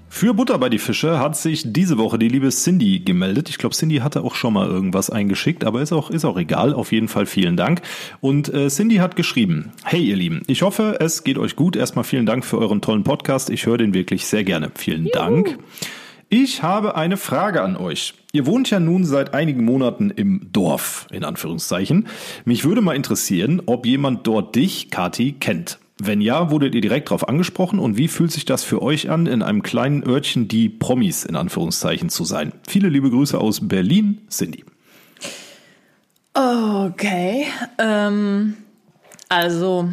Für 0.09 0.33
Butter 0.33 0.59
bei 0.59 0.69
die 0.69 0.79
Fische 0.79 1.19
hat 1.19 1.37
sich 1.37 1.65
diese 1.67 1.99
Woche 1.99 2.19
die 2.19 2.29
liebe 2.29 2.49
Cindy 2.51 3.01
gemeldet. 3.01 3.49
Ich 3.49 3.59
glaube, 3.59 3.75
Cindy 3.75 3.97
hatte 3.97 4.23
auch 4.23 4.37
schon 4.37 4.55
mal 4.55 4.69
irgendwas 4.69 5.11
eingeschickt, 5.11 5.65
aber 5.65 5.83
ist 5.83 5.93
auch, 5.93 6.09
ist 6.09 6.25
auch 6.25 6.39
egal. 6.39 6.73
Auf 6.73 6.93
jeden 6.93 7.09
Fall 7.09 7.27
vielen 7.27 7.57
Dank. 7.57 7.83
Und 8.21 8.49
äh, 8.55 8.69
Cindy 8.69 8.97
hat 8.97 9.17
geschrieben, 9.17 9.73
hey 9.83 10.03
ihr 10.03 10.17
Lieben, 10.17 10.43
ich 10.47 10.63
hoffe, 10.63 10.99
es 11.01 11.25
geht 11.25 11.37
euch 11.37 11.57
gut. 11.57 11.75
Erstmal 11.75 12.05
vielen 12.05 12.27
Dank 12.27 12.45
für 12.45 12.59
euren 12.59 12.81
tollen 12.81 13.03
Podcast. 13.03 13.51
Ich 13.51 13.67
höre 13.67 13.77
den 13.77 13.93
wirklich 13.93 14.27
sehr 14.27 14.45
gerne. 14.45 14.71
Vielen 14.77 15.09
Dank. 15.13 15.59
Ich 16.29 16.63
habe 16.63 16.97
eine 16.97 17.17
Frage 17.17 17.63
an 17.63 17.77
euch. 17.77 18.15
Ihr 18.33 18.47
wohnt 18.47 18.71
ja 18.71 18.81
nun 18.81 19.05
seit 19.05 19.35
einigen 19.35 19.65
Monaten 19.65 20.11
im 20.11 20.49
Dorf, 20.53 21.07
in 21.13 21.25
Anführungszeichen. 21.25 22.09
Mich 22.45 22.65
würde 22.65 22.81
mal 22.81 22.97
interessieren, 22.97 23.63
ob 23.67 23.87
jemand 23.87 24.27
dort 24.27 24.55
dich, 24.57 24.91
Kati, 24.91 25.33
kennt. 25.39 25.79
Wenn 25.99 26.21
ja, 26.21 26.51
wurdet 26.51 26.75
ihr 26.75 26.81
direkt 26.81 27.09
darauf 27.09 27.29
angesprochen 27.29 27.79
und 27.79 27.97
wie 27.97 28.09
fühlt 28.09 28.33
sich 28.33 28.45
das 28.45 28.65
für 28.65 28.83
euch 28.83 29.11
an, 29.11 29.27
in 29.27 29.43
einem 29.43 29.63
kleinen 29.63 30.03
Örtchen 30.03 30.49
die 30.49 30.69
Promis 30.69 31.25
in 31.25 31.37
Anführungszeichen 31.37 32.09
zu 32.09 32.25
sein? 32.25 32.53
Viele 32.67 32.89
liebe 32.89 33.11
Grüße 33.11 33.39
aus 33.39 33.69
Berlin, 33.69 34.23
Cindy. 34.29 34.65
Okay. 36.35 37.47
Ähm, 37.79 38.55
also, 39.29 39.89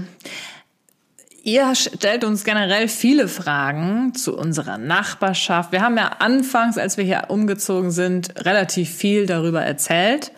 ihr 1.44 1.74
stellt 1.76 2.24
uns 2.24 2.44
generell 2.44 2.88
viele 2.88 3.28
Fragen 3.28 4.14
zu 4.14 4.38
unserer 4.38 4.78
Nachbarschaft. 4.78 5.72
Wir 5.72 5.82
haben 5.82 5.98
ja 5.98 6.12
anfangs, 6.20 6.78
als 6.78 6.98
wir 6.98 7.04
hier 7.04 7.26
umgezogen 7.30 7.92
sind, 7.92 8.46
relativ 8.46 8.90
viel 8.90 9.26
darüber 9.26 9.62
erzählt. 9.62 10.32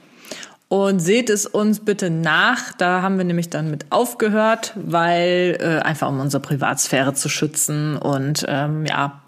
Und 0.69 0.99
seht 0.99 1.29
es 1.29 1.45
uns 1.45 1.81
bitte 1.81 2.09
nach. 2.09 2.73
Da 2.73 3.03
haben 3.03 3.17
wir 3.17 3.25
nämlich 3.25 3.51
dann 3.51 3.69
mit 3.69 3.91
aufgehört, 3.91 4.73
weil 4.75 5.57
äh, 5.59 5.83
einfach 5.83 6.09
um 6.09 6.19
unsere 6.19 6.41
Privatsphäre 6.41 7.13
zu 7.13 7.29
schützen 7.29 7.95
und 7.95 8.43
ähm, 8.47 8.83
ja, 8.87 9.21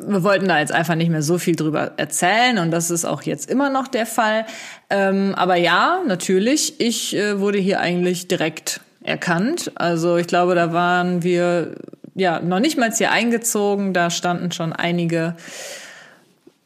wir 0.00 0.22
wollten 0.22 0.48
da 0.48 0.58
jetzt 0.58 0.72
einfach 0.72 0.94
nicht 0.94 1.10
mehr 1.10 1.22
so 1.22 1.38
viel 1.38 1.56
drüber 1.56 1.92
erzählen 1.96 2.58
und 2.58 2.70
das 2.70 2.90
ist 2.90 3.04
auch 3.04 3.22
jetzt 3.22 3.50
immer 3.50 3.70
noch 3.70 3.88
der 3.88 4.06
Fall. 4.06 4.46
Ähm, 4.90 5.34
aber 5.36 5.56
ja, 5.56 6.00
natürlich, 6.06 6.80
ich 6.80 7.16
äh, 7.16 7.40
wurde 7.40 7.58
hier 7.58 7.80
eigentlich 7.80 8.28
direkt 8.28 8.80
erkannt. 9.08 9.72
Also 9.74 10.16
ich 10.16 10.26
glaube, 10.26 10.54
da 10.54 10.72
waren 10.72 11.22
wir 11.22 11.74
ja 12.14 12.40
noch 12.40 12.60
nicht 12.60 12.78
mal 12.78 12.92
hier 12.92 13.10
eingezogen. 13.10 13.92
Da 13.92 14.10
standen 14.10 14.52
schon 14.52 14.72
einige 14.72 15.34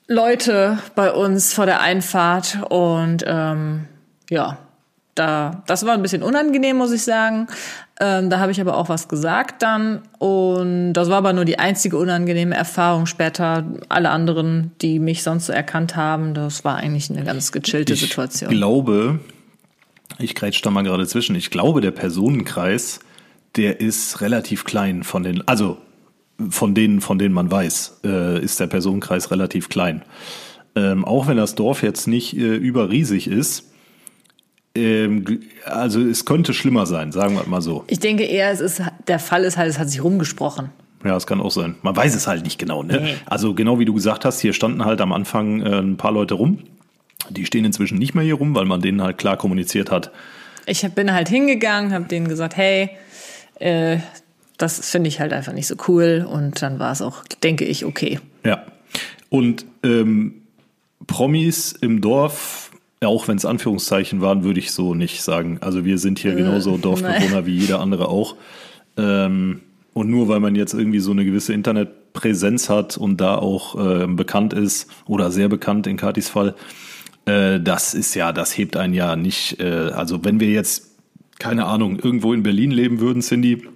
Leute 0.09 0.79
bei 0.95 1.13
uns 1.13 1.55
vor 1.55 1.67
der 1.67 1.81
Einfahrt 1.81 2.59
und 2.69 3.25
ähm, 3.27 3.87
ja, 4.31 4.59
da 5.15 5.63
das 5.67 5.85
war 5.87 5.95
ein 5.95 6.03
bisschen 6.03 6.23
unangenehm, 6.23 6.77
muss 6.77 6.93
ich 6.93 7.05
sagen. 7.05 7.47
Ähm, 8.01 8.31
da 8.31 8.39
habe 8.39 8.51
ich 8.51 8.61
aber 8.61 8.77
auch 8.77 8.89
was 8.89 9.09
gesagt 9.09 9.63
dann 9.63 10.01
und 10.19 10.95
das 10.95 11.09
war 11.09 11.19
aber 11.19 11.33
nur 11.33 11.45
die 11.45 11.59
einzige 11.59 11.99
unangenehme 11.99 12.55
Erfahrung 12.55 13.07
später. 13.07 13.65
Alle 13.89 14.11
anderen, 14.11 14.73
die 14.81 14.99
mich 14.99 15.23
sonst 15.23 15.47
so 15.47 15.53
erkannt 15.53 15.95
haben, 15.97 16.35
das 16.35 16.65
war 16.65 16.77
eigentlich 16.77 17.11
eine 17.11 17.25
ganz 17.25 17.53
gechillte 17.53 17.93
Ich 17.93 18.01
Situation. 18.01 18.51
glaube, 18.51 19.21
ich 20.19 20.35
grätsch 20.35 20.63
da 20.63 20.71
mal 20.71 20.83
gerade 20.83 21.07
zwischen, 21.07 21.37
ich 21.37 21.51
glaube, 21.51 21.81
der 21.81 21.91
Personenkreis, 21.91 23.01
der 23.57 23.81
ist 23.81 24.21
relativ 24.21 24.65
klein 24.65 25.03
von 25.03 25.23
den, 25.23 25.47
also 25.47 25.79
von 26.51 26.75
denen, 26.75 27.01
von 27.01 27.19
denen 27.19 27.35
man 27.35 27.51
weiß, 27.51 28.01
äh, 28.05 28.43
ist 28.43 28.61
der 28.61 28.67
Personenkreis 28.67 29.31
relativ 29.31 29.69
klein. 29.69 30.03
Ähm, 30.75 31.05
auch 31.05 31.27
wenn 31.27 31.37
das 31.37 31.55
Dorf 31.55 31.83
jetzt 31.83 32.07
nicht 32.07 32.37
äh, 32.37 32.57
überriesig 32.57 33.29
ist, 33.29 33.73
ähm, 34.75 35.43
also 35.65 36.01
es 36.01 36.25
könnte 36.25 36.55
schlimmer 36.55 36.87
sein, 36.87 37.13
sagen 37.13 37.35
wir 37.37 37.47
mal 37.47 37.61
so. 37.61 37.85
Ich 37.89 38.01
denke 38.01 38.25
eher, 38.25 38.51
es 38.51 38.61
ist 38.61 38.83
der 39.07 39.19
Fall 39.19 39.45
ist 39.45 39.57
halt, 39.59 39.69
es 39.69 39.79
hat 39.79 39.91
sich 39.91 40.03
rumgesprochen. 40.03 40.71
Ja, 41.05 41.17
es 41.17 41.27
kann 41.27 41.41
auch 41.41 41.51
sein. 41.51 41.75
Man 41.83 41.97
weiß 41.97 42.15
es 42.15 42.27
halt 42.27 42.45
nicht 42.45 42.59
genau. 42.59 42.83
Ne? 42.83 43.01
Nee. 43.03 43.15
Also 43.27 43.55
genau 43.55 43.79
wie 43.79 43.85
du 43.85 43.93
gesagt 43.93 44.25
hast, 44.25 44.41
hier 44.41 44.53
standen 44.53 44.85
halt 44.85 45.01
am 45.01 45.13
Anfang 45.13 45.61
äh, 45.61 45.79
ein 45.79 45.97
paar 45.97 46.13
Leute 46.13 46.35
rum. 46.35 46.59
Die 47.31 47.47
stehen 47.47 47.65
inzwischen 47.65 47.99
nicht 47.99 48.15
mehr 48.15 48.25
hier 48.25 48.35
rum, 48.35 48.55
weil 48.55 48.65
man 48.65 48.81
denen 48.81 49.03
halt 49.03 49.19
klar 49.19 49.37
kommuniziert 49.37 49.91
hat. 49.91 50.11
Ich 50.67 50.89
bin 50.91 51.13
halt 51.13 51.29
hingegangen, 51.29 51.93
habe 51.93 52.05
denen 52.05 52.29
gesagt, 52.29 52.57
hey, 52.57 52.91
äh, 53.59 53.99
das 54.59 54.89
finde 54.89 55.09
ich 55.09 55.21
halt 55.21 55.33
einfach 55.33 55.53
nicht 55.53 55.67
so 55.67 55.75
cool 55.89 56.27
und 56.29 56.63
dann 56.63 56.79
war 56.79 56.93
es 56.93 57.03
auch, 57.03 57.25
denke 57.43 57.65
ich, 57.65 57.85
okay. 57.85 58.21
Ja. 58.45 58.65
Und 59.29 59.65
ähm, 59.83 60.43
Promis 61.07 61.73
im 61.73 62.01
Dorf, 62.01 62.71
auch 63.05 63.27
wenn 63.27 63.37
es 63.37 63.45
Anführungszeichen 63.45 64.21
waren, 64.21 64.45
würde 64.45 64.61
ich 64.61 64.73
so 64.73 64.95
nicht 64.95 65.23
sagen. 65.23 65.59
Also 65.61 65.85
wir 65.85 65.99
sind 65.99 66.19
hier 66.19 66.35
genauso 66.35 66.77
Dorfbewohner 66.79 67.47
wie 67.47 67.57
jeder 67.57 67.81
andere 67.81 68.09
auch. 68.09 68.37
Ähm, 68.97 69.63
und 69.95 70.09
nur 70.11 70.29
weil 70.29 70.41
man 70.41 70.55
jetzt 70.55 70.75
irgendwie 70.75 71.01
so 71.01 71.11
eine 71.11 71.25
gewisse 71.25 71.53
Internetpräsenz 71.53 72.69
hat 72.69 72.97
und 72.97 73.21
da 73.21 73.37
auch 73.37 73.75
äh, 73.75 74.07
bekannt 74.07 74.53
ist 74.53 74.91
oder 75.07 75.31
sehr 75.31 75.49
bekannt 75.49 75.87
in 75.87 75.97
Katis 75.97 76.29
Fall, 76.29 76.55
äh, 77.27 77.61
das 77.61 77.95
ist 77.95 78.15
ja, 78.15 78.33
das 78.33 78.57
hebt 78.57 78.77
einen 78.77 78.95
ja 78.95 79.17
nicht. 79.17 79.61
Äh, 79.61 79.91
also 79.95 80.25
wenn 80.25 80.41
wir 80.41 80.49
jetzt, 80.49 80.97
keine 81.39 81.67
Ahnung, 81.67 81.99
irgendwo 81.99 82.33
in 82.33 82.43
Berlin 82.43 82.71
leben 82.71 83.01
würden, 83.01 83.23
Cindy, 83.23 83.67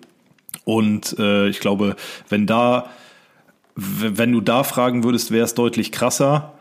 und 0.64 1.16
äh, 1.18 1.48
ich 1.48 1.60
glaube, 1.60 1.96
wenn 2.28 2.46
da 2.46 2.90
wenn 3.76 4.32
du 4.32 4.40
da 4.40 4.64
fragen 4.64 5.04
würdest, 5.04 5.30
wäre 5.30 5.44
es 5.44 5.54
deutlich 5.54 5.92
krasser. 5.92 6.54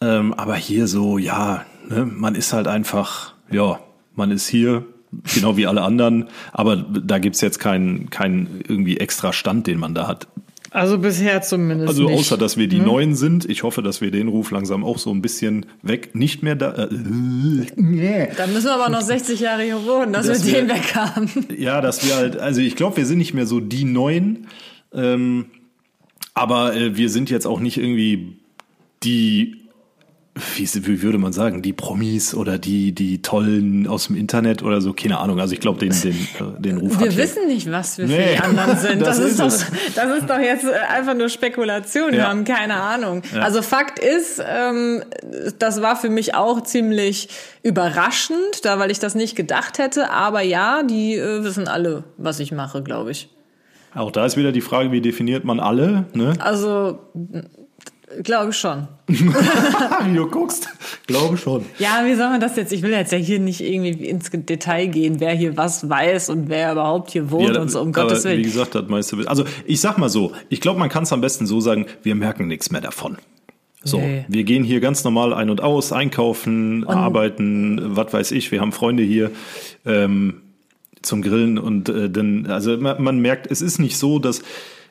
Ähm, 0.00 0.32
aber 0.34 0.54
hier 0.54 0.86
so, 0.86 1.18
ja, 1.18 1.64
ne, 1.88 2.06
man 2.06 2.34
ist 2.34 2.52
halt 2.52 2.68
einfach, 2.68 3.34
ja, 3.50 3.80
man 4.14 4.30
ist 4.30 4.48
hier, 4.48 4.86
genau 5.34 5.56
wie 5.56 5.66
alle 5.66 5.82
anderen, 5.82 6.28
aber 6.52 6.76
da 6.76 7.18
gibt's 7.18 7.40
jetzt 7.40 7.58
keinen 7.58 8.08
keinen 8.10 8.62
irgendwie 8.66 8.98
extra 8.98 9.32
Stand, 9.32 9.66
den 9.66 9.80
man 9.80 9.94
da 9.94 10.06
hat. 10.06 10.28
Also 10.72 10.98
bisher 10.98 11.42
zumindest 11.42 11.88
Also 11.88 12.04
nicht. 12.04 12.18
außer, 12.18 12.36
dass 12.38 12.56
wir 12.56 12.68
die 12.68 12.78
Neuen 12.78 13.16
sind. 13.16 13.44
Ich 13.48 13.64
hoffe, 13.64 13.82
dass 13.82 14.00
wir 14.00 14.10
den 14.12 14.28
Ruf 14.28 14.50
langsam 14.52 14.84
auch 14.84 14.98
so 14.98 15.10
ein 15.10 15.20
bisschen 15.20 15.66
weg, 15.82 16.14
nicht 16.14 16.42
mehr 16.44 16.54
da. 16.54 16.84
Äh, 16.84 16.88
Dann 18.36 18.52
müssen 18.52 18.66
wir 18.66 18.74
aber 18.74 18.88
noch 18.88 19.00
60 19.02 19.40
Jahre 19.40 19.62
hier 19.64 19.84
wohnen, 19.84 20.12
dass, 20.12 20.26
Dass 20.28 20.46
wir 20.46 20.52
wir- 20.52 20.60
den 20.62 20.68
weg 20.70 20.94
haben. 20.94 21.28
Ja, 21.58 21.80
dass 21.80 22.06
wir 22.06 22.14
halt, 22.14 22.38
also 22.38 22.60
ich 22.60 22.76
glaube, 22.76 22.98
wir 22.98 23.06
sind 23.06 23.18
nicht 23.18 23.34
mehr 23.34 23.46
so 23.46 23.58
die 23.60 23.84
Neuen, 23.84 24.46
ähm, 24.94 25.46
aber 26.34 26.74
äh, 26.76 26.96
wir 26.96 27.10
sind 27.10 27.30
jetzt 27.30 27.46
auch 27.46 27.58
nicht 27.60 27.76
irgendwie 27.76 28.36
die, 29.02 29.59
wie, 30.56 30.68
wie 30.86 31.02
würde 31.02 31.18
man 31.18 31.32
sagen, 31.32 31.62
die 31.62 31.72
Promis 31.72 32.34
oder 32.34 32.58
die, 32.58 32.92
die 32.92 33.22
Tollen 33.22 33.86
aus 33.86 34.06
dem 34.08 34.16
Internet 34.16 34.62
oder 34.62 34.80
so, 34.80 34.92
keine 34.92 35.18
Ahnung. 35.18 35.40
Also 35.40 35.54
ich 35.54 35.60
glaube, 35.60 35.78
den, 35.78 35.90
den, 35.90 36.12
äh, 36.12 36.60
den 36.60 36.76
Ruf 36.78 36.98
Wir 37.00 37.16
wissen 37.16 37.46
nicht, 37.46 37.70
was 37.70 37.98
wir 37.98 38.06
für 38.06 38.12
Nee, 38.12 38.34
die 38.36 38.40
anderen 38.42 38.76
sind. 38.78 39.00
das 39.06 39.18
Das, 39.18 39.30
ist, 39.30 39.40
doch, 39.40 39.46
das 39.94 40.18
ist 40.18 40.28
doch 40.30 40.38
jetzt 40.38 40.64
äh, 40.64 40.72
einfach 40.92 41.14
nur 41.14 41.28
Spekulation. 41.28 42.12
Wir 42.12 42.18
Ja. 42.20 42.28
haben 42.28 42.44
keine 42.44 42.74
Ahnung. 42.74 43.22
Also 43.40 43.62
Fakt 43.62 43.98
ist, 43.98 44.42
ähm, 44.46 45.02
das 45.58 45.80
war 45.82 45.96
für 45.96 46.10
mich 46.10 46.34
auch 46.34 46.62
ziemlich 46.62 47.28
überraschend, 47.62 48.64
da 48.64 48.78
weil 48.78 48.90
ich 48.90 48.98
das 48.98 49.14
nicht 49.14 49.36
gedacht 49.36 49.78
hätte. 49.78 50.10
Aber 50.10 50.42
ja, 50.42 50.82
die 50.82 51.14
äh, 51.16 51.44
wissen 51.44 51.68
alle, 51.68 52.04
was 52.16 52.40
ich 52.40 52.52
mache, 52.52 52.82
glaube 52.82 53.10
ich. 53.12 53.28
Auch 53.94 54.12
da 54.12 54.24
ist 54.24 54.36
wieder 54.36 54.52
die 54.52 54.60
Frage, 54.60 54.92
wie 54.92 55.00
definiert 55.00 55.44
man 55.44 55.58
alle? 55.58 56.04
Ne? 56.14 56.34
Also 56.38 56.98
glaube 58.22 58.52
schon. 58.52 58.88
wie 59.06 60.14
du 60.14 60.26
guckst, 60.28 60.68
glaube 61.06 61.36
schon. 61.36 61.64
Ja, 61.78 62.02
wie 62.04 62.14
soll 62.14 62.28
man 62.30 62.40
das 62.40 62.56
jetzt? 62.56 62.72
Ich 62.72 62.82
will 62.82 62.90
jetzt 62.90 63.12
ja 63.12 63.18
hier 63.18 63.38
nicht 63.38 63.60
irgendwie 63.60 64.06
ins 64.08 64.30
Detail 64.32 64.86
gehen, 64.86 65.20
wer 65.20 65.32
hier 65.32 65.56
was 65.56 65.88
weiß 65.88 66.30
und 66.30 66.48
wer 66.48 66.72
überhaupt 66.72 67.10
hier 67.10 67.30
wohnt 67.30 67.56
und 67.56 67.70
so, 67.70 67.80
um 67.80 67.92
Gottes 67.92 68.24
Wie 68.24 68.30
Willen. 68.30 68.42
gesagt, 68.42 68.74
das 68.74 68.88
meiste. 68.88 69.16
Also 69.26 69.44
ich 69.64 69.80
sag 69.80 69.98
mal 69.98 70.08
so, 70.08 70.32
ich 70.48 70.60
glaube, 70.60 70.78
man 70.78 70.88
kann 70.88 71.04
es 71.04 71.12
am 71.12 71.20
besten 71.20 71.46
so 71.46 71.60
sagen, 71.60 71.86
wir 72.02 72.14
merken 72.14 72.46
nichts 72.46 72.70
mehr 72.70 72.80
davon. 72.80 73.18
So, 73.82 73.98
Nee. 73.98 74.24
wir 74.28 74.44
gehen 74.44 74.62
hier 74.62 74.80
ganz 74.80 75.04
normal 75.04 75.32
ein 75.32 75.48
und 75.48 75.62
aus, 75.62 75.92
einkaufen, 75.92 76.86
arbeiten, 76.86 77.96
was 77.96 78.12
weiß 78.12 78.32
ich, 78.32 78.52
wir 78.52 78.60
haben 78.60 78.72
Freunde 78.72 79.02
hier 79.02 79.30
ähm, 79.86 80.42
zum 81.00 81.22
Grillen 81.22 81.58
und 81.58 81.88
äh, 81.88 82.10
dann, 82.10 82.46
also 82.46 82.76
man, 82.76 83.02
man 83.02 83.20
merkt, 83.20 83.50
es 83.50 83.62
ist 83.62 83.78
nicht 83.78 83.96
so, 83.96 84.18
dass 84.18 84.42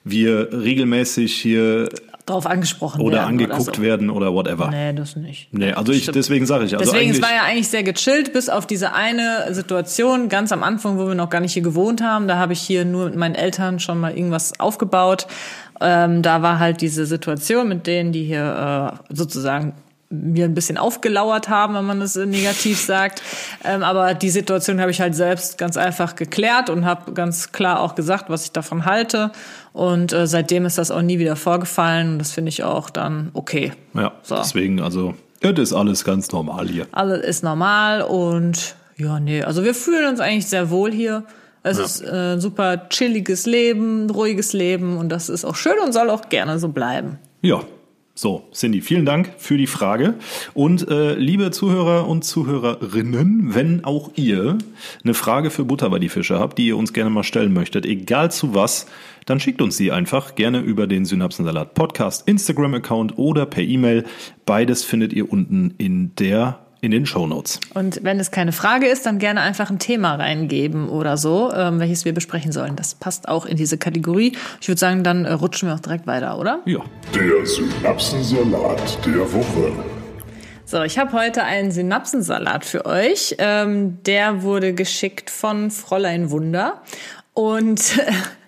wir 0.03 0.49
regelmäßig 0.51 1.36
hier 1.36 1.89
Drauf 2.29 2.45
angesprochen 2.45 3.01
oder 3.01 3.17
werden 3.17 3.29
angeguckt 3.29 3.61
oder 3.61 3.75
so. 3.75 3.81
werden 3.81 4.09
oder 4.09 4.33
whatever. 4.33 4.69
Nee, 4.69 4.93
das 4.93 5.15
nicht. 5.15 5.53
Nee, 5.53 5.73
also 5.73 5.91
ich, 5.91 6.03
Stimmt. 6.03 6.15
deswegen 6.15 6.45
sage 6.45 6.65
ich, 6.65 6.77
also 6.77 6.91
Deswegen, 6.91 7.11
es 7.11 7.21
war 7.21 7.33
ja 7.33 7.43
eigentlich 7.43 7.67
sehr 7.67 7.83
gechillt, 7.83 8.33
bis 8.33 8.49
auf 8.49 8.67
diese 8.67 8.93
eine 8.93 9.53
Situation 9.53 10.29
ganz 10.29 10.51
am 10.51 10.63
Anfang, 10.63 10.97
wo 10.97 11.07
wir 11.07 11.15
noch 11.15 11.29
gar 11.29 11.41
nicht 11.41 11.53
hier 11.53 11.63
gewohnt 11.63 12.01
haben. 12.01 12.27
Da 12.27 12.37
habe 12.37 12.53
ich 12.53 12.61
hier 12.61 12.85
nur 12.85 13.05
mit 13.05 13.15
meinen 13.15 13.35
Eltern 13.35 13.79
schon 13.79 13.99
mal 13.99 14.15
irgendwas 14.15 14.59
aufgebaut. 14.59 15.27
Ähm, 15.81 16.21
da 16.21 16.41
war 16.41 16.59
halt 16.59 16.81
diese 16.81 17.05
Situation 17.05 17.67
mit 17.67 17.87
denen, 17.87 18.11
die 18.11 18.25
hier 18.25 18.97
äh, 19.09 19.13
sozusagen 19.13 19.73
mir 20.09 20.45
ein 20.45 20.55
bisschen 20.55 20.77
aufgelauert 20.77 21.49
haben, 21.49 21.75
wenn 21.75 21.85
man 21.85 21.99
das 21.99 22.15
negativ 22.15 22.79
sagt. 22.79 23.21
Ähm, 23.63 23.83
aber 23.83 24.15
die 24.15 24.31
Situation 24.31 24.81
habe 24.81 24.89
ich 24.89 25.01
halt 25.01 25.15
selbst 25.15 25.57
ganz 25.57 25.77
einfach 25.77 26.15
geklärt 26.15 26.69
und 26.69 26.85
habe 26.85 27.11
ganz 27.13 27.51
klar 27.51 27.79
auch 27.79 27.93
gesagt, 27.93 28.25
was 28.29 28.45
ich 28.45 28.51
davon 28.51 28.85
halte. 28.85 29.31
Und 29.73 30.13
äh, 30.13 30.27
seitdem 30.27 30.65
ist 30.65 30.77
das 30.77 30.91
auch 30.91 31.01
nie 31.01 31.19
wieder 31.19 31.36
vorgefallen. 31.36 32.13
Und 32.13 32.19
das 32.19 32.32
finde 32.32 32.49
ich 32.49 32.63
auch 32.63 32.89
dann 32.89 33.29
okay. 33.34 33.73
ja, 33.93 34.12
So. 34.23 34.36
deswegen, 34.38 34.82
also, 34.82 35.13
das 35.41 35.58
ist 35.60 35.73
alles 35.73 36.03
ganz 36.03 36.32
normal 36.32 36.67
hier. 36.67 36.88
Alles 36.91 37.23
ist 37.23 37.43
normal 37.43 38.01
und 38.01 38.75
ja, 38.97 39.19
nee, 39.19 39.41
also 39.43 39.63
wir 39.63 39.73
fühlen 39.73 40.10
uns 40.10 40.19
eigentlich 40.19 40.47
sehr 40.47 40.69
wohl 40.69 40.91
hier. 40.91 41.23
Es 41.63 41.77
ist 41.77 42.01
äh, 42.01 42.34
ein 42.34 42.41
super 42.41 42.89
chilliges 42.89 43.45
Leben, 43.45 44.10
ruhiges 44.10 44.53
Leben 44.53 44.97
und 44.97 45.10
das 45.10 45.29
ist 45.29 45.45
auch 45.45 45.55
schön 45.55 45.77
und 45.84 45.93
soll 45.93 46.10
auch 46.10 46.29
gerne 46.29 46.60
so 46.60 46.69
bleiben. 46.69 47.19
Ja, 47.41 47.62
so, 48.19 48.49
Cindy, 48.51 48.82
vielen 48.82 49.05
Dank 49.05 49.32
für 49.38 49.55
die 49.55 49.65
Frage. 49.65 50.15
Und 50.53 50.89
äh, 50.89 51.13
liebe 51.13 51.51
Zuhörer 51.51 52.05
und 52.05 52.25
Zuhörerinnen, 52.25 53.55
wenn 53.55 53.86
auch 53.86 54.12
ihr 54.15 54.58
eine 55.05 55.13
Frage 55.13 55.49
für 55.49 55.63
Butter 55.63 55.89
bei 55.89 55.99
die 55.99 56.10
Fische 56.10 56.38
habt, 56.38 56.58
die 56.58 56.67
ihr 56.67 56.75
uns 56.75 56.91
gerne 56.91 57.10
mal 57.12 57.23
stellen 57.23 57.53
möchtet, 57.53 57.86
egal 57.86 58.29
zu 58.29 58.53
was, 58.53 58.88
dann 59.25 59.39
schickt 59.39 59.62
uns 59.62 59.77
die 59.77 59.93
einfach 59.93 60.36
gerne 60.36 60.60
über 60.60 60.86
den 60.86 61.05
Synapsensalat 61.05 61.75
Podcast 61.75 62.27
Instagram-Account 62.27 63.17
oder 63.17 63.45
per 63.45 63.63
E-Mail. 63.63 64.03
Beides 64.45 64.84
findet 64.84 65.13
ihr 65.13 65.32
unten 65.32 65.73
in 65.77 66.13
der 66.15 66.60
in 66.81 66.91
den 66.91 67.05
Shownotes. 67.05 67.59
Und 67.73 68.03
wenn 68.03 68.19
es 68.19 68.31
keine 68.31 68.51
Frage 68.51 68.87
ist, 68.87 69.05
dann 69.05 69.19
gerne 69.19 69.41
einfach 69.41 69.69
ein 69.69 69.79
Thema 69.79 70.15
reingeben 70.15 70.89
oder 70.89 71.17
so, 71.17 71.51
ähm, 71.53 71.79
welches 71.79 72.05
wir 72.05 72.13
besprechen 72.13 72.51
sollen. 72.51 72.75
Das 72.75 72.95
passt 72.95 73.27
auch 73.27 73.45
in 73.45 73.57
diese 73.57 73.77
Kategorie. 73.77 74.37
Ich 74.61 74.67
würde 74.67 74.79
sagen, 74.79 75.03
dann 75.03 75.25
äh, 75.25 75.33
rutschen 75.33 75.67
wir 75.69 75.75
auch 75.75 75.79
direkt 75.79 76.07
weiter, 76.07 76.37
oder? 76.39 76.59
Ja, 76.65 76.79
Der 77.13 77.45
Synapsensalat 77.45 79.05
der 79.05 79.33
Woche. 79.33 79.71
So, 80.65 80.83
ich 80.83 80.99
habe 80.99 81.13
heute 81.13 81.43
einen 81.43 81.71
Synapsensalat 81.71 82.63
für 82.63 82.85
euch. 82.85 83.35
Ähm, 83.39 83.97
der 84.03 84.43
wurde 84.43 84.73
geschickt 84.73 85.31
von 85.31 85.71
Fräulein 85.71 86.29
Wunder. 86.29 86.83
Und 87.33 87.81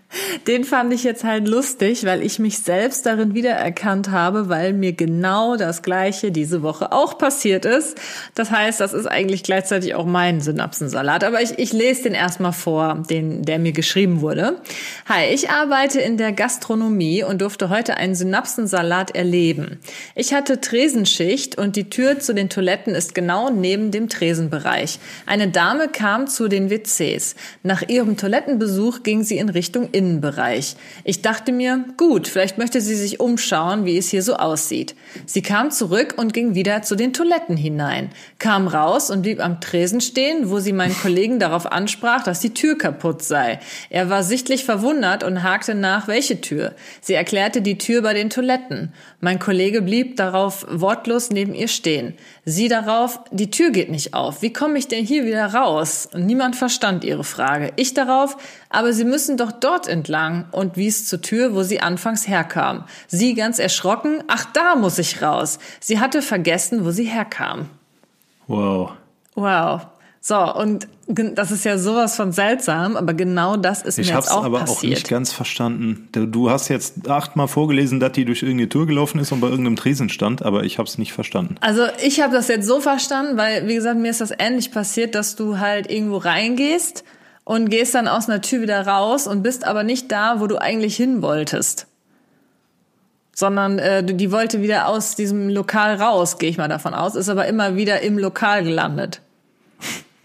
Den 0.48 0.64
fand 0.64 0.94
ich 0.94 1.04
jetzt 1.04 1.24
halt 1.24 1.48
lustig, 1.48 2.06
weil 2.06 2.22
ich 2.22 2.38
mich 2.40 2.60
selbst 2.60 3.06
darin 3.06 3.34
wiedererkannt 3.34 4.12
habe, 4.12 4.50
weil 4.50 4.74
mir 4.74 4.94
genau 4.94 5.56
das 5.56 5.84
Gleiche 5.84 6.32
diese 6.32 6.62
Woche 6.62 6.92
auch 6.92 7.18
passiert 7.18 7.66
ist. 7.66 7.98
Das 8.36 8.52
heißt, 8.52 8.80
das 8.80 8.94
ist 8.94 9.06
eigentlich 9.06 9.44
gleichzeitig 9.44 9.96
auch 9.96 10.06
mein 10.06 10.42
Synapsensalat. 10.42 11.24
Aber 11.24 11.42
ich, 11.42 11.58
ich 11.60 11.72
lese 11.72 12.04
den 12.04 12.14
erstmal 12.14 12.52
vor, 12.52 13.04
den, 13.10 13.44
der 13.44 13.60
mir 13.60 13.72
geschrieben 13.72 14.22
wurde. 14.22 14.62
Hi, 15.08 15.34
ich 15.34 15.50
arbeite 15.50 16.02
in 16.02 16.18
der 16.18 16.34
Gastronomie 16.34 17.24
und 17.24 17.42
durfte 17.42 17.70
heute 17.70 17.96
einen 17.96 18.16
Synapsensalat 18.16 19.16
erleben. 19.16 19.80
Ich 20.16 20.34
hatte 20.34 20.60
Tresenschicht 20.60 21.58
und 21.58 21.76
die 21.76 21.90
Tür 21.90 22.20
zu 22.20 22.34
den 22.34 22.50
Toiletten 22.50 22.96
ist 22.96 23.16
genau 23.16 23.50
neben 23.50 23.92
dem 23.92 24.10
Tresenbereich. 24.10 25.00
Eine 25.26 25.48
Dame 25.48 25.88
kam 25.88 26.28
zu 26.28 26.48
den 26.48 26.70
WCs. 26.70 27.36
Nach 27.64 27.88
ihrem 27.88 28.18
Toilettenbesuch 28.18 29.04
ging 29.04 29.24
sie 29.24 29.38
in 29.38 29.50
Richtung 29.50 29.90
Innenbereich. 30.02 30.76
Ich 31.04 31.22
dachte 31.22 31.52
mir, 31.52 31.86
gut, 31.96 32.28
vielleicht 32.28 32.58
möchte 32.58 32.82
sie 32.82 32.96
sich 32.96 33.20
umschauen, 33.20 33.86
wie 33.86 33.98
es 33.98 34.10
hier 34.10 34.24
so 34.24 34.36
aussieht. 34.36 34.96
Sie 35.28 35.44
kam 35.44 35.70
zurück 35.70 36.16
und 36.18 36.34
ging 36.34 36.56
wieder 36.56 36.82
zu 36.82 36.96
den 36.96 37.14
Toiletten 37.14 37.56
hinein, 37.56 38.10
kam 38.40 38.68
raus 38.68 39.12
und 39.12 39.22
blieb 39.22 39.40
am 39.40 39.62
Tresen 39.62 40.02
stehen, 40.02 40.50
wo 40.50 40.60
sie 40.60 40.74
meinen 40.74 40.98
Kollegen 40.98 41.38
darauf 41.38 41.72
ansprach, 41.72 42.24
dass 42.24 42.40
die 42.40 42.56
Tür 42.56 42.80
kaputt 42.80 43.22
sei. 43.22 43.60
Er 43.92 44.10
war 44.10 44.24
sichtlich 44.24 44.66
verwundert 44.66 45.24
und 45.24 45.44
hakte 45.44 45.76
nach, 45.76 46.08
welche 46.08 46.42
Tür. 46.42 46.74
Sie 47.00 47.14
erklärte 47.14 47.62
die 47.62 47.78
Tür 47.78 48.02
bei 48.02 48.16
den 48.16 48.32
Toiletten. 48.32 48.94
Mein 49.20 49.38
Kollege 49.38 49.84
blieb 49.84 50.16
darauf 50.16 50.66
wortlos 50.68 51.30
neben 51.30 51.54
ihr 51.54 51.68
stehen. 51.68 52.16
Sie 52.44 52.70
darauf, 52.70 53.20
die 53.30 53.52
Tür 53.52 53.70
geht 53.70 53.92
nicht 53.92 54.16
auf. 54.16 54.42
Wie 54.42 54.52
komme 54.52 54.80
ich 54.80 54.88
denn 54.88 55.06
hier 55.06 55.26
wieder 55.26 55.54
raus? 55.54 56.10
Und 56.12 56.26
niemand 56.26 56.56
verstand 56.56 57.04
ihre 57.04 57.24
Frage. 57.24 57.72
Ich 57.76 57.94
darauf, 57.94 58.36
aber 58.72 58.94
Sie 58.94 59.06
müssen 59.06 59.38
doch 59.38 59.52
dort 59.52 59.88
entlang 59.92 60.46
und 60.52 60.78
wies 60.78 61.08
zur 61.08 61.22
Tür, 61.22 61.54
wo 61.54 61.62
sie 61.62 61.82
anfangs 61.82 62.28
herkam. 62.28 62.86
Sie 63.08 63.36
ganz 63.36 63.60
erschrocken, 63.60 64.24
ach 64.28 64.46
da 64.54 64.76
muss 64.76 64.98
ich 64.98 65.22
raus. 65.22 65.60
Sie 65.80 66.00
hatte 66.00 66.24
vergessen, 66.24 66.84
wo 66.86 66.90
sie 66.92 67.04
herkam. 67.06 67.68
Wow. 68.48 68.92
Wow. 69.36 69.82
So, 70.24 70.38
und 70.56 70.88
das 71.08 71.50
ist 71.50 71.66
ja 71.66 71.80
sowas 71.80 72.16
von 72.16 72.32
seltsam, 72.32 72.96
aber 72.96 73.16
genau 73.16 73.58
das 73.58 73.82
ist 73.82 73.98
Ich 73.98 74.08
mir 74.10 74.14
habe 74.14 74.22
jetzt 74.24 74.30
es 74.30 74.38
auch 74.38 74.44
aber 74.46 74.60
passiert. 74.60 74.78
auch 74.78 74.84
nicht 74.84 75.10
ganz 75.10 75.32
verstanden. 75.34 76.10
Du- 76.12 76.28
Du 76.28 76.52
hast 76.52 76.68
jetzt 76.68 77.10
achtmal 77.10 77.48
vorgelesen, 77.48 78.00
dass 78.00 78.12
die 78.12 78.24
durch 78.26 78.44
irgendeine 78.44 78.70
Tür 78.70 78.86
gelaufen 78.86 79.20
ist 79.20 79.32
und 79.32 79.40
bei 79.42 79.48
irgendeinem 79.48 79.78
Tresen 79.78 80.10
stand, 80.10 80.44
aber 80.44 80.64
ich 80.64 80.78
habe 80.78 80.88
es 80.88 81.00
nicht 81.00 81.12
verstanden. 81.14 81.56
Also 81.62 81.88
ich 82.06 82.22
habe 82.22 82.34
das 82.36 82.50
jetzt 82.50 82.68
so 82.68 82.82
verstanden, 82.82 83.36
weil 83.36 83.68
wie 83.68 83.74
gesagt, 83.74 84.00
mir 84.00 84.12
ist 84.12 84.22
das 84.22 84.32
ähnlich 84.38 84.72
passiert, 84.72 85.16
dass 85.16 85.36
du 85.36 85.58
halt 85.58 85.90
irgendwo 85.90 86.18
reingehst 86.18 87.04
und 87.52 87.70
gehst 87.70 87.96
dann 87.96 88.08
aus 88.08 88.30
einer 88.30 88.40
Tür 88.40 88.62
wieder 88.62 88.88
raus 88.88 89.28
und 89.28 89.44
bist 89.44 89.68
aber 89.68 89.84
nicht 89.84 90.10
da, 90.10 90.40
wo 90.40 90.48
du 90.48 90.56
eigentlich 90.58 90.96
hin 90.96 91.22
wolltest. 91.22 91.86
Sondern 93.36 93.78
äh, 93.78 94.06
die 94.06 94.32
wollte 94.32 94.62
wieder 94.62 94.88
aus 94.88 95.18
diesem 95.18 95.50
Lokal 95.50 95.96
raus, 95.96 96.38
gehe 96.38 96.50
ich 96.50 96.58
mal 96.58 96.70
davon 96.70 96.94
aus, 96.94 97.16
ist 97.16 97.28
aber 97.28 97.48
immer 97.48 97.76
wieder 97.76 98.00
im 98.04 98.18
Lokal 98.18 98.64
gelandet. 98.64 99.20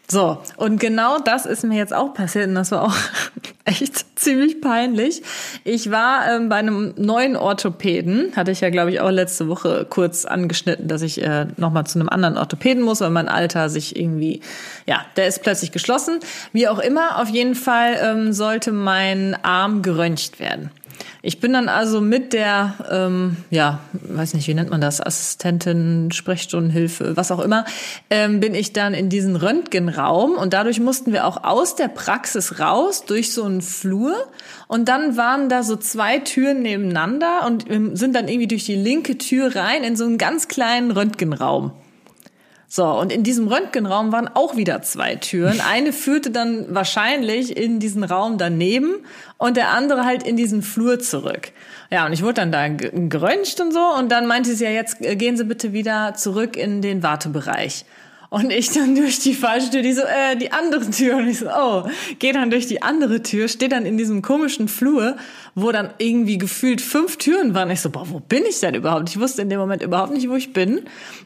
So, 0.09 0.39
und 0.57 0.79
genau 0.79 1.19
das 1.19 1.47
ist 1.47 1.65
mir 1.65 1.77
jetzt 1.77 1.93
auch 1.93 2.15
passiert 2.15 2.47
und 2.47 2.55
das 2.55 2.71
war 2.71 2.85
auch 2.85 2.95
echt 3.65 4.07
ziemlich 4.17 4.61
peinlich. 4.61 5.23
Ich 5.65 5.91
war 5.91 6.29
ähm, 6.31 6.49
bei 6.49 6.57
einem 6.57 6.95
neuen 6.97 7.37
Orthopäden, 7.37 8.33
hatte 8.37 8.53
ich 8.53 8.61
ja, 8.61 8.71
glaube 8.71 8.93
ich, 8.93 9.01
auch 9.01 9.11
letzte 9.11 9.49
Woche 9.49 9.85
kurz 9.89 10.25
angeschnitten, 10.25 10.87
dass 10.87 11.03
ich 11.03 11.21
äh, 11.23 11.47
nochmal 11.57 11.87
zu 11.87 11.99
einem 11.99 12.09
anderen 12.09 12.39
Orthopäden 12.39 12.85
muss, 12.85 13.01
weil 13.01 13.11
mein 13.11 13.29
Alter 13.29 13.69
sich 13.69 13.97
irgendwie, 13.97 14.43
ja, 14.87 15.05
der 15.17 15.27
ist 15.27 15.43
plötzlich 15.43 15.73
geschlossen. 15.73 16.21
Wie 16.53 16.69
auch 16.69 16.79
immer, 16.79 17.21
auf 17.21 17.29
jeden 17.29 17.57
Fall 17.57 17.97
ähm, 18.01 18.33
sollte 18.33 18.71
mein 18.71 19.37
Arm 19.43 19.83
geröntgt 19.83 20.39
werden. 20.39 20.71
Ich 21.23 21.41
bin 21.41 21.53
dann 21.53 21.69
also 21.69 22.01
mit 22.01 22.33
der, 22.33 22.75
ähm, 22.91 23.37
ja, 23.51 23.81
weiß 23.93 24.35
nicht, 24.35 24.47
wie 24.49 24.55
nennt 24.55 24.71
man 24.71 24.81
das, 24.81 25.01
Assistentin, 25.01 26.11
Sprechstundenhilfe, 26.13 27.17
was 27.17 27.31
auch 27.31 27.41
immer, 27.41 27.65
ähm, 28.11 28.41
bin 28.41 28.55
ich 28.55 28.73
dann 28.73 28.95
in 28.95 29.09
diesen 29.09 29.37
Röntgenraum 29.37 30.33
und 30.33 30.53
dadurch 30.53 30.81
mussten 30.81 31.13
wir 31.13 31.27
auch 31.27 31.45
aus 31.45 31.77
der 31.77 31.89
Praxis 31.89 32.61
raus 32.61 33.05
durch 33.05 33.33
so 33.33 33.45
einen 33.45 33.63
Flur 33.63 34.15
und 34.69 34.89
dann 34.89 35.17
waren 35.17 35.49
da 35.49 35.63
so 35.63 35.77
zwei 35.77 36.19
Türen 36.19 36.63
nebeneinander 36.63 37.47
und 37.47 37.69
wir 37.69 37.97
sind 37.97 38.15
dann 38.15 38.29
irgendwie 38.29 38.49
durch 38.49 38.65
die 38.65 38.75
linke 38.75 39.19
Tür 39.19 39.55
rein 39.57 39.85
in 39.85 39.97
so 39.97 40.05
einen 40.05 40.19
ganz 40.19 40.49
kleinen 40.49 40.91
Röntgenraum. 40.91 41.73
So, 42.69 42.85
und 42.85 43.13
in 43.13 43.23
diesem 43.23 43.47
Röntgenraum 43.49 44.11
waren 44.13 44.29
auch 44.29 44.57
wieder 44.57 44.83
zwei 44.83 45.15
Türen. 45.17 45.61
Eine 45.73 45.93
führte 45.93 46.31
dann 46.31 46.75
wahrscheinlich 46.75 47.57
in 47.57 47.79
diesen 47.79 48.03
Raum 48.05 48.39
daneben 48.39 48.95
und 49.39 49.57
der 49.57 49.71
andere 49.71 50.05
halt 50.05 50.23
in 50.25 50.37
diesen 50.37 50.63
Flur 50.63 50.99
zurück. 50.99 51.53
Ja, 51.91 52.07
und 52.07 52.13
ich 52.13 52.23
wurde 52.23 52.35
dann 52.35 52.51
da 52.53 52.69
ge- 52.69 52.91
geröntgt 53.09 53.61
und 53.61 53.73
so 53.73 53.81
und 53.99 54.11
dann 54.11 54.27
meinte 54.27 54.55
sie 54.55 54.65
ja, 54.65 54.71
jetzt 54.71 55.01
äh, 55.01 55.15
gehen 55.15 55.37
Sie 55.37 55.45
bitte 55.45 55.73
wieder 55.73 56.15
zurück 56.15 56.57
in 56.57 56.83
den 56.83 57.03
Wartebereich. 57.05 57.85
Und 58.29 58.51
ich 58.51 58.71
dann 58.71 58.95
durch 58.95 59.21
die 59.21 59.35
falsche 59.35 59.71
Tür, 59.71 59.83
die 59.83 59.93
so, 59.93 60.03
äh, 60.03 60.37
die 60.37 60.53
andere 60.53 60.91
Tür. 60.91 61.17
Und 61.17 61.29
ich 61.29 61.39
so, 61.39 61.47
oh, 61.47 61.85
geh 62.19 62.33
dann 62.33 62.51
durch 62.51 62.67
die 62.67 62.83
andere 62.83 63.23
Tür, 63.23 63.49
stehe 63.49 63.69
dann 63.69 63.87
in 63.87 63.97
diesem 63.97 64.23
komischen 64.23 64.69
Flur, 64.69 65.17
wo 65.55 65.73
dann 65.73 65.91
irgendwie 65.99 66.37
gefühlt 66.37 66.81
fünf 66.81 67.17
Türen 67.17 67.55
waren. 67.55 67.71
Ich 67.71 67.81
so, 67.81 67.91
boah, 67.91 68.07
wo 68.11 68.21
bin 68.21 68.45
ich 68.49 68.61
denn 68.61 68.75
überhaupt? 68.75 69.09
Ich 69.09 69.21
wusste 69.21 69.43
in 69.43 69.49
dem 69.49 69.59
Moment 69.59 69.83
überhaupt 69.83 70.13
nicht, 70.13 70.29
wo 70.29 70.35
ich 70.35 70.53
bin. 70.53 70.83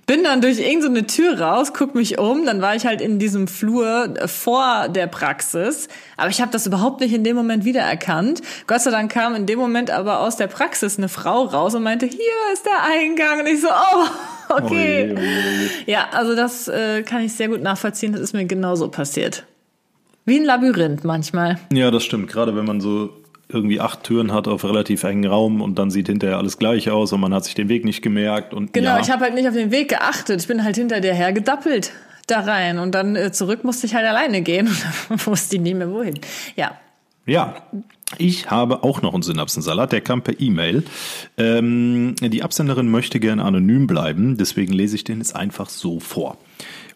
Bin 0.07 0.23
dann 0.25 0.41
durch 0.41 0.59
irgendeine 0.59 1.07
Tür 1.07 1.41
raus, 1.41 1.73
guck 1.75 1.95
mich 1.95 2.19
um, 2.19 2.45
dann 2.45 2.61
war 2.61 2.77
ich 2.77 2.87
halt 2.87 3.01
in 3.01 3.19
diesem 3.19 3.49
Flur 3.49 4.15
äh, 4.17 4.29
vor 4.29 4.89
der 4.89 5.07
Praxis. 5.07 5.89
Aber 6.17 6.29
ich 6.29 6.41
habe 6.41 6.53
das 6.53 6.67
überhaupt 6.67 7.01
nicht 7.01 7.15
in 7.15 7.25
dem 7.25 7.37
Moment 7.37 7.65
wiedererkannt. 7.65 8.43
Gott 8.67 8.83
sei 8.83 8.91
Dank 8.91 9.11
kam 9.11 9.35
in 9.35 9.47
dem 9.47 9.59
Moment 9.59 9.91
aber 9.91 10.21
aus 10.21 10.37
der 10.37 10.49
Praxis 10.49 10.99
eine 10.99 11.09
Frau 11.09 11.45
raus 11.45 11.75
und 11.75 11.83
meinte, 11.83 12.07
hier 12.07 12.19
ist 12.53 12.67
der 12.67 12.85
Eingang. 12.85 13.41
Und 13.41 13.47
ich 13.47 13.61
so, 13.61 13.69
oh, 13.69 14.07
okay. 14.51 15.05
Oje, 15.05 15.17
oje. 15.17 15.71
Ja, 15.87 16.09
also 16.13 16.35
das 16.35 16.69
äh, 16.69 17.03
kann 17.03 17.23
ich 17.23 17.33
sehr 17.33 17.49
gut 17.49 17.63
nachvollziehen. 17.63 18.13
Das 18.13 18.21
ist 18.21 18.33
mir 18.33 18.45
genauso 18.45 18.89
passiert. 18.89 19.45
Wie 20.25 20.39
ein 20.39 20.45
Labyrinth 20.45 21.05
manchmal. 21.05 21.59
Ja, 21.73 21.91
das 21.91 22.05
stimmt. 22.05 22.29
Gerade 22.29 22.55
wenn 22.55 22.65
man 22.65 22.81
so 22.81 23.11
irgendwie 23.49 23.81
acht 23.81 24.05
Türen 24.05 24.33
hat 24.33 24.47
auf 24.47 24.65
relativ 24.65 25.03
engen 25.03 25.29
Raum 25.29 25.61
und 25.61 25.79
dann 25.79 25.91
sieht 25.91 26.07
hinterher 26.07 26.39
alles 26.39 26.59
gleich 26.59 26.91
aus 26.91 27.13
und 27.13 27.21
man 27.21 27.35
hat 27.35 27.45
sich 27.45 27.55
den 27.55 27.69
Weg 27.69 27.85
nicht 27.85 28.01
gemerkt 28.03 28.55
und 28.55 28.73
Genau, 28.73 28.91
ja. 28.91 29.01
ich 29.01 29.11
habe 29.11 29.25
halt 29.25 29.35
nicht 29.35 29.49
auf 29.49 29.55
den 29.55 29.71
Weg 29.71 29.89
geachtet. 29.89 30.41
Ich 30.41 30.47
bin 30.47 30.63
halt 30.63 30.77
hinter 30.77 31.01
der 31.01 31.15
her 31.15 31.33
gedappelt 31.33 31.93
da 32.29 32.41
rein 32.41 32.79
und 32.79 32.95
dann 32.95 33.17
äh, 33.17 33.33
zurück 33.33 33.65
musste 33.65 33.87
ich 33.87 33.95
halt 33.95 34.07
alleine 34.07 34.43
gehen 34.43 34.69
und 35.09 35.27
wusste 35.27 35.59
nie 35.59 35.75
mehr 35.75 35.91
wohin. 35.91 36.21
Ja, 36.55 36.79
Ja, 37.27 37.57
ich 38.19 38.51
habe 38.51 38.83
auch 38.83 39.03
noch 39.03 39.15
einen 39.15 39.23
Synapsensalat, 39.23 39.93
der 39.93 40.01
kam 40.01 40.23
per 40.23 40.41
E-Mail. 40.41 40.85
Ähm, 41.39 42.15
die 42.21 42.43
Absenderin 42.43 42.91
möchte 42.91 43.21
gern 43.21 43.41
anonym 43.41 43.87
bleiben, 43.87 44.37
deswegen 44.37 44.73
lese 44.73 44.97
ich 44.97 45.05
den 45.05 45.19
jetzt 45.19 45.37
einfach 45.37 45.69
so 45.69 46.01
vor. 46.01 46.37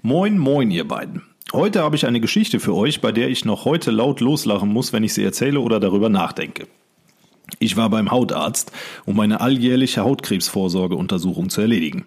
Moin, 0.03 0.38
moin, 0.38 0.70
ihr 0.70 0.87
beiden. 0.87 1.22
Heute 1.53 1.83
habe 1.83 1.94
ich 1.96 2.07
eine 2.07 2.20
Geschichte 2.20 2.59
für 2.59 2.74
euch, 2.74 3.00
bei 3.00 3.12
der 3.12 3.29
ich 3.29 3.44
noch 3.44 3.64
heute 3.64 3.90
laut 3.90 4.20
loslachen 4.20 4.70
muss, 4.70 4.92
wenn 4.92 5.05
ich 5.05 5.14
sie 5.14 5.22
erzähle 5.22 5.61
oder 5.61 5.79
darüber 5.79 6.09
nachdenke. 6.09 6.66
Ich 7.59 7.77
war 7.77 7.90
beim 7.90 8.11
Hautarzt, 8.11 8.72
um 9.05 9.16
meine 9.16 9.40
alljährliche 9.40 10.03
Hautkrebsvorsorgeuntersuchung 10.03 11.50
zu 11.50 11.61
erledigen. 11.61 12.07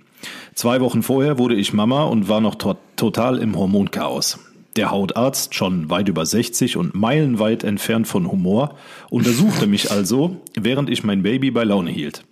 Zwei 0.55 0.81
Wochen 0.81 1.03
vorher 1.03 1.37
wurde 1.37 1.55
ich 1.55 1.73
Mama 1.73 2.03
und 2.03 2.27
war 2.27 2.41
noch 2.41 2.55
to 2.55 2.75
total 2.95 3.37
im 3.37 3.55
Hormonchaos. 3.55 4.39
Der 4.77 4.91
Hautarzt, 4.91 5.55
schon 5.55 5.89
weit 5.89 6.07
über 6.07 6.23
60 6.23 6.77
und 6.77 6.93
meilenweit 6.93 7.63
entfernt 7.63 8.07
von 8.07 8.31
Humor, 8.31 8.75
untersuchte 9.09 9.65
mich 9.65 9.91
also, 9.91 10.37
während 10.55 10.91
ich 10.91 11.03
mein 11.03 11.23
Baby 11.23 11.49
bei 11.49 11.63
Laune 11.63 11.89
hielt. 11.89 12.23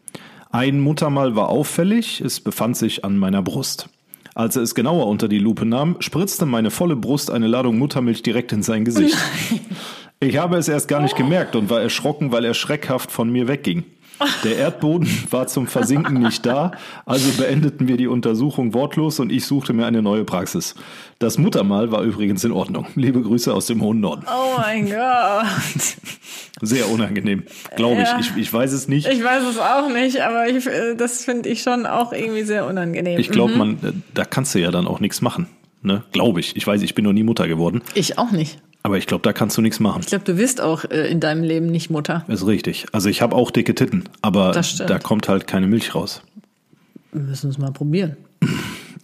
Ein 0.52 0.80
Muttermal 0.80 1.36
war 1.36 1.50
auffällig, 1.50 2.22
es 2.22 2.40
befand 2.40 2.78
sich 2.78 3.04
an 3.04 3.18
meiner 3.18 3.42
Brust. 3.42 3.90
Als 4.36 4.56
er 4.56 4.62
es 4.62 4.76
genauer 4.76 5.08
unter 5.08 5.28
die 5.28 5.40
Lupe 5.40 5.66
nahm, 5.66 5.96
spritzte 6.00 6.46
meine 6.46 6.70
volle 6.70 6.96
Brust 6.96 7.32
eine 7.32 7.48
Ladung 7.48 7.80
Muttermilch 7.80 8.22
direkt 8.22 8.54
in 8.54 8.62
sein 8.62 8.86
Gesicht. 8.86 9.18
Ich 10.20 10.38
habe 10.38 10.58
es 10.58 10.68
erst 10.68 10.88
gar 10.88 11.02
nicht 11.02 11.16
gemerkt 11.18 11.56
und 11.56 11.70
war 11.70 11.82
erschrocken, 11.82 12.32
weil 12.32 12.46
er 12.46 12.54
schreckhaft 12.54 13.12
von 13.12 13.30
mir 13.30 13.48
wegging. 13.48 13.84
Der 14.44 14.58
Erdboden 14.58 15.08
war 15.30 15.48
zum 15.48 15.68
Versinken 15.68 16.22
nicht 16.22 16.46
da, 16.46 16.72
also 17.06 17.30
beendeten 17.38 17.88
wir 17.88 17.98
die 17.98 18.08
Untersuchung 18.08 18.74
wortlos 18.74 19.20
und 19.20 19.32
ich 19.32 19.46
suchte 19.46 19.74
mir 19.74 19.86
eine 19.86 20.02
neue 20.02 20.24
Praxis. 20.24 20.76
Das 21.20 21.38
Muttermal 21.38 21.92
war 21.92 22.02
übrigens 22.04 22.44
in 22.44 22.52
Ordnung. 22.52 22.88
Liebe 22.96 23.22
Grüße 23.22 23.54
aus 23.54 23.66
dem 23.68 23.82
hohen 23.82 24.00
Norden. 24.00 24.26
Oh 24.28 24.58
mein 24.60 24.86
Gott. 24.90 25.46
Sehr 26.62 26.90
unangenehm, 26.90 27.44
glaube 27.76 28.02
Ja. 28.02 28.18
ich. 28.20 28.30
ich. 28.32 28.38
Ich 28.38 28.54
weiß 28.54 28.72
es 28.72 28.88
nicht. 28.88 29.08
Ich 29.08 29.24
weiß 29.24 29.44
es 29.44 29.60
auch 29.60 29.90
nicht, 29.90 30.22
aber 30.22 30.48
ich, 30.48 30.66
äh, 30.68 30.96
das 30.96 31.26
finde 31.26 31.50
ich 31.50 31.62
schon 31.62 31.86
auch 31.86 32.14
irgendwie 32.14 32.44
sehr 32.44 32.66
unangenehm. 32.66 33.20
Ich 33.20 33.30
glaube, 33.30 33.52
Mhm. 33.54 33.58
man, 33.58 33.72
äh, 33.84 33.92
da 34.14 34.24
kannst 34.26 34.56
du 34.56 34.60
ja 34.60 34.72
dann 34.72 34.88
auch 34.88 35.00
nichts 35.02 35.22
machen. 35.22 35.48
Ne? 35.82 36.04
Glaube 36.14 36.40
ich. 36.40 36.56
Ich 36.56 36.66
weiß, 36.66 36.82
ich 36.82 36.96
bin 36.96 37.06
noch 37.06 37.14
nie 37.14 37.24
Mutter 37.24 37.48
geworden, 37.48 37.82
Ich 37.94 38.18
auch 38.18 38.32
nicht. 38.32 38.60
Aber 38.86 39.00
ich 39.00 39.08
glaube, 39.08 39.24
da 39.24 39.34
kannst 39.34 39.58
du 39.58 39.64
nichts 39.64 39.80
machen. 39.80 40.02
Ich 40.02 40.08
glaube, 40.10 40.26
du 40.26 40.38
wirst 40.38 40.62
auch 40.62 40.86
äh, 40.86 41.10
in 41.10 41.20
deinem 41.20 41.42
Leben 41.42 41.66
nicht 41.66 41.90
Mutter. 41.90 42.24
Ist 42.28 42.46
richtig. 42.46 42.86
Also 42.92 43.10
ich 43.10 43.24
habe 43.24 43.36
auch 43.36 43.50
dicke 43.50 43.74
Titten, 43.74 44.04
aber 44.22 44.52
da 44.52 45.00
kommt 45.00 45.28
halt 45.28 45.48
keine 45.48 45.66
Milch 45.66 45.96
raus. 45.96 46.22
Wir 47.12 47.24
müssen 47.24 47.50
es 47.50 47.58
mal 47.58 47.72
probieren. 47.72 48.16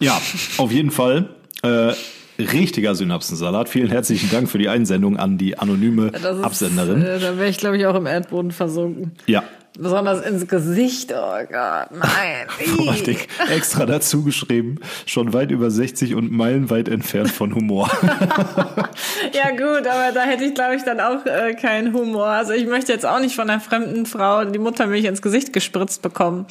Ja, 0.00 0.20
auf 0.56 0.72
jeden 0.72 0.90
Fall. 0.90 1.28
Äh, 1.62 1.92
Richtiger 2.36 2.96
Synapsensalat. 2.96 3.68
Vielen 3.68 3.88
herzlichen 3.88 4.30
Dank 4.30 4.50
für 4.50 4.58
die 4.58 4.68
Einsendung 4.68 5.16
an 5.16 5.38
die 5.38 5.56
anonyme 5.60 6.10
Das 6.10 6.38
ist, 6.38 6.42
Absenderin. 6.42 7.02
Äh, 7.02 7.20
da 7.20 7.38
wäre 7.38 7.48
ich, 7.48 7.58
glaube 7.58 7.76
ich, 7.76 7.86
auch 7.86 7.94
im 7.94 8.06
Erdboden 8.06 8.50
versunken. 8.50 9.12
Ja. 9.26 9.44
Besonders 9.78 10.20
ins 10.26 10.46
Gesicht. 10.48 11.12
Oh 11.12 11.46
Gott, 11.50 11.88
nein. 11.90 12.46
Dingen 13.06 13.20
extra 13.50 13.86
dazu 13.86 14.22
geschrieben, 14.22 14.78
schon 15.06 15.32
weit 15.32 15.50
über 15.50 15.70
60 15.70 16.14
und 16.14 16.30
meilenweit 16.30 16.88
entfernt 16.88 17.30
von 17.30 17.54
Humor. 17.54 17.90
Ja 19.32 19.50
gut, 19.50 19.86
aber 19.86 20.12
da 20.14 20.22
hätte 20.22 20.44
ich, 20.44 20.54
glaube 20.54 20.74
ich, 20.76 20.82
dann 20.82 21.00
auch 21.00 21.24
äh, 21.26 21.54
keinen 21.54 21.92
Humor. 21.94 22.26
Also 22.26 22.52
ich 22.52 22.66
möchte 22.66 22.92
jetzt 22.92 23.06
auch 23.06 23.18
nicht 23.20 23.34
von 23.34 23.48
einer 23.48 23.60
fremden 23.60 24.04
Frau 24.06 24.44
die 24.44 24.58
Muttermilch 24.58 25.04
ins 25.04 25.22
Gesicht 25.22 25.52
gespritzt 25.52 26.02
bekommen. 26.02 26.46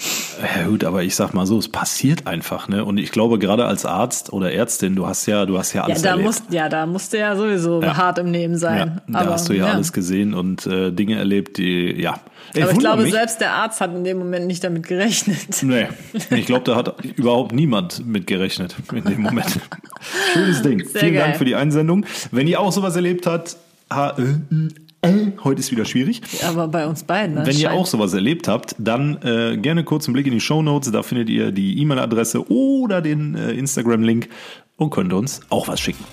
Ja 0.58 0.68
gut, 0.68 0.84
aber 0.84 1.04
ich 1.04 1.16
sag 1.16 1.34
mal 1.34 1.46
so, 1.46 1.58
es 1.60 1.70
passiert 1.70 2.28
einfach, 2.28 2.68
ne? 2.68 2.84
Und 2.84 2.98
ich 2.98 3.12
glaube, 3.12 3.38
gerade 3.40 3.66
als 3.66 3.86
Arzt 3.86 4.34
oder 4.34 4.52
Ärztin, 4.52 4.96
du 4.96 5.06
hast 5.08 5.26
ja, 5.28 5.46
du 5.46 5.58
hast 5.58 5.74
ja 5.74 5.82
Ja, 5.82 5.86
alles 5.88 6.02
da 6.02 6.10
erlebt. 6.10 6.26
musst, 6.26 6.44
ja, 6.50 6.70
da 6.70 6.86
musst 6.86 7.14
du 7.14 7.20
ja 7.20 7.36
sowieso 7.36 7.82
Ja. 7.82 7.96
hart 7.98 8.18
im 8.18 8.32
Nehmen 8.32 8.54
ja, 8.56 8.60
sein. 8.60 9.02
da 9.08 9.26
hast 9.28 9.50
du 9.50 9.54
ja, 9.54 9.66
alles 9.68 9.94
gesehen 9.94 10.34
und 10.34 10.66
äh, 10.66 10.92
Dinge 10.92 11.18
erlebt, 11.18 11.58
die, 11.58 11.92
ja. 12.02 12.16
Ey, 12.54 12.64
Aber 12.64 12.72
ich 12.74 12.80
glaube, 12.80 13.04
mich. 13.04 13.14
selbst 13.14 13.40
der 13.40 13.54
Arzt 13.54 13.80
hat 13.82 13.94
in 13.96 14.04
dem 14.04 14.18
Moment 14.20 14.46
nicht 14.48 14.64
damit 14.64 14.88
gerechnet. 14.88 15.64
Nee, 15.64 15.88
ich 16.32 16.46
glaube, 16.46 16.64
da 16.66 16.76
hat 16.76 17.04
überhaupt 17.16 17.54
niemand 17.54 18.06
mit 18.06 18.28
gerechnet 18.28 18.76
in 18.94 19.04
dem 19.06 19.22
Moment. 19.22 19.60
Schönes 20.34 20.62
Ding. 20.62 20.80
Sehr 20.86 21.00
Vielen 21.02 21.14
geil. 21.14 21.24
Dank 21.24 21.38
für 21.38 21.46
die 21.46 21.56
Einsendung. 21.56 22.06
Wenn 22.32 22.48
ihr 22.48 22.60
auch 22.60 22.72
sowas 22.72 22.96
erlebt 22.96 23.26
habt, 23.26 23.56
ha, 23.90 24.18
äh, 24.18 25.08
äh, 25.08 25.32
heute 25.44 25.60
ist 25.62 25.72
wieder 25.72 25.86
schwierig. 25.86 26.22
Aber 26.48 26.68
bei 26.68 26.86
uns 26.86 27.04
beiden. 27.04 27.36
ne, 27.36 27.46
Wenn 27.46 27.58
ihr 27.58 27.72
auch 27.72 27.86
sowas 27.88 28.14
erlebt 28.14 28.48
habt, 28.48 28.76
dann 28.78 29.18
äh, 29.24 29.58
gerne 29.58 29.84
kurz 29.84 30.08
einen 30.08 30.14
Blick 30.14 30.28
in 30.28 30.34
die 30.34 30.42
Show 30.42 30.62
Notes. 30.62 30.92
Da 30.92 31.04
findet 31.04 31.30
ihr 31.30 31.52
die 31.52 31.80
E-Mail-Adresse 31.82 32.52
oder 32.52 33.02
den 33.02 33.36
äh, 33.36 33.52
Instagram-Link 33.52 34.28
und 34.76 34.90
könnt 34.90 35.14
uns 35.14 35.40
auch 35.50 35.68
was 35.70 35.80
schicken. 35.80 36.04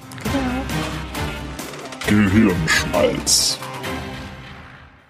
Gehirnschmalz. 2.06 3.58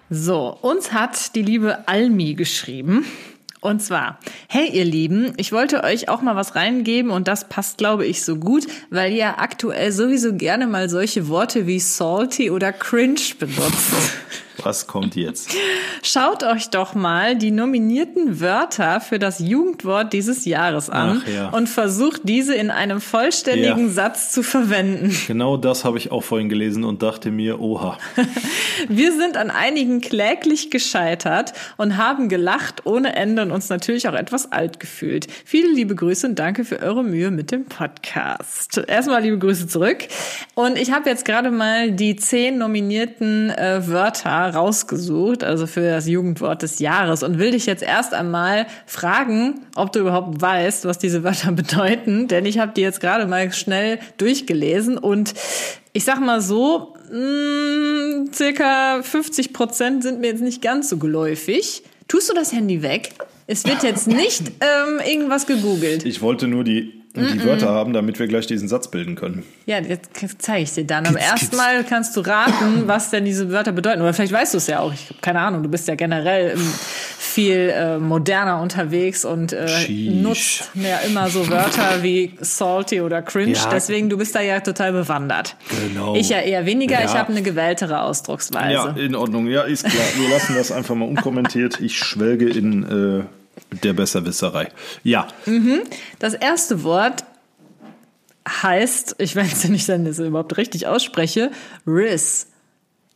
So, 0.09 0.57
uns 0.61 0.91
hat 0.91 1.35
die 1.35 1.43
liebe 1.43 1.87
Almi 1.87 2.33
geschrieben. 2.33 3.05
Und 3.61 3.81
zwar, 3.83 4.19
hey 4.47 4.69
ihr 4.71 4.85
Lieben, 4.85 5.33
ich 5.37 5.51
wollte 5.51 5.83
euch 5.83 6.07
auch 6.07 6.21
mal 6.21 6.35
was 6.35 6.55
reingeben 6.55 7.11
und 7.11 7.27
das 7.27 7.49
passt, 7.49 7.77
glaube 7.77 8.05
ich, 8.05 8.23
so 8.23 8.37
gut, 8.37 8.65
weil 8.89 9.11
ihr 9.11 9.39
aktuell 9.39 9.91
sowieso 9.91 10.33
gerne 10.33 10.65
mal 10.65 10.89
solche 10.89 11.27
Worte 11.27 11.67
wie 11.67 11.79
salty 11.79 12.49
oder 12.49 12.71
cringe 12.71 13.19
benutzt. 13.37 13.93
Was 14.63 14.87
kommt 14.87 15.15
jetzt? 15.15 15.51
Schaut 16.03 16.43
euch 16.43 16.69
doch 16.69 16.95
mal 16.95 17.35
die 17.35 17.51
nominierten 17.51 18.39
Wörter 18.39 19.01
für 19.01 19.19
das 19.19 19.39
Jugendwort 19.39 20.13
dieses 20.13 20.45
Jahres 20.45 20.89
an 20.89 21.23
ja. 21.33 21.49
und 21.49 21.67
versucht 21.67 22.21
diese 22.23 22.55
in 22.55 22.71
einem 22.71 23.01
vollständigen 23.01 23.87
Ja. 23.87 23.93
Satz 23.93 24.31
zu 24.31 24.43
verwenden. 24.43 25.15
Genau 25.27 25.57
das 25.57 25.85
habe 25.85 25.97
ich 25.97 26.11
auch 26.11 26.23
vorhin 26.23 26.49
gelesen 26.49 26.83
und 26.83 27.01
dachte 27.03 27.31
mir, 27.31 27.59
oha. 27.59 27.97
Wir 28.87 29.11
sind 29.13 29.37
an 29.37 29.49
einigen 29.49 30.01
kläglich 30.01 30.71
gescheitert 30.71 31.53
und 31.77 31.97
haben 31.97 32.29
gelacht 32.29 32.85
ohne 32.85 33.15
Ende 33.15 33.41
und 33.41 33.51
uns 33.51 33.69
natürlich 33.69 34.07
auch 34.07 34.13
etwas 34.13 34.51
alt 34.51 34.79
gefühlt. 34.79 35.27
Viele 35.45 35.71
liebe 35.71 35.95
Grüße 35.95 36.27
und 36.27 36.39
danke 36.39 36.63
für 36.65 36.79
eure 36.79 37.03
Mühe 37.03 37.31
mit 37.31 37.51
dem 37.51 37.65
Podcast. 37.65 38.81
Erstmal 38.87 39.21
liebe 39.21 39.37
Grüße 39.37 39.67
zurück. 39.67 40.07
Und 40.55 40.77
ich 40.77 40.91
habe 40.91 41.09
jetzt 41.09 41.25
gerade 41.25 41.51
mal 41.51 41.91
die 41.91 42.15
zehn 42.15 42.57
nominierten 42.57 43.49
äh, 43.49 43.87
Wörter 43.87 44.48
rausgesucht, 44.49 45.43
also 45.43 45.67
für 45.67 45.81
das 45.81 46.07
Jugendwort 46.07 46.61
des 46.61 46.79
Jahres 46.79 47.23
und 47.23 47.39
will 47.39 47.51
dich 47.51 47.65
jetzt 47.65 47.83
erst 47.83 48.13
einmal 48.13 48.67
fragen, 48.85 49.61
ob 49.75 49.91
du 49.91 49.99
überhaupt 49.99 50.41
weißt, 50.41 50.85
was 50.85 50.97
diese 50.97 51.23
Wörter 51.23 51.51
bedeuten, 51.53 52.27
denn 52.27 52.45
ich 52.45 52.59
habe 52.59 52.71
die 52.75 52.81
jetzt 52.81 52.99
gerade 53.01 53.25
mal 53.25 53.51
schnell 53.53 53.99
durchgelesen 54.17 54.97
und 54.97 55.33
ich 55.93 56.03
sag 56.03 56.19
mal 56.19 56.41
so, 56.41 56.93
mh, 57.11 58.33
circa 58.33 59.01
50 59.01 59.53
Prozent 59.53 60.03
sind 60.03 60.19
mir 60.19 60.27
jetzt 60.27 60.41
nicht 60.41 60.61
ganz 60.61 60.89
so 60.89 60.97
geläufig. 60.97 61.83
Tust 62.07 62.29
du 62.29 62.33
das 62.33 62.53
Handy 62.53 62.81
weg? 62.81 63.11
Es 63.47 63.65
wird 63.65 63.83
jetzt 63.83 64.07
nicht 64.07 64.43
ähm, 64.61 64.99
irgendwas 65.05 65.47
gegoogelt. 65.47 66.05
Ich 66.05 66.21
wollte 66.21 66.47
nur 66.47 66.63
die, 66.63 66.98
die 67.27 67.43
Wörter 67.43 67.69
haben, 67.69 67.93
damit 67.93 68.19
wir 68.19 68.27
gleich 68.27 68.47
diesen 68.47 68.67
Satz 68.67 68.89
bilden 68.89 69.15
können. 69.15 69.43
Ja, 69.65 69.79
jetzt 69.79 70.09
zeige 70.39 70.63
ich 70.63 70.73
dir 70.73 70.85
dann. 70.85 71.05
Aber 71.05 71.19
erstmal 71.19 71.83
kannst 71.83 72.15
du 72.15 72.21
raten, 72.21 72.83
was 72.85 73.09
denn 73.09 73.25
diese 73.25 73.51
Wörter 73.51 73.71
bedeuten. 73.71 74.01
Oder 74.01 74.13
vielleicht 74.13 74.33
weißt 74.33 74.53
du 74.53 74.57
es 74.57 74.67
ja 74.67 74.79
auch. 74.79 74.93
Ich 74.93 75.09
habe 75.09 75.19
keine 75.21 75.39
Ahnung. 75.39 75.63
Du 75.63 75.69
bist 75.69 75.87
ja 75.87 75.95
generell 75.95 76.51
ähm, 76.51 76.73
viel 77.17 77.73
äh, 77.73 77.97
moderner 77.97 78.61
unterwegs 78.61 79.25
und 79.25 79.53
äh, 79.53 79.65
nutzt 79.89 80.69
ja 80.73 80.97
immer 81.07 81.29
so 81.29 81.49
Wörter 81.49 82.01
wie 82.01 82.33
salty 82.39 83.01
oder 83.01 83.21
cringe. 83.21 83.53
Ja. 83.53 83.69
Deswegen, 83.71 84.09
du 84.09 84.17
bist 84.17 84.35
da 84.35 84.41
ja 84.41 84.59
total 84.59 84.91
bewandert. 84.91 85.55
Genau. 85.69 86.15
Ich 86.15 86.29
ja 86.29 86.39
eher 86.39 86.65
weniger. 86.65 86.99
Ja. 86.99 87.05
Ich 87.05 87.13
habe 87.13 87.31
eine 87.31 87.41
gewähltere 87.41 88.01
Ausdrucksweise. 88.01 88.73
Ja, 88.73 88.89
in 88.95 89.15
Ordnung. 89.15 89.47
Ja, 89.47 89.63
ist 89.63 89.85
klar. 89.85 90.05
Wir 90.17 90.29
lassen 90.29 90.55
das 90.55 90.71
einfach 90.71 90.95
mal 90.95 91.07
unkommentiert. 91.07 91.79
Ich 91.81 91.97
schwelge 91.97 92.49
in 92.49 93.21
äh, 93.21 93.23
der 93.71 93.93
Besserwisserei. 93.93 94.69
Ja, 95.03 95.27
Das 96.19 96.33
erste 96.33 96.83
Wort 96.83 97.23
heißt, 98.47 99.15
ich 99.19 99.35
weiß 99.35 99.63
ja 99.63 99.69
nicht, 99.69 99.87
wenn 99.87 100.03
ich 100.03 100.11
es 100.11 100.19
überhaupt 100.19 100.57
richtig 100.57 100.87
ausspreche, 100.87 101.51
Riz. 101.85 102.47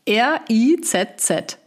R-I-Z-Z. 0.05 1.57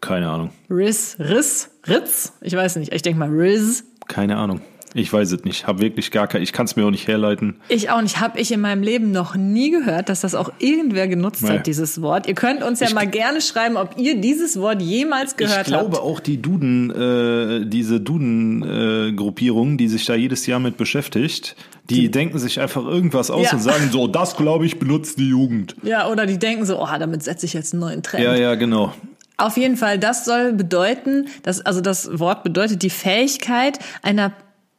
keine 0.00 0.28
Ahnung. 0.28 0.50
Riz, 0.70 1.16
Riz, 1.18 1.70
Ritz? 1.88 2.32
Ich 2.40 2.54
weiß 2.54 2.76
nicht. 2.76 2.92
Ich 2.92 3.02
denke 3.02 3.18
mal 3.18 3.28
Riz. 3.30 3.84
Keine 4.08 4.36
Ahnung. 4.36 4.60
Ich 4.98 5.12
weiß 5.12 5.30
es 5.32 5.44
nicht. 5.44 5.66
Hab 5.66 5.78
wirklich 5.80 6.10
gar 6.10 6.26
kein. 6.26 6.42
Ich 6.42 6.52
kann 6.52 6.64
es 6.66 6.74
mir 6.76 6.86
auch 6.86 6.90
nicht 6.90 7.06
herleiten. 7.06 7.56
Ich 7.68 7.90
auch 7.90 8.00
nicht. 8.00 8.20
Habe 8.20 8.40
ich 8.40 8.50
in 8.50 8.60
meinem 8.60 8.82
Leben 8.82 9.12
noch 9.12 9.34
nie 9.36 9.70
gehört, 9.70 10.08
dass 10.08 10.22
das 10.22 10.34
auch 10.34 10.50
irgendwer 10.58 11.06
genutzt 11.06 11.42
Nee. 11.42 11.50
hat, 11.50 11.66
dieses 11.66 12.00
Wort. 12.02 12.26
Ihr 12.26 12.34
könnt 12.34 12.62
uns 12.62 12.80
ja 12.80 12.88
mal 12.94 13.06
gerne 13.06 13.40
schreiben, 13.42 13.76
ob 13.76 13.98
ihr 13.98 14.20
dieses 14.20 14.58
Wort 14.58 14.80
jemals 14.80 15.36
gehört 15.36 15.62
ich 15.62 15.66
glaube 15.66 15.96
habt. 15.96 16.04
auch 16.04 16.20
die 16.20 16.40
Duden, 16.40 16.90
äh, 16.90 17.66
diese 17.66 18.00
Duden-Gruppierung, 18.00 19.76
die 19.76 19.88
sich 19.88 20.04
da 20.06 20.14
jedes 20.14 20.46
Jahr 20.46 20.60
mit 20.60 20.76
beschäftigt, 20.76 21.56
die 21.90 22.10
denken 22.10 22.38
sich 22.38 22.60
einfach 22.60 22.84
irgendwas 22.84 23.30
aus 23.30 23.46
Ja. 23.46 23.52
und 23.52 23.60
sagen 23.60 23.90
so, 23.92 24.06
das 24.08 24.36
glaube 24.36 24.66
ich 24.66 24.78
benutzt 24.78 25.18
die 25.18 25.28
Jugend. 25.28 25.76
Ja, 25.82 26.08
oder 26.08 26.26
die 26.26 26.38
denken 26.38 26.64
so, 26.64 26.80
oh, 26.82 26.88
damit 26.98 27.22
setze 27.22 27.46
ich 27.46 27.52
jetzt 27.52 27.72
einen 27.74 27.80
neuen 27.80 28.02
Trend. 28.02 28.24
Ja, 28.24 28.34
ja, 28.34 28.54
genau. 28.54 28.92
Auf 29.38 29.56
jeden 29.58 29.76
Fall, 29.76 29.98
das 29.98 30.24
soll 30.24 30.54
bedeuten, 30.54 31.26
dass, 31.42 31.60
also 31.60 31.80
das 31.82 32.18
Wort 32.18 32.42
bedeutet 32.42 32.82
die 32.82 32.88
Fähigkeit 32.90 33.78
einer, 34.02 34.32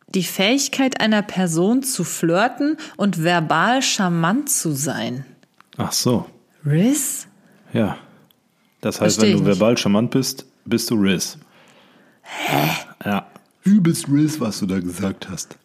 die 0.09 0.23
Fähigkeit 0.23 1.01
einer 1.01 1.21
Person 1.21 1.83
zu 1.83 2.03
flirten 2.03 2.77
und 2.95 3.23
verbal 3.23 3.81
charmant 3.81 4.49
zu 4.49 4.71
sein. 4.71 5.25
Ach 5.77 5.91
so. 5.91 6.25
Riz? 6.65 7.27
Ja. 7.73 7.97
Das 8.81 9.01
heißt, 9.01 9.17
Versteh 9.17 9.33
wenn 9.33 9.43
du 9.43 9.49
nicht. 9.49 9.59
verbal 9.59 9.77
charmant 9.77 10.11
bist, 10.11 10.45
bist 10.65 10.89
du 10.89 10.95
Riz. 10.95 11.37
Hä? 12.21 12.69
Ja. 13.05 13.27
Übelst 13.63 14.07
Riz, 14.09 14.39
was 14.39 14.59
du 14.59 14.65
da 14.65 14.79
gesagt 14.79 15.29
hast. 15.29 15.57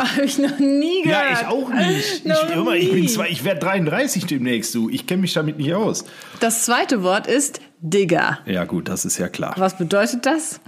Habe 0.00 0.24
ich 0.24 0.36
noch 0.38 0.58
nie 0.58 1.02
gehört. 1.04 1.30
Ja, 1.30 1.40
ich 1.42 1.46
auch 1.46 1.68
nicht. 1.72 2.24
Noch 2.26 2.50
Ich, 2.50 2.56
mal, 2.56 2.76
ich 2.76 2.90
bin 2.92 3.08
zwar, 3.08 3.28
ich 3.28 3.44
werde 3.44 3.60
33 3.60 4.26
demnächst, 4.26 4.74
du. 4.74 4.88
Ich 4.90 5.06
kenne 5.06 5.22
mich 5.22 5.32
damit 5.32 5.58
nicht 5.58 5.72
aus. 5.74 6.04
Das 6.40 6.64
zweite 6.64 7.04
Wort 7.04 7.28
ist 7.28 7.60
Digger. 7.80 8.40
Ja, 8.46 8.64
gut, 8.64 8.88
das 8.88 9.04
ist 9.04 9.18
ja 9.18 9.28
klar. 9.28 9.54
Was 9.58 9.78
bedeutet 9.78 10.26
das? 10.26 10.60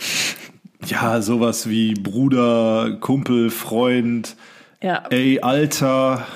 Ja, 0.87 1.20
sowas 1.23 1.68
wie 1.68 1.94
Bruder, 1.94 2.97
Kumpel, 3.01 3.51
Freund, 3.51 4.37
Ja, 4.83 5.03
ey, 5.11 5.40
Alter. 5.40 6.27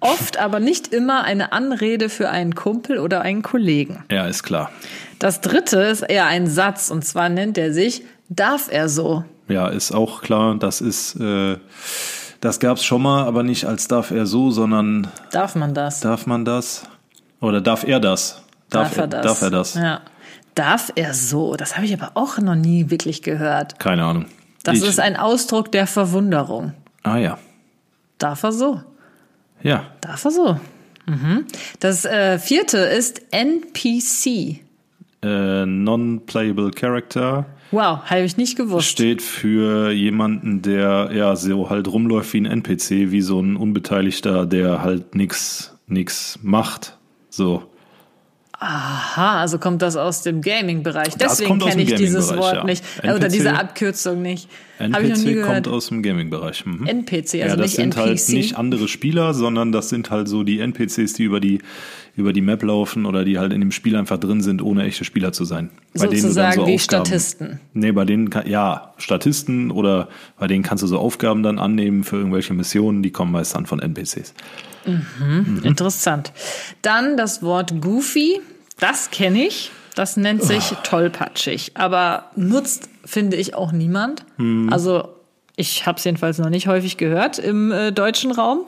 oft 0.00 0.38
aber 0.38 0.60
nicht 0.60 0.88
immer 0.92 1.24
eine 1.24 1.52
Anrede 1.52 2.08
für 2.08 2.28
einen 2.30 2.54
Kumpel 2.54 2.98
oder 2.98 3.22
einen 3.22 3.42
Kollegen. 3.42 4.04
Ja, 4.10 4.26
ist 4.26 4.42
klar. 4.42 4.70
Das 5.18 5.40
dritte 5.40 5.80
ist 5.82 6.02
eher 6.02 6.26
ein 6.26 6.46
Satz 6.48 6.90
und 6.90 7.04
zwar 7.04 7.28
nennt 7.28 7.56
er 7.58 7.72
sich 7.72 8.02
Darf 8.28 8.68
er 8.70 8.88
so? 8.88 9.24
Ja, 9.48 9.68
ist 9.68 9.92
auch 9.92 10.22
klar. 10.22 10.54
Das 10.58 10.80
ist, 10.80 11.16
äh, 11.20 11.58
das 12.40 12.60
gab's 12.60 12.82
schon 12.82 13.02
mal, 13.02 13.24
aber 13.26 13.42
nicht 13.42 13.66
als 13.66 13.88
darf 13.88 14.10
er 14.10 14.24
so, 14.24 14.50
sondern 14.50 15.08
Darf 15.32 15.54
man 15.54 15.74
das? 15.74 16.00
darf 16.00 16.26
man 16.26 16.46
das? 16.46 16.84
Oder 17.40 17.60
darf 17.60 17.84
er 17.84 18.00
das? 18.00 18.42
Darf 18.70 18.96
er 18.96 19.06
das? 19.06 19.22
Darf 19.26 19.42
er 19.42 19.50
das? 19.50 19.74
Ja. 19.74 20.00
Darf 20.54 20.92
er 20.96 21.14
so? 21.14 21.54
Das 21.56 21.76
habe 21.76 21.86
ich 21.86 21.94
aber 21.94 22.12
auch 22.14 22.38
noch 22.38 22.54
nie 22.54 22.90
wirklich 22.90 23.22
gehört. 23.22 23.78
Keine 23.78 24.04
Ahnung. 24.04 24.26
Das 24.64 24.78
Ich- 24.78 24.88
ist 24.88 25.00
ein 25.00 25.16
Ausdruck 25.16 25.72
der 25.72 25.86
Verwunderung. 25.86 26.72
Ah 27.02 27.16
ja. 27.16 27.38
Darf 28.18 28.42
er 28.44 28.52
so? 28.52 28.80
Ja. 29.62 29.84
Darf 30.00 30.24
er 30.24 30.30
so? 30.30 30.60
Mhm. 31.06 31.46
Das 31.80 32.04
äh, 32.04 32.38
vierte 32.38 32.78
ist 32.78 33.22
NPC. 33.32 34.60
Äh, 35.24 35.66
Non-playable 35.66 36.70
Character 36.72 37.46
Wow, 37.70 38.00
habe 38.04 38.22
ich 38.22 38.36
nicht 38.36 38.56
gewusst. 38.56 38.88
steht 38.88 39.22
für 39.22 39.90
jemanden, 39.92 40.60
der 40.62 41.10
ja 41.14 41.34
so 41.36 41.70
halt 41.70 41.88
rumläuft 41.88 42.32
wie 42.34 42.40
ein 42.40 42.46
NPC, 42.46 43.10
wie 43.10 43.22
so 43.22 43.40
ein 43.40 43.56
Unbeteiligter, 43.56 44.44
der 44.46 44.82
halt 44.82 45.14
nix, 45.14 45.74
nix 45.86 46.38
macht. 46.42 46.98
So. 47.30 47.62
Aha, 48.64 49.40
also 49.40 49.58
kommt 49.58 49.82
das 49.82 49.96
aus 49.96 50.22
dem 50.22 50.40
Gaming-Bereich. 50.40 51.16
Deswegen 51.16 51.58
kenne 51.58 51.82
ich 51.82 51.94
dieses 51.96 52.34
Wort 52.36 52.56
ja. 52.56 52.64
nicht. 52.64 52.84
Äh, 53.02 53.08
Oder 53.08 53.14
NPC? 53.16 53.32
diese 53.32 53.54
Abkürzung 53.58 54.22
nicht. 54.22 54.48
NPC 54.78 55.42
kommt 55.42 55.66
aus 55.66 55.88
dem 55.88 56.00
Gaming-Bereich. 56.00 56.64
Mhm. 56.64 56.86
NPC, 56.86 57.16
also 57.16 57.36
ja, 57.38 57.46
das 57.48 57.58
nicht 57.58 57.74
sind 57.74 57.96
NPC. 57.96 57.98
halt 57.98 58.28
nicht 58.28 58.56
andere 58.56 58.86
Spieler, 58.86 59.34
sondern 59.34 59.72
das 59.72 59.88
sind 59.88 60.10
halt 60.10 60.28
so 60.28 60.44
die 60.44 60.60
NPCs, 60.60 61.14
die 61.14 61.24
über 61.24 61.40
die 61.40 61.60
über 62.14 62.32
die 62.32 62.42
Map 62.42 62.62
laufen 62.62 63.06
oder 63.06 63.24
die 63.24 63.38
halt 63.38 63.52
in 63.52 63.60
dem 63.60 63.72
Spiel 63.72 63.96
einfach 63.96 64.18
drin 64.18 64.42
sind, 64.42 64.60
ohne 64.62 64.84
echte 64.84 65.04
Spieler 65.04 65.32
zu 65.32 65.44
sein. 65.44 65.70
Sozusagen 65.94 66.66
wie 66.66 66.74
Aufgaben- 66.74 67.06
Statisten. 67.06 67.60
Nee, 67.72 67.92
bei 67.92 68.04
denen 68.04 68.28
kann, 68.28 68.46
ja, 68.46 68.92
Statisten 68.98 69.70
oder 69.70 70.08
bei 70.38 70.46
denen 70.46 70.62
kannst 70.62 70.82
du 70.82 70.86
so 70.86 70.98
Aufgaben 70.98 71.42
dann 71.42 71.58
annehmen 71.58 72.04
für 72.04 72.16
irgendwelche 72.16 72.52
Missionen, 72.52 73.02
die 73.02 73.10
kommen 73.10 73.32
meist 73.32 73.54
dann 73.54 73.64
von 73.66 73.80
NPCs. 73.80 74.34
Interessant. 75.62 76.32
Dann 76.82 77.16
das 77.16 77.42
Wort 77.42 77.80
Goofy, 77.80 78.40
das 78.82 79.10
kenne 79.10 79.46
ich. 79.46 79.70
Das 79.94 80.16
nennt 80.16 80.42
sich 80.42 80.72
tollpatschig, 80.84 81.72
aber 81.74 82.30
nutzt, 82.34 82.88
finde 83.04 83.36
ich, 83.36 83.54
auch 83.54 83.72
niemand. 83.72 84.24
Also 84.70 85.08
ich 85.54 85.86
habe 85.86 85.98
es 85.98 86.04
jedenfalls 86.04 86.38
noch 86.38 86.48
nicht 86.48 86.66
häufig 86.66 86.96
gehört 86.96 87.38
im 87.38 87.70
äh, 87.70 87.92
deutschen 87.92 88.32
Raum. 88.32 88.60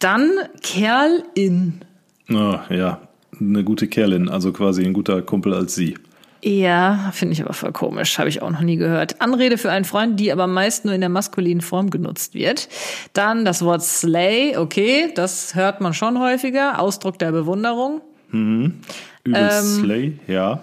Dann 0.00 0.30
Kerl 0.62 1.22
in. 1.34 1.80
Ah, 2.28 2.60
ja, 2.70 3.00
eine 3.40 3.62
gute 3.62 3.86
Kerlin, 3.86 4.28
also 4.28 4.52
quasi 4.52 4.84
ein 4.84 4.92
guter 4.92 5.22
Kumpel 5.22 5.54
als 5.54 5.76
sie. 5.76 5.96
Ja, 6.42 7.10
finde 7.12 7.32
ich 7.32 7.42
aber 7.42 7.52
voll 7.52 7.72
komisch, 7.72 8.18
habe 8.18 8.28
ich 8.28 8.42
auch 8.42 8.50
noch 8.50 8.60
nie 8.60 8.76
gehört. 8.76 9.20
Anrede 9.20 9.58
für 9.58 9.70
einen 9.70 9.84
Freund, 9.84 10.20
die 10.20 10.30
aber 10.30 10.46
meist 10.46 10.84
nur 10.84 10.94
in 10.94 11.00
der 11.00 11.10
maskulinen 11.10 11.60
Form 11.60 11.90
genutzt 11.90 12.34
wird. 12.34 12.68
Dann 13.12 13.44
das 13.44 13.64
Wort 13.64 13.82
Slay, 13.82 14.56
okay, 14.56 15.10
das 15.14 15.54
hört 15.54 15.80
man 15.80 15.94
schon 15.94 16.20
häufiger, 16.20 16.80
Ausdruck 16.80 17.18
der 17.18 17.32
Bewunderung. 17.32 18.02
Übelst 18.32 19.76
Slay, 19.76 20.18
ja. 20.26 20.60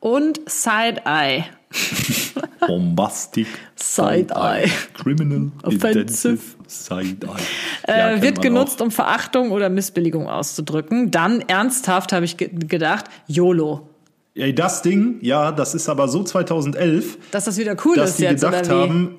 Und 0.00 0.40
Side-Eye. 0.46 1.44
Bombastic. 2.66 3.46
Side-Eye. 3.76 4.68
Criminal. 4.94 5.50
Offensive. 5.62 6.38
Side-Eye. 6.66 7.40
Äh, 7.86 7.98
Ja, 7.98 8.08
kennt 8.10 8.22
wird 8.22 8.42
genutzt, 8.42 8.80
auch. 8.80 8.86
um 8.86 8.90
Verachtung 8.90 9.50
oder 9.52 9.68
Missbilligung 9.68 10.28
auszudrücken. 10.28 11.10
Dann 11.10 11.40
ernsthaft 11.42 12.12
habe 12.12 12.24
ich 12.24 12.36
ge 12.36 12.50
gedacht, 12.52 13.06
YOLO. 13.26 13.88
Ey, 14.34 14.54
das 14.54 14.82
Ding, 14.82 15.18
ja, 15.20 15.52
das 15.52 15.74
ist 15.74 15.88
aber 15.88 16.08
so 16.08 16.24
2011, 16.24 17.18
Dass 17.30 17.44
das 17.44 17.58
wieder 17.58 17.76
cool 17.84 17.96
dass 17.96 18.10
ist 18.10 18.18
die 18.18 18.22
jetzt, 18.24 18.42
gedacht 18.42 18.68
haben, 18.70 19.18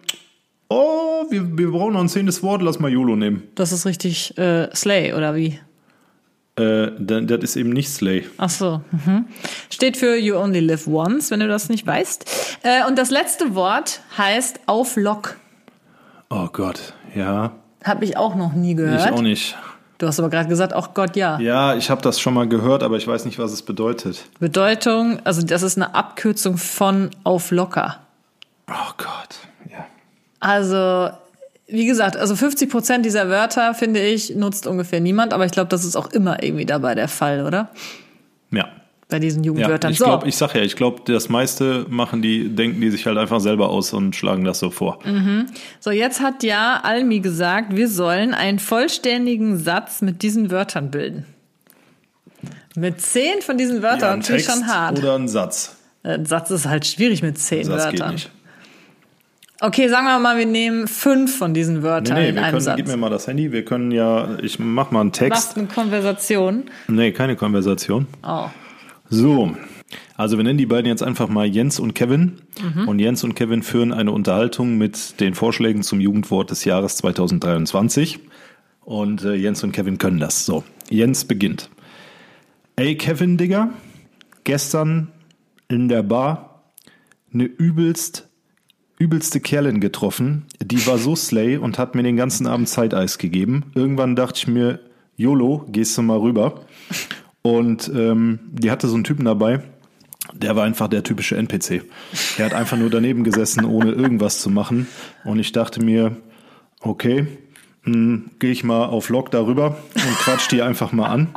oh, 0.69 1.25
wir, 1.29 1.55
wir 1.55 1.69
brauchen 1.71 1.93
noch 1.93 2.01
ein 2.01 2.09
zehntes 2.09 2.41
Wort, 2.41 2.63
lass 2.63 2.79
mal 2.79 2.91
YOLO 2.91 3.15
nehmen. 3.15 3.43
Das 3.53 3.71
ist 3.71 3.85
richtig 3.85 4.35
äh, 4.39 4.73
Slay, 4.75 5.13
oder 5.13 5.35
wie? 5.35 5.59
Äh, 6.56 6.91
dann- 6.99 7.26
das 7.28 7.39
ist 7.41 7.56
eben 7.56 7.72
nicht 7.72 7.89
Slay. 7.89 8.26
Ach 8.38 8.49
so. 8.49 8.82
Mhm. 8.91 9.26
Steht 9.72 9.97
für 9.97 10.16
You 10.16 10.36
Only 10.38 10.60
Live 10.60 10.88
Once, 10.88 11.32
wenn 11.32 11.39
du 11.39 11.47
das 11.47 11.68
nicht 11.70 11.86
weißt. 11.88 12.60
Äh, 12.64 12.86
und 12.88 12.97
das 12.97 13.10
letzte 13.10 13.56
Wort 13.56 14.01
heißt 14.18 14.60
auf 14.68 14.95
Lock. 14.95 15.38
Oh 16.30 16.47
Gott, 16.51 16.93
ja, 17.16 17.51
Habe 17.84 18.06
ich 18.06 18.18
auch 18.18 18.36
noch 18.36 18.54
nie 18.54 18.76
gehört. 18.76 19.01
ich 19.06 19.12
auch 19.12 19.22
nicht. 19.22 19.56
Du 19.97 20.08
hast 20.08 20.20
aber 20.20 20.30
gerade 20.30 20.49
gesagt, 20.49 20.74
auch 20.74 20.93
Gott 20.93 21.16
ja. 21.16 21.39
Ja, 21.39 21.76
ich 21.76 21.89
habe 21.89 22.01
das 22.01 22.20
schon 22.20 22.34
mal 22.34 22.47
gehört, 22.47 22.84
aber 22.84 22.97
ich 22.97 23.08
weiß 23.08 23.26
nicht, 23.26 23.39
was 23.39 23.51
es 23.51 23.62
bedeutet. 23.62 24.26
Bedeutung, 24.39 25.20
also 25.24 25.41
das 25.45 25.62
ist 25.64 25.78
eine 25.78 25.95
Abkürzung 25.95 26.58
von 26.58 27.10
auf 27.24 27.51
locker. 27.51 27.99
Oh 28.70 28.91
Gott, 28.97 29.38
ja. 29.72 29.86
Also, 30.39 31.10
wie 31.68 31.86
gesagt, 31.86 32.18
also 32.18 32.36
50 32.36 32.70
Prozent 32.70 33.05
dieser 33.05 33.30
Wörter, 33.30 33.74
finde 33.74 34.01
ich, 34.05 34.36
nutzt 34.36 34.68
ungefähr 34.68 34.99
niemand, 34.99 35.34
aber 35.34 35.45
ich 35.45 35.51
glaube, 35.51 35.70
das 35.70 35.86
ist 35.86 35.95
auch 35.95 36.11
immer 36.11 36.43
irgendwie 36.43 36.66
dabei 36.66 36.93
der 36.95 37.07
Fall, 37.07 37.45
oder? 37.45 37.70
Ja. 38.51 38.68
Bei 39.09 39.20
diesen 39.20 39.43
Ja, 39.43 39.47
Jugendwörtern. 39.47 39.91
ich 39.91 39.99
so, 39.99 40.05
glaube, 40.05 40.28
ich 40.28 40.36
sag 40.36 40.55
ja, 40.55 40.61
ich 40.61 40.76
glaube, 40.76 41.01
das 41.05 41.30
meiste 41.30 41.86
machen 41.89 42.22
die, 42.22 42.49
denken 42.49 42.82
die 42.82 42.89
sich 42.89 43.05
halt 43.05 43.18
einfach 43.18 43.39
selber 43.39 43.70
aus 43.70 43.93
und 43.93 44.16
schlagen 44.16 44.43
das 44.43 44.59
so 44.59 44.72
vor. 44.72 44.99
so, 45.80 45.91
jetzt 45.91 46.20
hat 46.22 46.41
ja 46.43 46.80
Almi 46.84 47.20
gesagt, 47.20 47.76
wir 47.76 47.88
sollen 47.89 48.34
einen 48.34 48.59
vollständigen 48.59 49.57
Satz 49.57 50.01
mit 50.01 50.22
diesen 50.24 50.49
Wörtern 50.51 50.89
bilden. 50.91 51.26
Mit 52.76 53.01
zehn 53.01 53.41
von 53.41 53.57
diesen 53.57 53.82
Wörtern 53.84 54.16
ein 54.20 54.24
finde 54.24 54.41
ich 54.41 54.47
Text 54.47 54.59
schon 54.61 54.68
hart. 54.68 54.97
oder 54.97 55.16
ein 55.16 55.28
Satz. 55.28 55.76
Ein 56.01 56.26
Satz 56.26 56.49
ist 56.49 56.66
halt 56.68 56.86
schwierig 56.88 57.22
mit 57.22 57.38
zehn 57.38 57.64
Satz 57.66 57.91
geht 57.91 57.99
Wörtern. 57.99 58.14
nicht. 58.16 58.32
Okay, 59.66 59.88
sagen 59.88 60.05
wir 60.05 60.20
mal, 60.20 60.38
wir 60.38 60.45
nehmen 60.45 60.89
fünf 60.89 61.38
von 61.38 61.53
diesen 61.53 61.76
Nee, 61.78 61.84
Wörtern 61.84 62.18
nee, 62.18 62.28
in 62.30 62.36
wir 62.36 62.41
einem 62.43 62.51
können, 62.51 62.61
Satz. 62.61 62.76
gib 62.76 62.88
mir 62.88 62.97
mal 62.97 63.09
das 63.09 63.28
Handy, 63.28 63.53
wir 63.53 63.64
können 63.64 63.91
ja, 63.91 64.38
ich 64.39 64.59
mach 64.59 64.91
mal 64.91 64.99
einen 64.99 65.14
Text. 65.14 65.57
eine 65.57 65.68
Konversation. 65.68 66.64
Nee, 66.89 67.14
keine 67.14 67.38
Konversation. 67.38 68.07
Oh. 68.28 68.47
So, 69.09 69.55
also 70.18 70.36
wir 70.36 70.43
nennen 70.43 70.57
die 70.57 70.66
beiden 70.66 70.88
jetzt 70.88 71.01
einfach 71.01 71.30
mal 71.30 71.45
Jens 71.45 71.80
und 71.80 71.93
Kevin. 71.95 72.41
Und 72.88 72.99
Jens 72.99 73.24
und 73.24 73.36
Kevin 73.36 73.64
führen 73.64 73.93
eine 73.93 74.11
Unterhaltung 74.11 74.78
mit 74.78 75.22
den 75.22 75.34
Vorschlägen 75.34 75.82
zum 75.82 76.01
Jugendwort 76.01 76.51
des 76.51 76.66
Jahres 76.66 76.97
2023. 76.97 78.20
Und 78.82 79.24
äh, 79.24 79.34
Jens 79.36 79.64
und 79.64 79.72
Kevin 79.72 79.97
können 79.97 80.20
das. 80.20 80.45
So, 80.45 80.66
Jens 80.89 81.24
beginnt. 81.24 81.70
Ey 82.76 82.97
Kevin, 82.97 83.38
Digga, 83.38 83.70
gestern 84.43 85.07
in 85.70 85.88
der 85.88 86.03
Bar 86.03 86.64
eine 87.34 87.45
übelst, 87.45 88.28
übelste 89.04 89.41
Kerlin 89.41 89.82
getroffen. 89.82 90.45
Die 90.62 90.88
war 90.88 90.97
so 90.97 91.16
slay 91.16 91.58
und 91.58 91.78
hat 91.78 91.93
mir 91.93 92.04
den 92.04 92.16
ganzen 92.16 92.47
Abend 92.47 92.70
Zeiteis 92.70 93.18
gegeben. 93.18 93.66
Irgendwann 93.76 94.16
dachte 94.16 94.38
ich 94.38 94.47
mir, 94.47 94.80
YOLO, 95.18 95.66
gehst 95.70 95.97
du 95.97 96.01
mal 96.01 96.18
rüber. 96.18 96.62
Und 97.41 97.91
ähm, 97.93 98.39
die 98.51 98.72
hatte 98.72 98.88
so 98.88 98.95
einen 98.95 99.04
Typen 99.04 99.26
dabei, 99.26 99.62
der 100.32 100.56
war 100.56 100.64
einfach 100.64 100.88
der 100.88 101.04
typische 101.04 101.36
NPC. 101.36 101.84
Der 102.38 102.45
hat 102.45 102.54
einfach 102.54 102.78
nur 102.78 102.89
daneben 102.89 103.26
gesessen, 103.26 103.66
ohne 103.66 103.91
irgendwas 103.91 104.39
zu 104.39 104.49
machen. 104.49 104.88
Und 105.26 105.39
ich 105.39 105.51
dachte 105.51 105.84
mir, 105.84 106.16
okay, 106.80 107.28
gehe 107.86 108.51
ich 108.51 108.64
mal 108.64 108.86
auf 108.86 109.10
Log 109.10 109.32
darüber 109.32 109.78
und 109.95 110.18
quatsch 110.20 110.49
die 110.49 110.62
einfach 110.62 110.93
mal 110.93 111.08
an. 111.08 111.28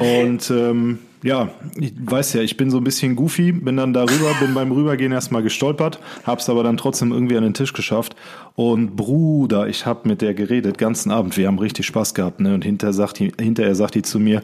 Und 0.00 0.50
ähm, 0.50 0.98
ja, 1.24 1.48
ich 1.76 1.94
weiß 1.98 2.34
ja, 2.34 2.42
ich 2.42 2.58
bin 2.58 2.70
so 2.70 2.76
ein 2.76 2.84
bisschen 2.84 3.16
goofy, 3.16 3.50
bin 3.52 3.78
dann 3.78 3.94
darüber, 3.94 4.34
bin 4.40 4.52
beim 4.52 4.70
Rübergehen 4.70 5.10
erstmal 5.10 5.42
gestolpert, 5.42 5.98
hab's 6.24 6.50
aber 6.50 6.62
dann 6.62 6.76
trotzdem 6.76 7.12
irgendwie 7.12 7.38
an 7.38 7.42
den 7.42 7.54
Tisch 7.54 7.72
geschafft. 7.72 8.14
Und 8.56 8.94
Bruder, 8.94 9.66
ich 9.66 9.86
hab 9.86 10.04
mit 10.04 10.20
der 10.20 10.34
geredet, 10.34 10.76
ganzen 10.76 11.10
Abend, 11.10 11.38
wir 11.38 11.46
haben 11.46 11.58
richtig 11.58 11.86
Spaß 11.86 12.12
gehabt, 12.12 12.40
ne? 12.40 12.52
Und 12.52 12.62
hinterher 12.62 12.92
sagt 12.92 13.20
die, 13.20 13.32
hinterher 13.40 13.74
sagt 13.74 13.94
die 13.94 14.02
zu 14.02 14.20
mir, 14.20 14.42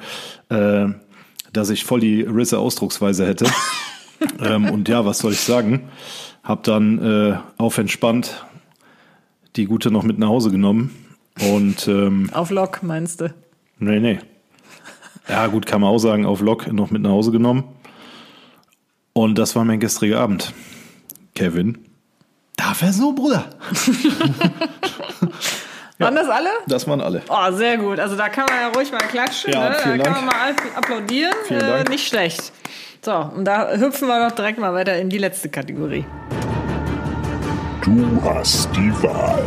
äh, 0.48 0.86
dass 1.52 1.68
ich 1.68 1.84
voll 1.84 2.00
die 2.00 2.22
Risse 2.22 2.58
Ausdrucksweise 2.58 3.26
hätte. 3.26 3.46
ähm, 4.42 4.70
und 4.70 4.88
ja, 4.88 5.04
was 5.04 5.18
soll 5.18 5.32
ich 5.32 5.40
sagen? 5.40 5.82
Hab 6.42 6.62
dann 6.62 6.98
äh, 6.98 7.36
auf 7.58 7.76
entspannt 7.76 8.46
die 9.56 9.66
Gute 9.66 9.90
noch 9.90 10.02
mit 10.02 10.18
nach 10.18 10.28
Hause 10.28 10.50
genommen. 10.50 10.94
Und 11.52 11.86
ähm, 11.88 12.30
Auf 12.32 12.48
Lock, 12.48 12.82
meinst 12.82 13.20
du? 13.20 13.34
Nee, 13.78 14.00
nee. 14.00 14.18
Ja, 15.30 15.46
gut, 15.46 15.64
kann 15.64 15.80
man 15.80 15.90
auch 15.90 15.98
sagen, 15.98 16.26
auf 16.26 16.40
Lok 16.40 16.72
noch 16.72 16.90
mit 16.90 17.02
nach 17.02 17.10
Hause 17.10 17.30
genommen. 17.30 17.62
Und 19.12 19.38
das 19.38 19.54
war 19.54 19.64
mein 19.64 19.78
gestriger 19.78 20.18
Abend. 20.18 20.52
Kevin. 21.36 21.78
Darf 22.56 22.82
er 22.82 22.92
so, 22.92 23.12
Bruder? 23.12 23.44
Waren 25.98 26.16
das 26.16 26.28
alle? 26.28 26.48
Das 26.66 26.88
waren 26.88 27.00
alle. 27.00 27.22
Oh, 27.28 27.52
sehr 27.52 27.76
gut. 27.76 28.00
Also 28.00 28.16
da 28.16 28.28
kann 28.30 28.46
man 28.48 28.58
ja 28.58 28.68
ruhig 28.68 28.90
mal 28.90 28.98
klatschen. 28.98 29.52
Ja, 29.52 29.68
ne? 29.68 29.74
Da 29.76 29.82
vielen 29.82 30.02
kann 30.02 30.14
Dank. 30.14 30.26
man 30.26 30.34
mal 30.34 30.54
applaudieren. 30.74 31.34
Äh, 31.48 31.58
Dank. 31.58 31.90
nicht 31.90 32.08
schlecht. 32.08 32.52
So, 33.02 33.12
und 33.12 33.44
da 33.44 33.70
hüpfen 33.74 34.08
wir 34.08 34.28
doch 34.28 34.34
direkt 34.34 34.58
mal 34.58 34.72
weiter 34.74 34.98
in 34.98 35.10
die 35.10 35.18
letzte 35.18 35.48
Kategorie. 35.48 36.04
Du 37.82 38.20
hast 38.24 38.68
die 38.74 38.90
Wahl. 39.02 39.44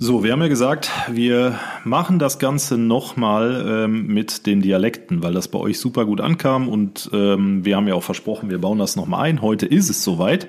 So, 0.00 0.24
wir 0.24 0.32
haben 0.32 0.42
ja 0.42 0.48
gesagt, 0.48 0.90
wir 1.08 1.58
machen 1.84 2.18
das 2.18 2.38
Ganze 2.38 2.76
nochmal 2.76 3.84
ähm, 3.84 4.06
mit 4.08 4.44
den 4.46 4.60
Dialekten, 4.60 5.22
weil 5.22 5.32
das 5.32 5.48
bei 5.48 5.58
euch 5.58 5.78
super 5.78 6.04
gut 6.04 6.20
ankam 6.20 6.68
und 6.68 7.08
ähm, 7.12 7.64
wir 7.64 7.76
haben 7.76 7.86
ja 7.86 7.94
auch 7.94 8.02
versprochen, 8.02 8.50
wir 8.50 8.60
bauen 8.60 8.78
das 8.78 8.96
nochmal 8.96 9.20
ein. 9.24 9.40
Heute 9.40 9.66
ist 9.66 9.88
es 9.88 10.02
soweit. 10.02 10.48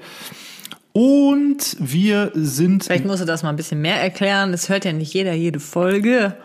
Und 0.94 1.78
wir 1.80 2.32
sind. 2.34 2.86
Vielleicht 2.86 3.06
musst 3.06 3.22
du 3.22 3.26
das 3.26 3.44
mal 3.44 3.50
ein 3.50 3.56
bisschen 3.56 3.82
mehr 3.82 4.02
erklären. 4.02 4.54
Es 4.54 4.70
hört 4.70 4.86
ja 4.86 4.94
nicht 4.94 5.14
jeder 5.14 5.34
jede 5.34 5.60
Folge. 5.60 6.36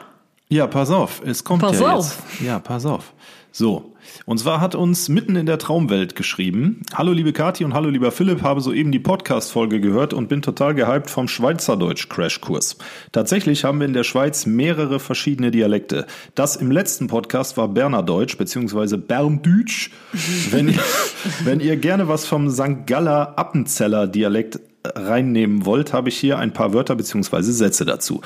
Ja, 0.48 0.66
pass 0.66 0.90
auf, 0.90 1.22
es 1.24 1.44
kommt 1.44 1.62
Pass 1.62 1.80
ja 1.80 1.92
auf. 1.92 2.22
jetzt. 2.32 2.46
Ja, 2.46 2.58
pass 2.58 2.84
auf. 2.84 3.12
So, 3.52 3.89
und 4.26 4.38
zwar 4.38 4.60
hat 4.60 4.74
uns 4.74 5.08
mitten 5.08 5.36
in 5.36 5.46
der 5.46 5.58
Traumwelt 5.58 6.16
geschrieben. 6.16 6.82
Hallo 6.94 7.12
liebe 7.12 7.32
Kathi 7.32 7.64
und 7.64 7.74
hallo 7.74 7.88
lieber 7.88 8.12
Philipp, 8.12 8.42
habe 8.42 8.60
soeben 8.60 8.92
die 8.92 8.98
Podcast-Folge 8.98 9.80
gehört 9.80 10.14
und 10.14 10.28
bin 10.28 10.42
total 10.42 10.74
gehypt 10.74 11.10
vom 11.10 11.26
Schweizerdeutsch-Crashkurs. 11.26 12.76
Tatsächlich 13.12 13.64
haben 13.64 13.80
wir 13.80 13.86
in 13.86 13.92
der 13.92 14.04
Schweiz 14.04 14.46
mehrere 14.46 15.00
verschiedene 15.00 15.50
Dialekte. 15.50 16.06
Das 16.34 16.56
im 16.56 16.70
letzten 16.70 17.06
Podcast 17.08 17.56
war 17.56 17.68
Bernerdeutsch 17.68 18.36
bzw. 18.36 18.96
Berndütsch. 18.96 19.90
wenn, 20.50 20.68
ihr, 20.68 20.80
wenn 21.44 21.60
ihr 21.60 21.76
gerne 21.76 22.08
was 22.08 22.26
vom 22.26 22.50
St. 22.50 22.86
Galler 22.86 23.38
Appenzeller 23.38 24.06
Dialekt 24.06 24.60
reinnehmen 24.84 25.66
wollt, 25.66 25.92
habe 25.92 26.08
ich 26.08 26.16
hier 26.16 26.38
ein 26.38 26.52
paar 26.52 26.72
Wörter 26.72 26.94
bzw. 26.96 27.42
Sätze 27.42 27.84
dazu. 27.84 28.22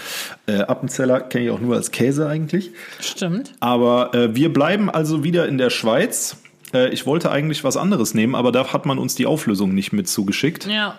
Äh, 0.46 0.60
Appenzeller 0.60 1.20
kenne 1.20 1.44
ich 1.46 1.50
auch 1.50 1.60
nur 1.60 1.74
als 1.74 1.90
Käse 1.90 2.28
eigentlich. 2.28 2.70
Stimmt. 3.00 3.52
Aber 3.60 4.14
äh, 4.14 4.34
wir 4.34 4.52
bleiben 4.52 4.90
also 4.90 5.24
wieder 5.24 5.48
in 5.48 5.58
der 5.58 5.70
Schweiz. 5.70 6.36
Äh, 6.72 6.90
ich 6.90 7.06
wollte 7.06 7.30
eigentlich 7.30 7.64
was 7.64 7.76
anderes 7.76 8.14
nehmen, 8.14 8.34
aber 8.34 8.52
da 8.52 8.72
hat 8.72 8.86
man 8.86 8.98
uns 8.98 9.14
die 9.14 9.26
Auflösung 9.26 9.74
nicht 9.74 9.92
mit 9.92 10.08
zugeschickt. 10.08 10.66
Ja. 10.66 10.96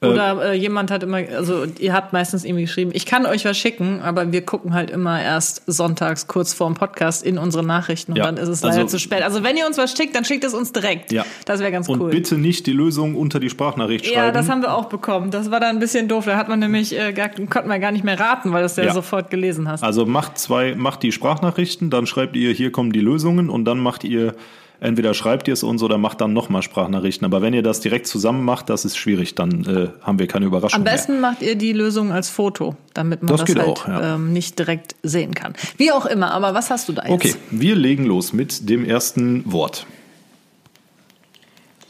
Oder 0.00 0.52
äh, 0.52 0.54
jemand 0.54 0.92
hat 0.92 1.02
immer, 1.02 1.16
also 1.16 1.64
ihr 1.80 1.92
habt 1.92 2.12
meistens 2.12 2.44
irgendwie 2.44 2.62
geschrieben, 2.64 2.92
ich 2.94 3.04
kann 3.04 3.26
euch 3.26 3.44
was 3.44 3.58
schicken, 3.58 4.00
aber 4.00 4.30
wir 4.30 4.42
gucken 4.46 4.72
halt 4.72 4.90
immer 4.90 5.20
erst 5.20 5.62
sonntags 5.66 6.28
kurz 6.28 6.54
vorm 6.54 6.74
Podcast 6.74 7.24
in 7.24 7.36
unsere 7.36 7.64
Nachrichten 7.64 8.12
und 8.12 8.18
Ja, 8.18 8.24
dann 8.26 8.36
ist 8.36 8.48
es 8.48 8.62
leider 8.62 8.76
also- 8.82 8.86
zu 8.96 8.98
spät. 9.00 9.22
Also 9.22 9.42
wenn 9.42 9.56
ihr 9.56 9.66
uns 9.66 9.76
was 9.76 9.92
schickt, 9.96 10.14
dann 10.14 10.24
schickt 10.24 10.44
es 10.44 10.54
uns 10.54 10.70
direkt. 10.70 11.10
Ja. 11.10 11.24
Das 11.46 11.58
wäre 11.60 11.72
ganz 11.72 11.88
Und 11.88 12.00
cool. 12.00 12.10
bitte 12.10 12.36
nicht 12.38 12.66
die 12.66 12.72
Lösung 12.72 13.16
unter 13.16 13.40
die 13.40 13.50
Sprachnachricht 13.50 14.06
schreiben. 14.06 14.18
Ja, 14.26 14.30
das 14.30 14.48
haben 14.48 14.62
wir 14.62 14.72
auch 14.74 14.84
bekommen. 14.86 15.32
Das 15.32 15.50
war 15.50 15.58
dann 15.58 15.70
ein 15.76 15.78
bisschen 15.80 16.06
doof. 16.06 16.26
Da 16.26 16.36
hat 16.36 16.48
man 16.48 16.60
nämlich, 16.60 16.96
äh, 16.96 17.12
gar, 17.12 17.30
konnten 17.30 17.68
wir 17.68 17.78
gar 17.80 17.90
nicht 17.90 18.04
mehr 18.04 18.20
raten, 18.20 18.52
weil 18.52 18.60
du 18.60 18.66
es 18.66 18.76
ja, 18.76 18.84
Ja. 18.84 18.94
sofort 18.94 19.30
gelesen 19.30 19.68
hast. 19.68 19.82
Also 19.82 20.06
macht 20.06 20.38
zwei, 20.38 20.76
macht 20.76 21.02
die 21.02 21.10
Sprachnachrichten, 21.10 21.90
dann 21.90 22.06
schreibt 22.06 22.36
ihr, 22.36 22.52
hier 22.52 22.70
kommen 22.70 22.92
die 22.92 23.00
Lösungen 23.00 23.50
und 23.50 23.64
dann 23.64 23.78
macht 23.78 24.04
ihr, 24.04 24.34
entweder 24.80 25.14
schreibt 25.14 25.48
ihr 25.48 25.54
es 25.54 25.62
uns 25.62 25.82
oder 25.82 25.98
macht 25.98 26.20
dann 26.20 26.32
nochmal 26.32 26.62
Sprachnachrichten. 26.62 27.24
Aber 27.24 27.42
wenn 27.42 27.54
ihr 27.54 27.62
das 27.62 27.80
direkt 27.80 28.06
zusammen 28.06 28.44
macht, 28.44 28.70
das 28.70 28.84
ist 28.84 28.96
schwierig, 28.96 29.34
dann 29.34 29.64
äh, 29.64 29.88
haben 30.02 30.18
wir 30.18 30.26
keine 30.26 30.46
Überraschung 30.46 30.78
Am 30.78 30.84
besten 30.84 31.20
macht 31.20 31.42
ihr 31.42 31.56
die 31.56 31.72
Lösung 31.72 32.12
als 32.12 32.28
Foto, 32.28 32.76
damit 32.94 33.22
man 33.22 33.36
Das 33.36 33.44
das, 33.44 33.56
halt 33.56 33.68
auch, 33.68 33.88
ja. 33.88 34.14
ähm, 34.14 34.32
nicht 34.32 34.58
direkt 34.58 34.94
sehen 35.02 35.34
kann. 35.34 35.54
Wie 35.76 35.92
auch 35.92 36.06
immer, 36.06 36.32
aber 36.32 36.54
was 36.54 36.70
hast 36.70 36.88
du 36.88 36.92
da 36.92 37.02
mehr. 37.02 37.12
jetzt? 37.12 37.24
Okay, 37.24 37.34
wir 37.50 37.76
legen 37.76 38.04
los 38.04 38.32
mit 38.32 38.68
dem 38.68 38.84
ersten 38.84 39.50
Wort. 39.50 39.86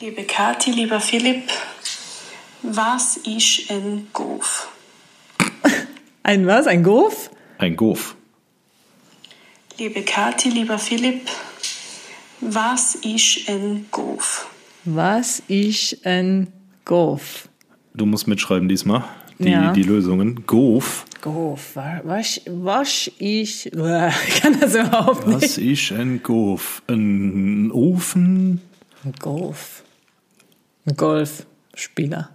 Liebe 0.00 0.22
Kathi, 0.22 0.70
lieber 0.70 1.00
Philipp, 1.00 1.42
was 2.62 3.16
ist 3.16 3.70
ein 3.70 4.06
Goof? 4.12 4.68
Ein 6.22 6.46
was? 6.46 6.66
Ein 6.66 6.82
Goof? 6.82 7.30
Ein 7.58 7.74
Goof. 7.74 8.14
Liebe 9.78 10.02
Kathi, 10.02 10.50
lieber 10.50 10.78
Philipp, 10.78 11.22
was 12.40 12.94
ist 12.96 13.48
ein 13.48 13.86
Goof? 13.90 14.46
Was 14.84 15.40
ist 15.48 16.04
ein 16.06 16.48
Goof? 16.84 17.48
Du 17.94 18.06
musst 18.06 18.26
mitschreiben 18.28 18.68
diesmal, 18.68 19.04
die, 19.38 19.50
Ja. 19.50 19.72
die 19.72 19.82
Lösungen. 19.82 20.44
Goof. 20.46 21.04
Goof, 21.20 21.74
wa- 21.74 22.00
was, 22.04 22.40
was 22.46 23.08
ist, 23.18 23.66
ich 23.66 23.72
kann 23.72 24.58
das 24.60 24.74
überhaupt 24.74 25.26
nicht. 25.26 25.42
Was 25.42 25.58
ist 25.58 25.92
ein 25.92 26.22
Goof? 26.22 26.82
Ein 26.86 27.70
Ofen? 27.72 28.60
Ein 29.04 29.12
Golf. 29.18 29.82
Ein 30.86 30.96
Golfspieler. 30.96 32.30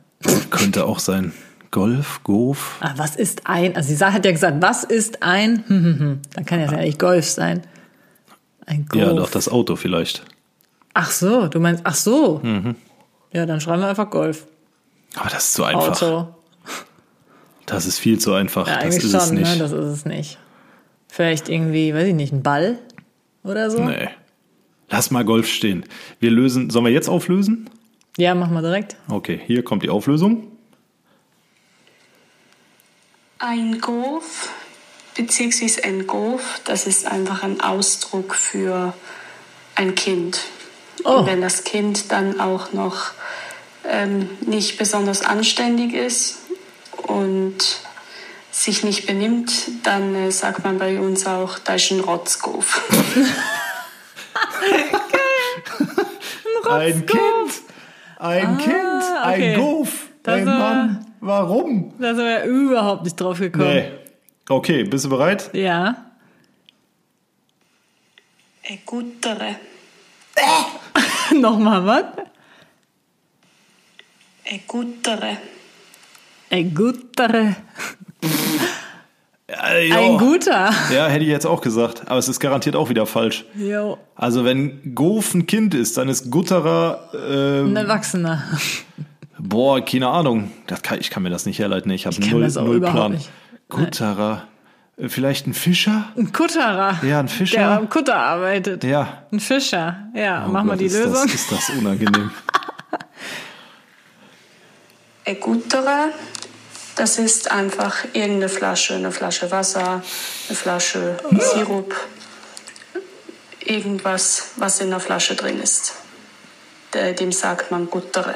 Könnte 0.50 0.86
auch 0.86 1.00
sein. 1.00 1.32
Golf, 1.72 2.20
Goof. 2.24 2.78
Ah, 2.82 2.94
was 2.98 3.16
ist 3.16 3.48
ein, 3.48 3.76
also 3.76 3.94
sie 3.96 4.06
hat 4.06 4.24
ja 4.26 4.32
gesagt, 4.32 4.62
was 4.62 4.84
ist 4.84 5.24
ein, 5.24 5.64
hm, 5.68 5.84
hm, 5.84 6.00
hm. 6.00 6.20
dann 6.36 6.46
kann 6.46 6.60
ja 6.60 6.72
nicht 6.72 7.00
Golf 7.00 7.28
sein. 7.28 7.64
Ein 8.66 8.86
Golf. 8.86 9.04
Ja, 9.04 9.14
doch, 9.14 9.30
das 9.30 9.50
Auto 9.50 9.76
vielleicht. 9.76 10.24
Ach 10.94 11.12
so, 11.12 11.48
du 11.48 11.60
meinst, 11.60 11.82
ach 11.86 11.96
so. 11.96 12.40
Mhm. 12.44 12.76
Ja, 13.32 13.46
dann 13.46 13.60
schreiben 13.60 13.82
wir 13.82 13.90
einfach 13.90 14.10
Golf. 14.10 14.46
Aber 15.16 15.30
das 15.30 15.46
ist 15.46 15.54
zu 15.54 15.64
einfach. 15.64 16.02
Auto. 16.02 16.28
Das 17.66 17.86
ist 17.86 17.98
viel 18.00 18.20
zu 18.20 18.34
einfach. 18.34 18.68
Ja, 18.68 18.82
das 18.84 18.98
ist 18.98 19.12
schon, 19.12 19.20
es 19.20 19.32
nicht. 19.32 19.52
ne? 19.54 19.58
Das 19.58 19.72
ist 19.72 19.86
es 19.86 20.06
nicht. 20.06 20.38
Vielleicht 21.08 21.50
irgendwie, 21.50 21.94
weiß 21.94 22.08
ich 22.08 22.14
nicht, 22.14 22.34
ein 22.34 22.44
Ball 22.44 22.80
oder 23.44 23.70
so? 23.72 23.84
Nee. 23.84 24.10
Lass 24.90 25.12
mal 25.12 25.24
Golf 25.26 25.48
stehen. 25.48 25.86
Wir 26.20 26.30
lösen. 26.32 26.70
Sollen 26.70 26.86
wir 26.86 26.92
jetzt 26.92 27.10
auflösen? 27.10 27.70
Ja, 28.18 28.36
machen 28.36 28.54
wir 28.54 28.62
direkt. 28.62 28.96
Okay, 29.10 29.42
hier 29.46 29.64
kommt 29.64 29.84
die 29.84 29.90
Auflösung. 29.90 30.48
Ein 33.40 33.82
Goof 33.82 34.50
beziehungsweise 35.16 35.84
ein 35.84 36.08
Goof, 36.08 36.62
das 36.66 36.88
ist 36.88 37.06
einfach 37.06 37.44
ein 37.44 37.62
Ausdruck 37.62 38.36
für 38.36 38.94
ein 39.76 39.96
Kind. 39.96 40.40
Oh. 41.04 41.18
Und 41.18 41.28
wenn 41.28 41.42
das 41.42 41.64
Kind 41.64 42.12
dann 42.12 42.40
auch 42.40 42.74
noch 42.74 43.12
ähm, 43.86 44.30
nicht 44.42 44.78
besonders 44.78 45.24
anständig 45.24 45.94
ist 45.94 46.40
und 47.08 47.58
sich 48.52 48.84
nicht 48.84 49.08
benimmt, 49.08 49.52
dann 49.84 50.16
äh, 50.16 50.32
sagt 50.32 50.64
man 50.64 50.78
bei 50.78 51.00
uns 51.00 51.26
auch, 51.26 51.60
da 51.60 51.76
ist 51.76 51.92
ein 51.92 52.00
Rotzgoof. 52.00 52.82
Ein 56.70 57.06
Kind. 57.06 57.22
Ein 58.20 58.58
Kind. 58.58 58.76
Ah, 58.78 59.32
okay. 59.32 59.54
Ein 59.54 59.60
Goof. 59.60 60.08
Das 60.24 60.36
ein 60.36 60.46
Mann. 60.46 61.06
Warum? 61.20 61.94
Da 62.00 62.16
sind 62.16 62.26
wir 62.26 62.44
überhaupt 62.46 63.04
nicht 63.04 63.20
drauf 63.20 63.40
gekommen. 63.40 63.74
Nee. 63.74 63.92
Okay, 64.50 64.84
bist 64.84 65.06
du 65.06 65.10
bereit? 65.10 65.50
Ja. 65.54 65.96
Ein 68.70 68.80
Guttere. 68.86 69.56
Nochmal 71.40 71.86
was? 71.86 72.04
Ein 74.50 74.62
Guttere. 74.68 75.38
Ein 76.50 76.74
guter. 76.76 77.56
Äh, 79.48 79.88
ja. 79.88 79.98
Ein 80.00 80.18
guter. 80.18 80.72
Ja, 80.94 81.08
hätte 81.08 81.24
ich 81.24 81.30
jetzt 81.30 81.46
auch 81.46 81.62
gesagt. 81.62 82.04
Aber 82.08 82.20
es 82.20 82.28
ist 82.28 82.40
garantiert 82.40 82.76
auch 82.76 82.90
wieder 82.90 83.06
falsch. 83.06 83.46
Jo. 83.56 83.98
Also 84.16 84.44
wenn 84.46 84.94
Goof 84.94 85.34
ein 85.34 85.48
Kind 85.48 85.74
ist, 85.74 85.98
dann 85.98 86.10
ist 86.10 86.30
Gutterer, 86.30 87.10
Ein 87.14 87.76
äh, 87.76 87.80
Erwachsener. 87.80 88.44
boah, 89.40 89.84
keine 89.84 90.10
Ahnung. 90.10 90.52
Das 90.68 90.82
kann, 90.82 91.00
ich 91.00 91.10
kann 91.10 91.24
mir 91.24 91.30
das 91.30 91.46
nicht 91.46 91.60
herleiten. 91.60 91.90
Ich 91.92 92.06
habe 92.06 92.20
null, 92.30 92.50
null 92.50 92.82
Plan. 92.82 93.14
nicht. 93.14 93.30
Gutterer. 93.74 94.48
Äh, 94.98 95.10
Vielleicht 95.10 95.48
ein 95.48 95.54
Fischer? 95.54 96.06
Ein 96.16 96.32
Kutterer. 96.32 97.00
Ja, 97.04 97.20
ein 97.20 97.28
Fischer. 97.28 97.58
Der 97.58 97.70
am 97.72 97.90
Kutter 97.90 98.16
arbeitet. 98.16 98.84
Ja. 98.84 99.24
Ein 99.32 99.40
Fischer. 99.40 99.98
Ja, 100.14 100.46
Oh 100.46 100.50
machen 100.52 100.68
wir 100.68 100.74
Gott, 100.74 100.82
die 100.82 100.86
ist 100.86 100.94
Lösung. 100.94 101.24
Das, 101.24 101.34
ist 101.34 101.52
das 101.52 101.70
unangenehm. 101.72 102.32
Ein 105.26 105.40
Gutterer, 105.40 106.10
das 106.98 107.18
ist 107.18 107.50
einfach 107.50 108.04
irgendeine 108.12 108.50
Flasche, 108.50 108.96
eine 108.96 109.10
Flasche 109.12 109.50
Wasser, 109.52 110.04
eine 110.50 110.56
Flasche 110.58 111.18
Sirup, 111.32 111.96
irgendwas, 113.62 114.50
was 114.58 114.82
in 114.82 114.90
der 114.90 115.00
Flasche 115.00 115.36
drin 115.36 115.62
ist. 115.62 115.94
Dem 116.94 117.32
sagt 117.32 117.72
man 117.72 117.90
Guttere. 117.90 118.36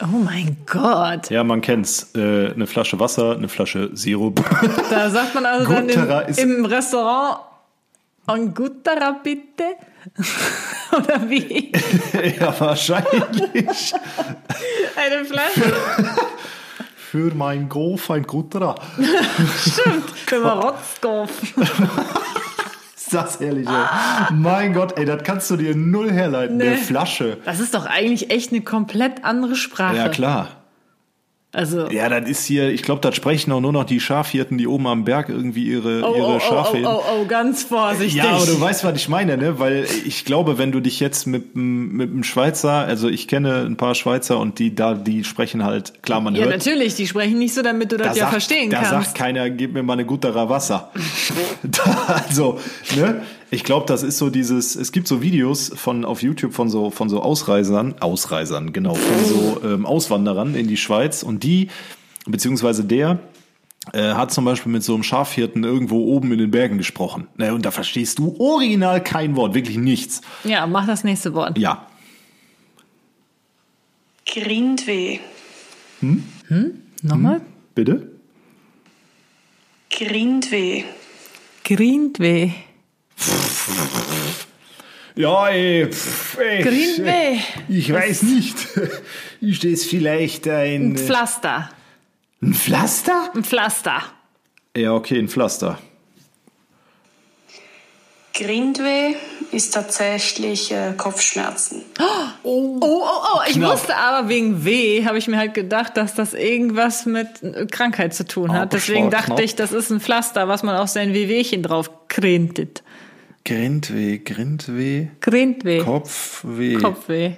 Oh 0.00 0.06
mein 0.06 0.56
Gott. 0.66 1.30
Ja, 1.30 1.42
man 1.42 1.60
kennt's. 1.60 2.14
Äh, 2.14 2.52
eine 2.52 2.66
Flasche 2.66 3.00
Wasser, 3.00 3.32
eine 3.36 3.48
Flasche 3.48 3.90
Sirup. 3.94 4.44
Da 4.90 5.10
sagt 5.10 5.34
man 5.34 5.44
also 5.44 5.72
dann 5.72 5.88
im, 5.88 6.36
im 6.36 6.64
Restaurant 6.64 7.40
ein 8.26 8.54
Gutterer 8.54 9.20
bitte? 9.22 9.64
Oder 10.92 11.28
wie? 11.28 11.72
ja, 12.38 12.54
wahrscheinlich. 12.60 13.94
Eine 14.96 15.24
Flasche? 15.24 15.72
Für 16.96 17.34
mein 17.34 17.68
Golf 17.68 18.10
ein 18.10 18.22
Gutterer. 18.22 18.74
Können 20.26 20.44
wir 20.44 20.52
Rotzkopf. 20.52 21.54
Ist 23.08 23.14
das 23.14 23.40
herrlich, 23.40 23.66
ey. 23.66 24.34
Mein 24.34 24.74
Gott, 24.74 24.98
ey, 24.98 25.06
das 25.06 25.22
kannst 25.22 25.50
du 25.50 25.56
dir 25.56 25.74
null 25.74 26.12
herleiten. 26.12 26.58
Nee. 26.58 26.66
Eine 26.68 26.76
Flasche. 26.76 27.38
Das 27.46 27.58
ist 27.58 27.72
doch 27.74 27.86
eigentlich 27.86 28.30
echt 28.30 28.52
eine 28.52 28.60
komplett 28.60 29.24
andere 29.24 29.56
Sprache. 29.56 29.96
Ja, 29.96 30.08
klar. 30.10 30.48
Also, 31.50 31.88
Ja, 31.88 32.10
das 32.10 32.28
ist 32.28 32.44
hier, 32.44 32.68
ich 32.68 32.82
glaube, 32.82 33.00
das 33.00 33.16
sprechen 33.16 33.50
auch 33.52 33.60
nur 33.60 33.72
noch 33.72 33.84
die 33.84 34.00
Schafhirten, 34.00 34.58
die 34.58 34.66
oben 34.66 34.86
am 34.86 35.04
Berg 35.04 35.30
irgendwie 35.30 35.64
ihre, 35.64 36.02
oh, 36.02 36.14
ihre 36.14 36.26
oh, 36.26 36.36
oh, 36.36 36.40
Schafe. 36.40 36.82
oh, 36.84 36.88
oh, 36.88 37.22
oh, 37.22 37.24
ganz 37.26 37.62
vorsichtig. 37.62 38.16
Ja, 38.16 38.32
aber 38.32 38.44
du 38.44 38.60
weißt, 38.60 38.84
was 38.84 38.94
ich 38.96 39.08
meine, 39.08 39.38
ne? 39.38 39.58
Weil 39.58 39.86
ich 40.04 40.26
glaube, 40.26 40.58
wenn 40.58 40.72
du 40.72 40.80
dich 40.80 41.00
jetzt 41.00 41.26
mit, 41.26 41.56
mit 41.56 42.10
einem 42.10 42.22
Schweizer, 42.22 42.72
also 42.72 43.08
ich 43.08 43.28
kenne 43.28 43.64
ein 43.64 43.78
paar 43.78 43.94
Schweizer 43.94 44.38
und 44.38 44.58
die 44.58 44.74
da, 44.74 44.92
die 44.92 45.24
sprechen 45.24 45.64
halt, 45.64 46.02
klar, 46.02 46.20
man 46.20 46.34
ja, 46.34 46.42
hört. 46.42 46.50
natürlich, 46.50 46.96
die 46.96 47.06
sprechen 47.06 47.38
nicht 47.38 47.54
so, 47.54 47.62
damit 47.62 47.92
du 47.92 47.96
das 47.96 48.08
Da 48.08 48.12
ja 48.12 48.20
sagt, 48.20 48.32
verstehen 48.32 48.68
da 48.68 48.82
kannst. 48.82 48.90
sagt 48.90 49.14
keiner, 49.14 49.48
gib 49.48 49.72
mir 49.72 49.82
mal 49.82 49.94
eine 49.94 50.04
guttere 50.04 50.50
Wasser. 50.50 50.90
da, 51.62 52.22
also, 52.28 52.60
ne? 52.94 53.22
Ich 53.50 53.64
glaube, 53.64 53.86
das 53.86 54.02
ist 54.02 54.18
so 54.18 54.28
dieses, 54.28 54.76
es 54.76 54.92
gibt 54.92 55.08
so 55.08 55.22
Videos 55.22 55.72
von 55.74 56.04
auf 56.04 56.22
YouTube 56.22 56.52
von 56.52 56.68
so 56.68 56.90
von 56.90 57.08
so 57.08 57.22
Ausreisern, 57.22 57.94
Ausreisern, 58.00 58.72
genau, 58.72 58.94
von 58.94 59.24
so 59.24 59.60
ähm, 59.64 59.86
Auswanderern 59.86 60.54
in 60.54 60.68
die 60.68 60.76
Schweiz 60.76 61.22
und 61.22 61.42
die, 61.44 61.68
beziehungsweise 62.26 62.84
der, 62.84 63.20
äh, 63.92 64.12
hat 64.12 64.32
zum 64.32 64.44
Beispiel 64.44 64.70
mit 64.70 64.82
so 64.82 64.92
einem 64.92 65.02
Schafhirten 65.02 65.64
irgendwo 65.64 66.04
oben 66.04 66.30
in 66.32 66.38
den 66.38 66.50
Bergen 66.50 66.76
gesprochen. 66.76 67.28
Ne, 67.36 67.54
und 67.54 67.64
da 67.64 67.70
verstehst 67.70 68.18
du 68.18 68.36
original 68.38 69.02
kein 69.02 69.34
Wort, 69.34 69.54
wirklich 69.54 69.78
nichts. 69.78 70.20
Ja, 70.44 70.66
mach 70.66 70.86
das 70.86 71.04
nächste 71.04 71.32
Wort. 71.32 71.56
Ja. 71.56 71.86
Grindweh. 74.26 75.20
Nochmal? 77.02 77.40
Bitte? 77.74 78.12
Grindweh. 79.90 80.84
Grindweh. 81.64 82.50
Ja, 85.16 85.48
ey, 85.48 85.90
pff, 85.90 86.38
ey, 86.38 86.62
Grindweh. 86.62 87.38
Ich 87.68 87.92
weiß 87.92 88.22
nicht. 88.22 88.56
Ist 89.40 89.64
das 89.64 89.84
vielleicht 89.84 90.46
ein, 90.46 90.92
Ein 90.92 90.96
Pflaster. 90.96 91.70
ein 92.40 92.54
Pflaster? 92.54 93.30
Ein 93.34 93.42
Pflaster. 93.44 94.02
Ja, 94.76 94.92
okay, 94.92 95.18
ein 95.18 95.28
Pflaster. 95.28 95.78
Grindweh 98.34 99.14
ist 99.50 99.74
tatsächlich 99.74 100.70
äh, 100.70 100.92
Kopfschmerzen. 100.96 101.82
Oh, 102.44 102.78
oh, 102.80 103.02
oh, 103.02 103.40
ich 103.48 103.54
Knapp. 103.54 103.72
wusste 103.72 103.96
aber 103.96 104.28
wegen 104.28 104.64
weh, 104.64 105.04
habe 105.04 105.18
ich 105.18 105.26
mir 105.26 105.38
halt 105.38 105.54
gedacht, 105.54 105.96
dass 105.96 106.14
das 106.14 106.34
irgendwas 106.34 107.04
mit 107.06 107.42
äh, 107.42 107.66
Krankheit 107.66 108.14
zu 108.14 108.24
tun 108.24 108.52
hat. 108.52 108.60
Aber 108.60 108.66
Deswegen 108.70 109.10
dachte 109.10 109.26
knapp. 109.26 109.40
ich, 109.40 109.56
das 109.56 109.72
ist 109.72 109.90
ein 109.90 110.00
Pflaster, 110.00 110.46
was 110.46 110.62
man 110.62 110.76
auf 110.76 110.88
sein 110.88 111.14
Wehwehchen 111.14 111.64
drauf 111.64 111.90
krentet. 112.06 112.84
Grindweh, 113.48 114.18
Grindweh, 114.18 115.08
Grindweh. 115.22 115.78
Kopfweh. 115.82 116.74
Kopfweh. 116.74 117.32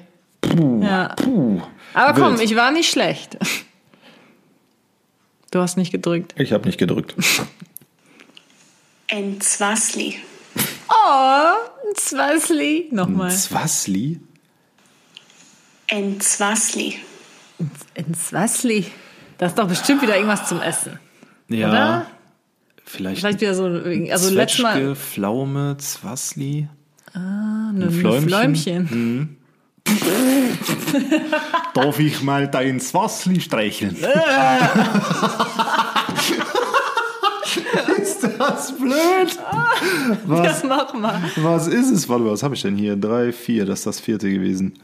ja. 0.83 1.15
Puh. 1.15 1.63
Aber 1.95 2.21
komm, 2.21 2.33
Wild. 2.39 2.51
ich 2.51 2.57
war 2.57 2.73
nicht 2.73 2.91
schlecht. 2.91 3.39
Du 5.53 5.61
hast 5.61 5.77
nicht 5.77 5.93
gedrückt. 5.93 6.35
Ich 6.37 6.53
habe 6.53 6.67
nicht 6.67 6.79
gedrückt. 6.79 7.15
Entzwasli. 9.07 10.17
Oh, 10.89 11.55
ein 11.89 11.95
Zwasli. 11.95 12.89
Nochmal. 12.91 13.31
Zwasli? 13.31 14.19
Ein 15.93 16.21
Zwasli. 16.21 16.99
Das 19.39 19.53
ist 19.53 19.59
doch 19.59 19.69
bestimmt 19.69 20.03
wieder 20.03 20.17
irgendwas 20.17 20.49
zum 20.49 20.61
Essen. 20.61 20.99
Ja. 21.49 21.69
Oder? 21.69 22.07
Vielleicht, 22.93 23.21
Vielleicht 23.21 23.41
wieder 23.41 23.55
so, 23.55 23.67
also 24.11 24.35
letztes 24.35 24.63
Mal 24.63 24.97
Pflaume, 24.97 25.77
Zwasli. 25.79 26.69
ein 27.13 27.81
ein 27.81 27.91
Fläumchen. 27.93 28.29
Fläumchen. 28.29 29.37
Darf 31.75 32.01
ich 32.01 32.21
mal 32.23 32.49
dein 32.49 32.81
Zwasli 32.81 33.41
streicheln? 33.41 33.95
ist 38.03 38.25
das 38.39 38.73
blöd? 38.77 39.39
Das 40.29 40.65
mach 40.65 40.93
mal. 40.93 41.23
Was 41.37 41.69
ist 41.69 41.93
es? 41.93 42.09
Warte 42.09 42.25
was 42.25 42.43
habe 42.43 42.57
ich 42.57 42.63
denn 42.63 42.77
hier? 42.77 42.97
Drei, 42.97 43.33
vier, 43.33 43.67
das 43.67 43.79
ist 43.81 43.87
das 43.87 44.01
vierte 44.01 44.29
gewesen. 44.29 44.75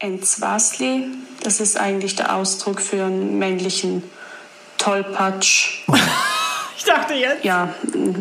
Entzwasli, 0.00 1.04
das 1.44 1.60
ist 1.60 1.78
eigentlich 1.78 2.16
der 2.16 2.34
Ausdruck 2.34 2.80
für 2.80 3.04
einen 3.04 3.38
männlichen 3.38 4.02
Tollpatsch. 4.80 5.82
Ich 6.82 6.86
dachte 6.86 7.12
jetzt. 7.12 7.44
Ja, 7.44 7.74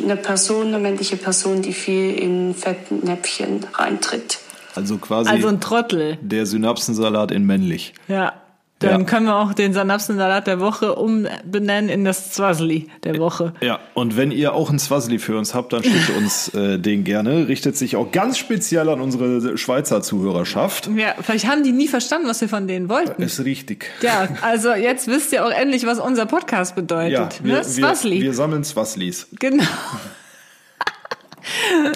eine 0.03 0.17
Person, 0.17 0.67
eine 0.67 0.79
männliche 0.79 1.15
Person, 1.15 1.61
die 1.61 1.71
viel 1.71 2.13
in 2.13 2.53
Fettnäpfchen 2.53 3.65
reintritt. 3.73 4.39
Also 4.75 4.97
quasi 4.97 5.29
Also 5.29 5.47
ein 5.47 5.61
Trottel. 5.61 6.17
der 6.19 6.45
Synapsensalat 6.45 7.31
in 7.31 7.45
männlich. 7.45 7.93
Ja. 8.09 8.33
Dann 8.79 9.01
Ja. 9.01 9.05
können 9.05 9.25
wir 9.25 9.35
auch 9.35 9.53
den 9.53 9.73
Synapsensalat 9.73 10.47
der 10.47 10.61
Woche 10.61 10.95
umbenennen 10.95 11.89
in 11.89 12.05
das 12.05 12.31
Zwasli 12.31 12.87
der 13.03 13.17
Woche. 13.17 13.53
Ja, 13.59 13.81
und 13.93 14.15
wenn 14.15 14.31
ihr 14.31 14.53
auch 14.53 14.69
ein 14.69 14.79
Zwasli 14.79 15.19
für 15.19 15.37
uns 15.37 15.53
habt, 15.53 15.73
dann 15.73 15.83
schickt 15.83 16.09
uns 16.15 16.47
äh, 16.53 16.79
den 16.79 17.03
gerne. 17.03 17.49
Richtet 17.49 17.75
sich 17.75 17.97
auch 17.97 18.09
ganz 18.13 18.37
speziell 18.37 18.87
an 18.87 19.01
unsere 19.01 19.57
Schweizer 19.57 20.01
Zuhörerschaft. 20.01 20.89
Ja, 20.95 21.13
vielleicht 21.21 21.45
haben 21.45 21.63
die 21.63 21.73
nie 21.73 21.89
verstanden, 21.89 22.29
was 22.29 22.39
wir 22.39 22.47
von 22.47 22.69
denen 22.69 22.87
wollten. 22.87 23.21
Ist 23.21 23.43
richtig. 23.43 23.85
Ja, 24.01 24.29
also 24.41 24.73
jetzt 24.73 25.07
wisst 25.07 25.33
ihr 25.33 25.45
auch 25.45 25.51
endlich, 25.51 25.85
was 25.85 25.99
unser 25.99 26.25
Podcast 26.25 26.71
Ja, 26.71 26.81
bedeutet. 26.81 27.43
wir, 27.43 27.55
ne? 27.55 27.59
wir, 27.59 27.63
Zwasli. 27.63 28.21
wir 28.21 28.33
sammeln 28.33 28.63
Zwaslis. 28.63 29.27
genau. 29.39 29.63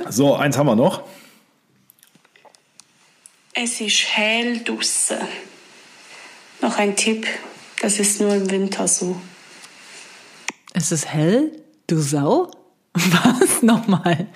So, 0.09 0.35
eins 0.35 0.57
haben 0.57 0.65
wir 0.67 0.75
noch. 0.75 1.03
Es 3.53 3.79
ist 3.81 4.05
hell 4.15 4.61
draussen. 4.63 5.17
Noch 6.63 6.77
ein 6.77 6.95
Tipp, 6.95 7.27
das 7.81 7.99
ist 7.99 8.21
nur 8.21 8.33
im 8.33 8.49
Winter 8.49 8.87
so. 8.87 9.19
Ist 10.73 10.91
es 10.93 11.05
hell? 11.05 11.51
Du 11.87 11.99
Sau? 11.99 12.49
Was? 12.93 13.61
Nochmal. 13.61 14.27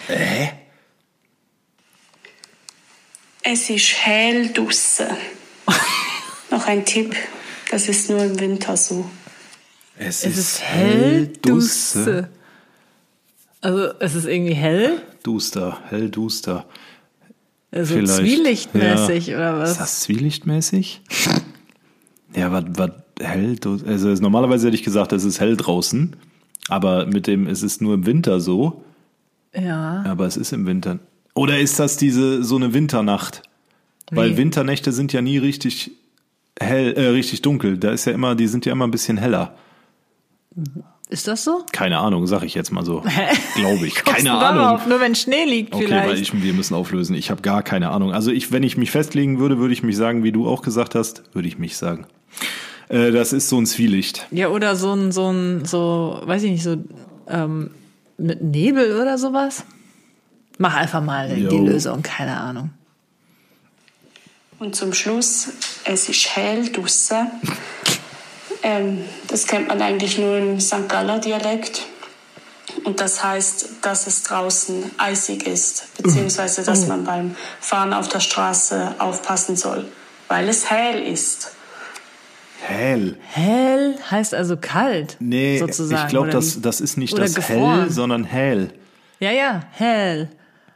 Es 3.43 3.69
ist 3.69 3.93
hell 4.05 4.51
draussen. 4.51 5.07
Noch 6.51 6.67
ein 6.67 6.83
Tipp, 6.85 7.15
das 7.71 7.87
ist 7.87 8.09
nur 8.09 8.21
im 8.23 8.37
Winter 8.39 8.75
so. 8.75 9.09
Es, 9.97 10.25
Es 10.25 10.37
ist 10.37 10.61
hell, 10.61 11.27
dusse. 11.41 12.29
Also 13.61 13.87
es 13.99 14.15
ist 14.15 14.25
irgendwie 14.25 14.53
hell, 14.53 15.01
Duster, 15.23 15.81
hell 15.89 16.09
duster. 16.09 16.65
also 17.71 17.95
Vielleicht. 17.95 18.15
zwielichtmäßig 18.17 19.27
Ja. 19.27 19.37
oder 19.37 19.63
Ist 19.63 19.69
was? 19.71 19.77
das 19.79 19.99
zwielichtmäßig? 20.01 21.01
Ja, 22.35 22.51
was, 22.51 22.65
was 22.75 22.91
hell, 23.19 23.55
also 23.87 24.09
normalerweise 24.21 24.67
hätte 24.67 24.75
ich 24.75 24.83
gesagt, 24.83 25.11
es 25.13 25.23
ist 25.23 25.39
hell 25.39 25.57
draußen, 25.57 26.15
aber 26.69 27.05
mit 27.07 27.27
dem, 27.27 27.47
es 27.47 27.63
ist 27.63 27.81
nur 27.81 27.93
im 27.95 28.05
Winter 28.05 28.39
so, 28.39 28.83
Ja. 29.55 30.03
aber 30.07 30.25
es 30.25 30.37
ist 30.37 30.53
im 30.53 30.65
Winter. 30.65 30.99
Oder 31.33 31.59
ist 31.59 31.79
das 31.79 31.97
diese, 31.97 32.43
so 32.43 32.55
eine 32.55 32.73
Winternacht? 32.73 33.43
Weil 34.11 34.31
Wie? 34.31 34.37
Winternächte 34.37 34.91
sind 34.91 35.13
ja 35.13 35.21
nie 35.21 35.37
richtig 35.37 35.91
hell, 36.59 36.93
äh, 36.93 37.07
richtig 37.09 37.41
dunkel. 37.41 37.77
Da 37.77 37.91
ist 37.91 38.05
ja 38.05 38.13
immer, 38.13 38.35
die 38.35 38.47
sind 38.47 38.65
ja 38.65 38.71
immer 38.71 38.87
ein 38.87 38.91
bisschen 38.91 39.17
heller. 39.17 39.55
Ist 41.09 41.27
das 41.27 41.43
so? 41.43 41.63
Keine 41.71 41.99
Ahnung, 41.99 42.27
sag 42.27 42.43
ich 42.43 42.53
jetzt 42.53 42.71
mal 42.71 42.83
so. 42.83 43.03
Glaube 43.55 43.85
ich. 43.87 43.95
Keine? 43.95 44.31
Ahnung. 44.33 44.79
Nur 44.89 44.99
wenn 44.99 45.15
Schnee 45.15 45.45
liegt 45.45 45.73
Okay, 45.73 45.85
vielleicht. 45.85 46.09
weil 46.09 46.19
ich, 46.19 46.41
wir 46.43 46.53
müssen 46.53 46.73
auflösen. 46.73 47.15
Ich 47.15 47.29
habe 47.31 47.41
gar 47.41 47.63
keine 47.63 47.91
Ahnung. 47.91 48.11
Also 48.13 48.31
ich, 48.31 48.51
wenn 48.51 48.63
ich 48.63 48.75
mich 48.77 48.91
festlegen 48.91 49.39
würde, 49.39 49.57
würde 49.57 49.73
ich 49.73 49.83
mich 49.83 49.95
sagen, 49.95 50.23
wie 50.23 50.31
du 50.31 50.47
auch 50.47 50.61
gesagt 50.61 50.95
hast, 50.95 51.23
würde 51.33 51.47
ich 51.47 51.57
mich 51.59 51.77
sagen. 51.77 52.07
Äh, 52.89 53.11
das 53.11 53.33
ist 53.33 53.49
so 53.49 53.59
ein 53.59 53.65
Zwielicht. 53.65 54.25
ja, 54.31 54.47
oder 54.49 54.75
so 54.75 54.93
ein, 54.93 55.11
so 55.11 55.29
ein, 55.31 55.65
so, 55.65 56.21
weiß 56.23 56.43
ich 56.43 56.51
nicht, 56.51 56.63
so 56.63 56.77
ähm, 57.27 57.71
mit 58.17 58.41
Nebel 58.41 58.99
oder 58.99 59.17
sowas. 59.17 59.63
Mach 60.57 60.75
einfach 60.75 61.01
mal 61.03 61.29
die 61.35 61.41
Jo. 61.41 61.63
Lösung, 61.65 62.01
keine 62.01 62.37
Ahnung. 62.39 62.71
Und 64.59 64.75
zum 64.75 64.93
Schluss, 64.93 65.49
es 65.83 66.09
ist 66.09 66.35
hell 66.35 66.71
draussen. 66.71 67.27
ähm, 68.63 69.03
das 69.27 69.45
kennt 69.45 69.67
man 69.67 69.81
eigentlich 69.81 70.17
nur 70.17 70.37
im 70.37 70.59
St. 70.59 70.87
Galler 70.89 71.19
Dialekt. 71.19 71.83
Und 72.83 72.99
das 72.99 73.23
heißt, 73.23 73.69
dass 73.81 74.07
es 74.07 74.23
draußen 74.23 74.91
eisig 74.97 75.45
ist, 75.45 75.95
beziehungsweise 76.01 76.63
dass 76.63 76.87
man 76.87 77.03
beim 77.03 77.35
Fahren 77.59 77.93
auf 77.93 78.07
der 78.07 78.19
Straße 78.19 78.95
aufpassen 78.99 79.55
soll, 79.55 79.85
weil 80.27 80.49
es 80.49 80.69
hell 80.69 81.01
ist. 81.03 81.51
Hell. 82.61 83.15
Hell 83.33 83.95
heißt 84.09 84.33
also 84.33 84.57
kalt, 84.57 85.15
Nee, 85.19 85.57
sozusagen. 85.59 86.03
ich 86.05 86.09
glaube, 86.09 86.29
das, 86.29 86.61
das 86.61 86.81
ist 86.81 86.97
nicht 86.97 87.17
das 87.17 87.35
gefroren. 87.35 87.81
hell, 87.81 87.89
sondern 87.91 88.23
hell. 88.23 88.71
Ja, 89.19 89.31
ja, 89.31 89.61
hell, 89.71 90.29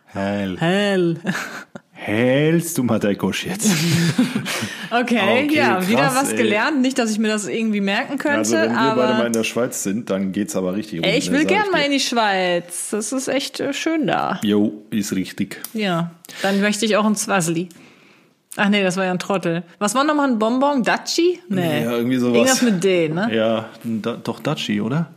Hell. 0.06 0.58
hell. 0.60 1.18
Hellst 1.94 2.78
du 2.78 2.84
mal 2.84 3.00
dein 3.00 3.18
Kosch 3.18 3.46
jetzt? 3.46 3.70
Okay, 4.94 5.46
Okay, 5.46 5.56
ja, 5.56 5.88
wieder 5.88 6.02
krass, 6.02 6.16
was 6.16 6.32
ey. 6.32 6.38
gelernt. 6.38 6.82
Nicht, 6.82 6.98
dass 7.00 7.10
ich 7.12 7.18
mir 7.18 7.30
das 7.30 7.48
irgendwie 7.48 7.80
merken 7.80 8.18
könnte, 8.18 8.40
Also 8.40 8.58
wenn 8.58 8.72
wir 8.74 8.94
beide 8.96 9.14
mal 9.14 9.28
in 9.28 9.32
der 9.32 9.46
Schweiz 9.46 9.84
sind, 9.84 10.10
dann 10.10 10.34
geht's 10.34 10.54
aber 10.54 10.76
richtig 10.76 11.02
ey, 11.06 11.12
rund, 11.14 11.24
ich 11.24 11.32
will 11.32 11.40
sag 11.40 11.48
gern 11.48 11.64
dir. 11.68 11.72
mal 11.72 11.82
in 11.86 11.92
die 11.92 12.00
Schweiz. 12.02 12.90
Das 12.92 13.14
ist 13.14 13.30
echt 13.30 13.62
äh, 13.62 13.72
schön 13.72 14.06
da. 14.06 14.42
Jo, 14.44 14.74
ist 14.90 15.14
richtig. 15.16 15.62
Ja, 15.74 16.12
dann 16.42 16.60
möchte 16.60 16.86
ich 16.86 16.98
auch 16.98 17.06
ein 17.06 17.16
Zwasli. 17.16 17.70
Ach 18.58 18.68
nee, 18.68 18.84
das 18.84 18.98
war 18.98 19.06
ja 19.06 19.12
ein 19.12 19.20
Trottel. 19.20 19.64
Was 19.80 19.96
war 19.96 20.04
nochmal 20.04 20.30
ein 20.30 20.38
Bonbon? 20.38 20.84
Daci? 20.84 21.40
Nee. 21.48 21.84
Ja, 21.84 21.92
irgendwie 21.92 22.18
sowas. 22.18 22.36
Irgendwas 22.36 22.62
mit 22.62 22.84
D, 22.84 23.08
ne? 23.08 23.30
Ja, 23.34 23.70
da, 23.84 24.18
doch 24.22 24.40
Daci, 24.40 24.82
oder? 24.82 25.10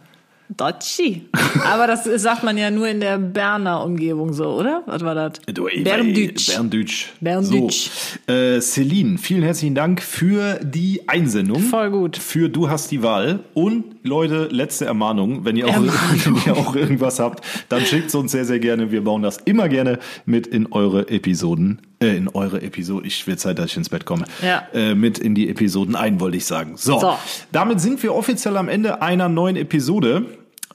Daci. 0.48 1.22
Aber 1.64 1.86
das 1.86 2.04
sagt 2.04 2.44
man 2.44 2.58
ja 2.58 2.70
nur 2.70 2.86
in 2.86 3.00
der 3.00 3.18
Berner 3.18 3.82
Umgebung 3.82 4.32
so, 4.32 4.56
oder? 4.56 4.82
Was 4.86 5.02
war 5.02 5.14
das? 5.14 5.32
Ey, 5.46 5.82
Berndeutsch. 5.82 7.10
Berndeutsch. 7.20 7.90
So, 8.26 8.32
äh, 8.32 8.60
Celine, 8.60 9.18
vielen 9.18 9.42
herzlichen 9.42 9.74
Dank 9.74 10.02
für 10.02 10.60
die 10.62 11.08
Einsendung. 11.08 11.60
Voll 11.60 11.90
gut. 11.90 12.16
Für 12.16 12.48
Du 12.48 12.68
hast 12.68 12.90
die 12.90 13.02
Wahl. 13.02 13.40
Und 13.54 13.96
Leute, 14.02 14.48
letzte 14.50 14.84
Ermahnung, 14.84 15.44
wenn 15.44 15.56
ihr 15.56 15.66
auch, 15.66 15.76
wenn 16.24 16.36
ihr 16.46 16.56
auch 16.56 16.76
irgendwas 16.76 17.18
habt, 17.18 17.44
dann 17.70 17.84
schickt 17.84 18.08
es 18.08 18.14
uns 18.14 18.32
sehr, 18.32 18.44
sehr 18.44 18.60
gerne. 18.60 18.92
Wir 18.92 19.02
bauen 19.02 19.22
das 19.22 19.38
immer 19.38 19.68
gerne 19.68 19.98
mit 20.26 20.46
in 20.46 20.70
eure 20.70 21.08
Episoden, 21.08 21.80
äh, 22.04 22.16
in 22.16 22.28
eure 22.28 22.62
Episode. 22.62 23.06
Ich 23.06 23.26
will 23.26 23.36
Zeit, 23.38 23.58
dass 23.58 23.66
ich 23.70 23.76
ins 23.76 23.88
Bett 23.88 24.04
komme. 24.04 24.24
Ja. 24.42 24.66
Äh, 24.72 24.94
mit 24.94 25.18
in 25.18 25.34
die 25.34 25.48
Episoden 25.48 25.96
ein, 25.96 26.20
wollte 26.20 26.36
ich 26.36 26.44
sagen. 26.46 26.76
So, 26.76 26.98
So. 27.00 27.18
damit 27.52 27.80
sind 27.80 28.02
wir 28.02 28.14
offiziell 28.14 28.56
am 28.56 28.68
Ende 28.68 29.02
einer 29.02 29.28
neuen 29.28 29.56
Episode. 29.56 30.26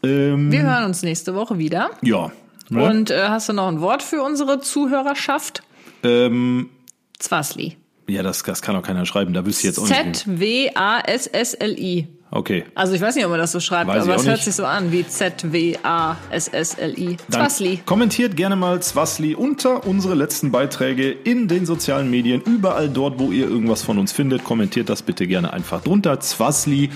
Ähm, 0.03 0.51
Wir 0.51 0.61
hören 0.63 0.85
uns 0.85 1.03
nächste 1.03 1.35
Woche 1.35 1.57
wieder. 1.57 1.89
ja. 2.01 2.31
Ne? 2.71 2.83
Und 2.83 3.09
äh, 3.09 3.29
hast 3.29 3.49
du 3.49 3.53
noch 3.53 3.67
ein 3.67 3.81
Wort 3.81 4.03
für 4.03 4.21
unsere 4.21 4.59
Zuhörerschaft? 4.61 5.63
ähm, 6.03 6.69
Zwasli. 7.17 7.75
ja, 8.07 8.21
das, 8.21 8.43
das 8.43 8.61
kann 8.61 8.75
auch 8.75 8.83
keiner 8.83 9.05
schreiben. 9.07 9.33
Da 9.33 9.43
wüsste 9.45 9.61
ich 9.67 9.75
jetzt 9.75 9.79
auch 9.79 9.89
nicht. 9.89 10.17
Z-W-A-S-S-L-I. 10.17 12.07
Okay. 12.31 12.63
Also 12.75 12.93
ich 12.93 13.01
weiß 13.01 13.15
nicht, 13.15 13.25
ob 13.25 13.31
man 13.31 13.39
das 13.39 13.51
so 13.51 13.59
schreibt, 13.59 13.87
Weiß 13.89 14.03
aber 14.03 14.15
es 14.15 14.25
hört 14.25 14.35
nicht. 14.37 14.45
sich 14.45 14.55
so 14.55 14.65
an 14.65 14.91
wie 14.91 15.07
Z-W-A-S-S-L-I. 15.07 17.17
Zwasli. 17.31 17.79
Kommentiert 17.85 18.35
gerne 18.37 18.55
mal 18.55 18.81
Zwasli 18.81 19.33
unter 19.33 19.87
unsere 19.87 20.13
letzten 20.13 20.51
Beiträge 20.51 21.11
in 21.11 21.47
den 21.47 21.65
sozialen 21.65 22.09
Medien. 22.11 22.41
Überall 22.41 22.89
dort, 22.89 23.19
wo 23.19 23.31
ihr 23.31 23.47
irgendwas 23.47 23.81
von 23.81 23.97
uns 23.97 24.11
findet, 24.11 24.43
kommentiert 24.43 24.89
das 24.89 25.01
bitte 25.01 25.25
gerne 25.27 25.51
einfach 25.53 25.81
drunter. 25.81 26.19
Zwasli. 26.19 26.91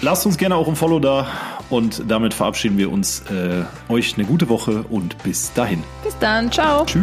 Lasst 0.00 0.26
uns 0.26 0.36
gerne 0.36 0.54
auch 0.56 0.68
ein 0.68 0.76
Follow 0.76 1.00
da 1.00 1.26
Und 1.70 2.02
damit 2.06 2.34
verabschieden 2.34 2.78
wir 2.78 2.92
uns. 2.92 3.22
Äh, 3.30 3.64
euch 3.92 4.14
eine 4.16 4.26
gute 4.26 4.48
Woche 4.48 4.84
und 4.90 5.20
bis 5.24 5.52
dahin. 5.54 5.82
Bis 6.04 6.16
dann. 6.18 6.52
Ciao. 6.52 6.84
Tschüss. 6.84 7.02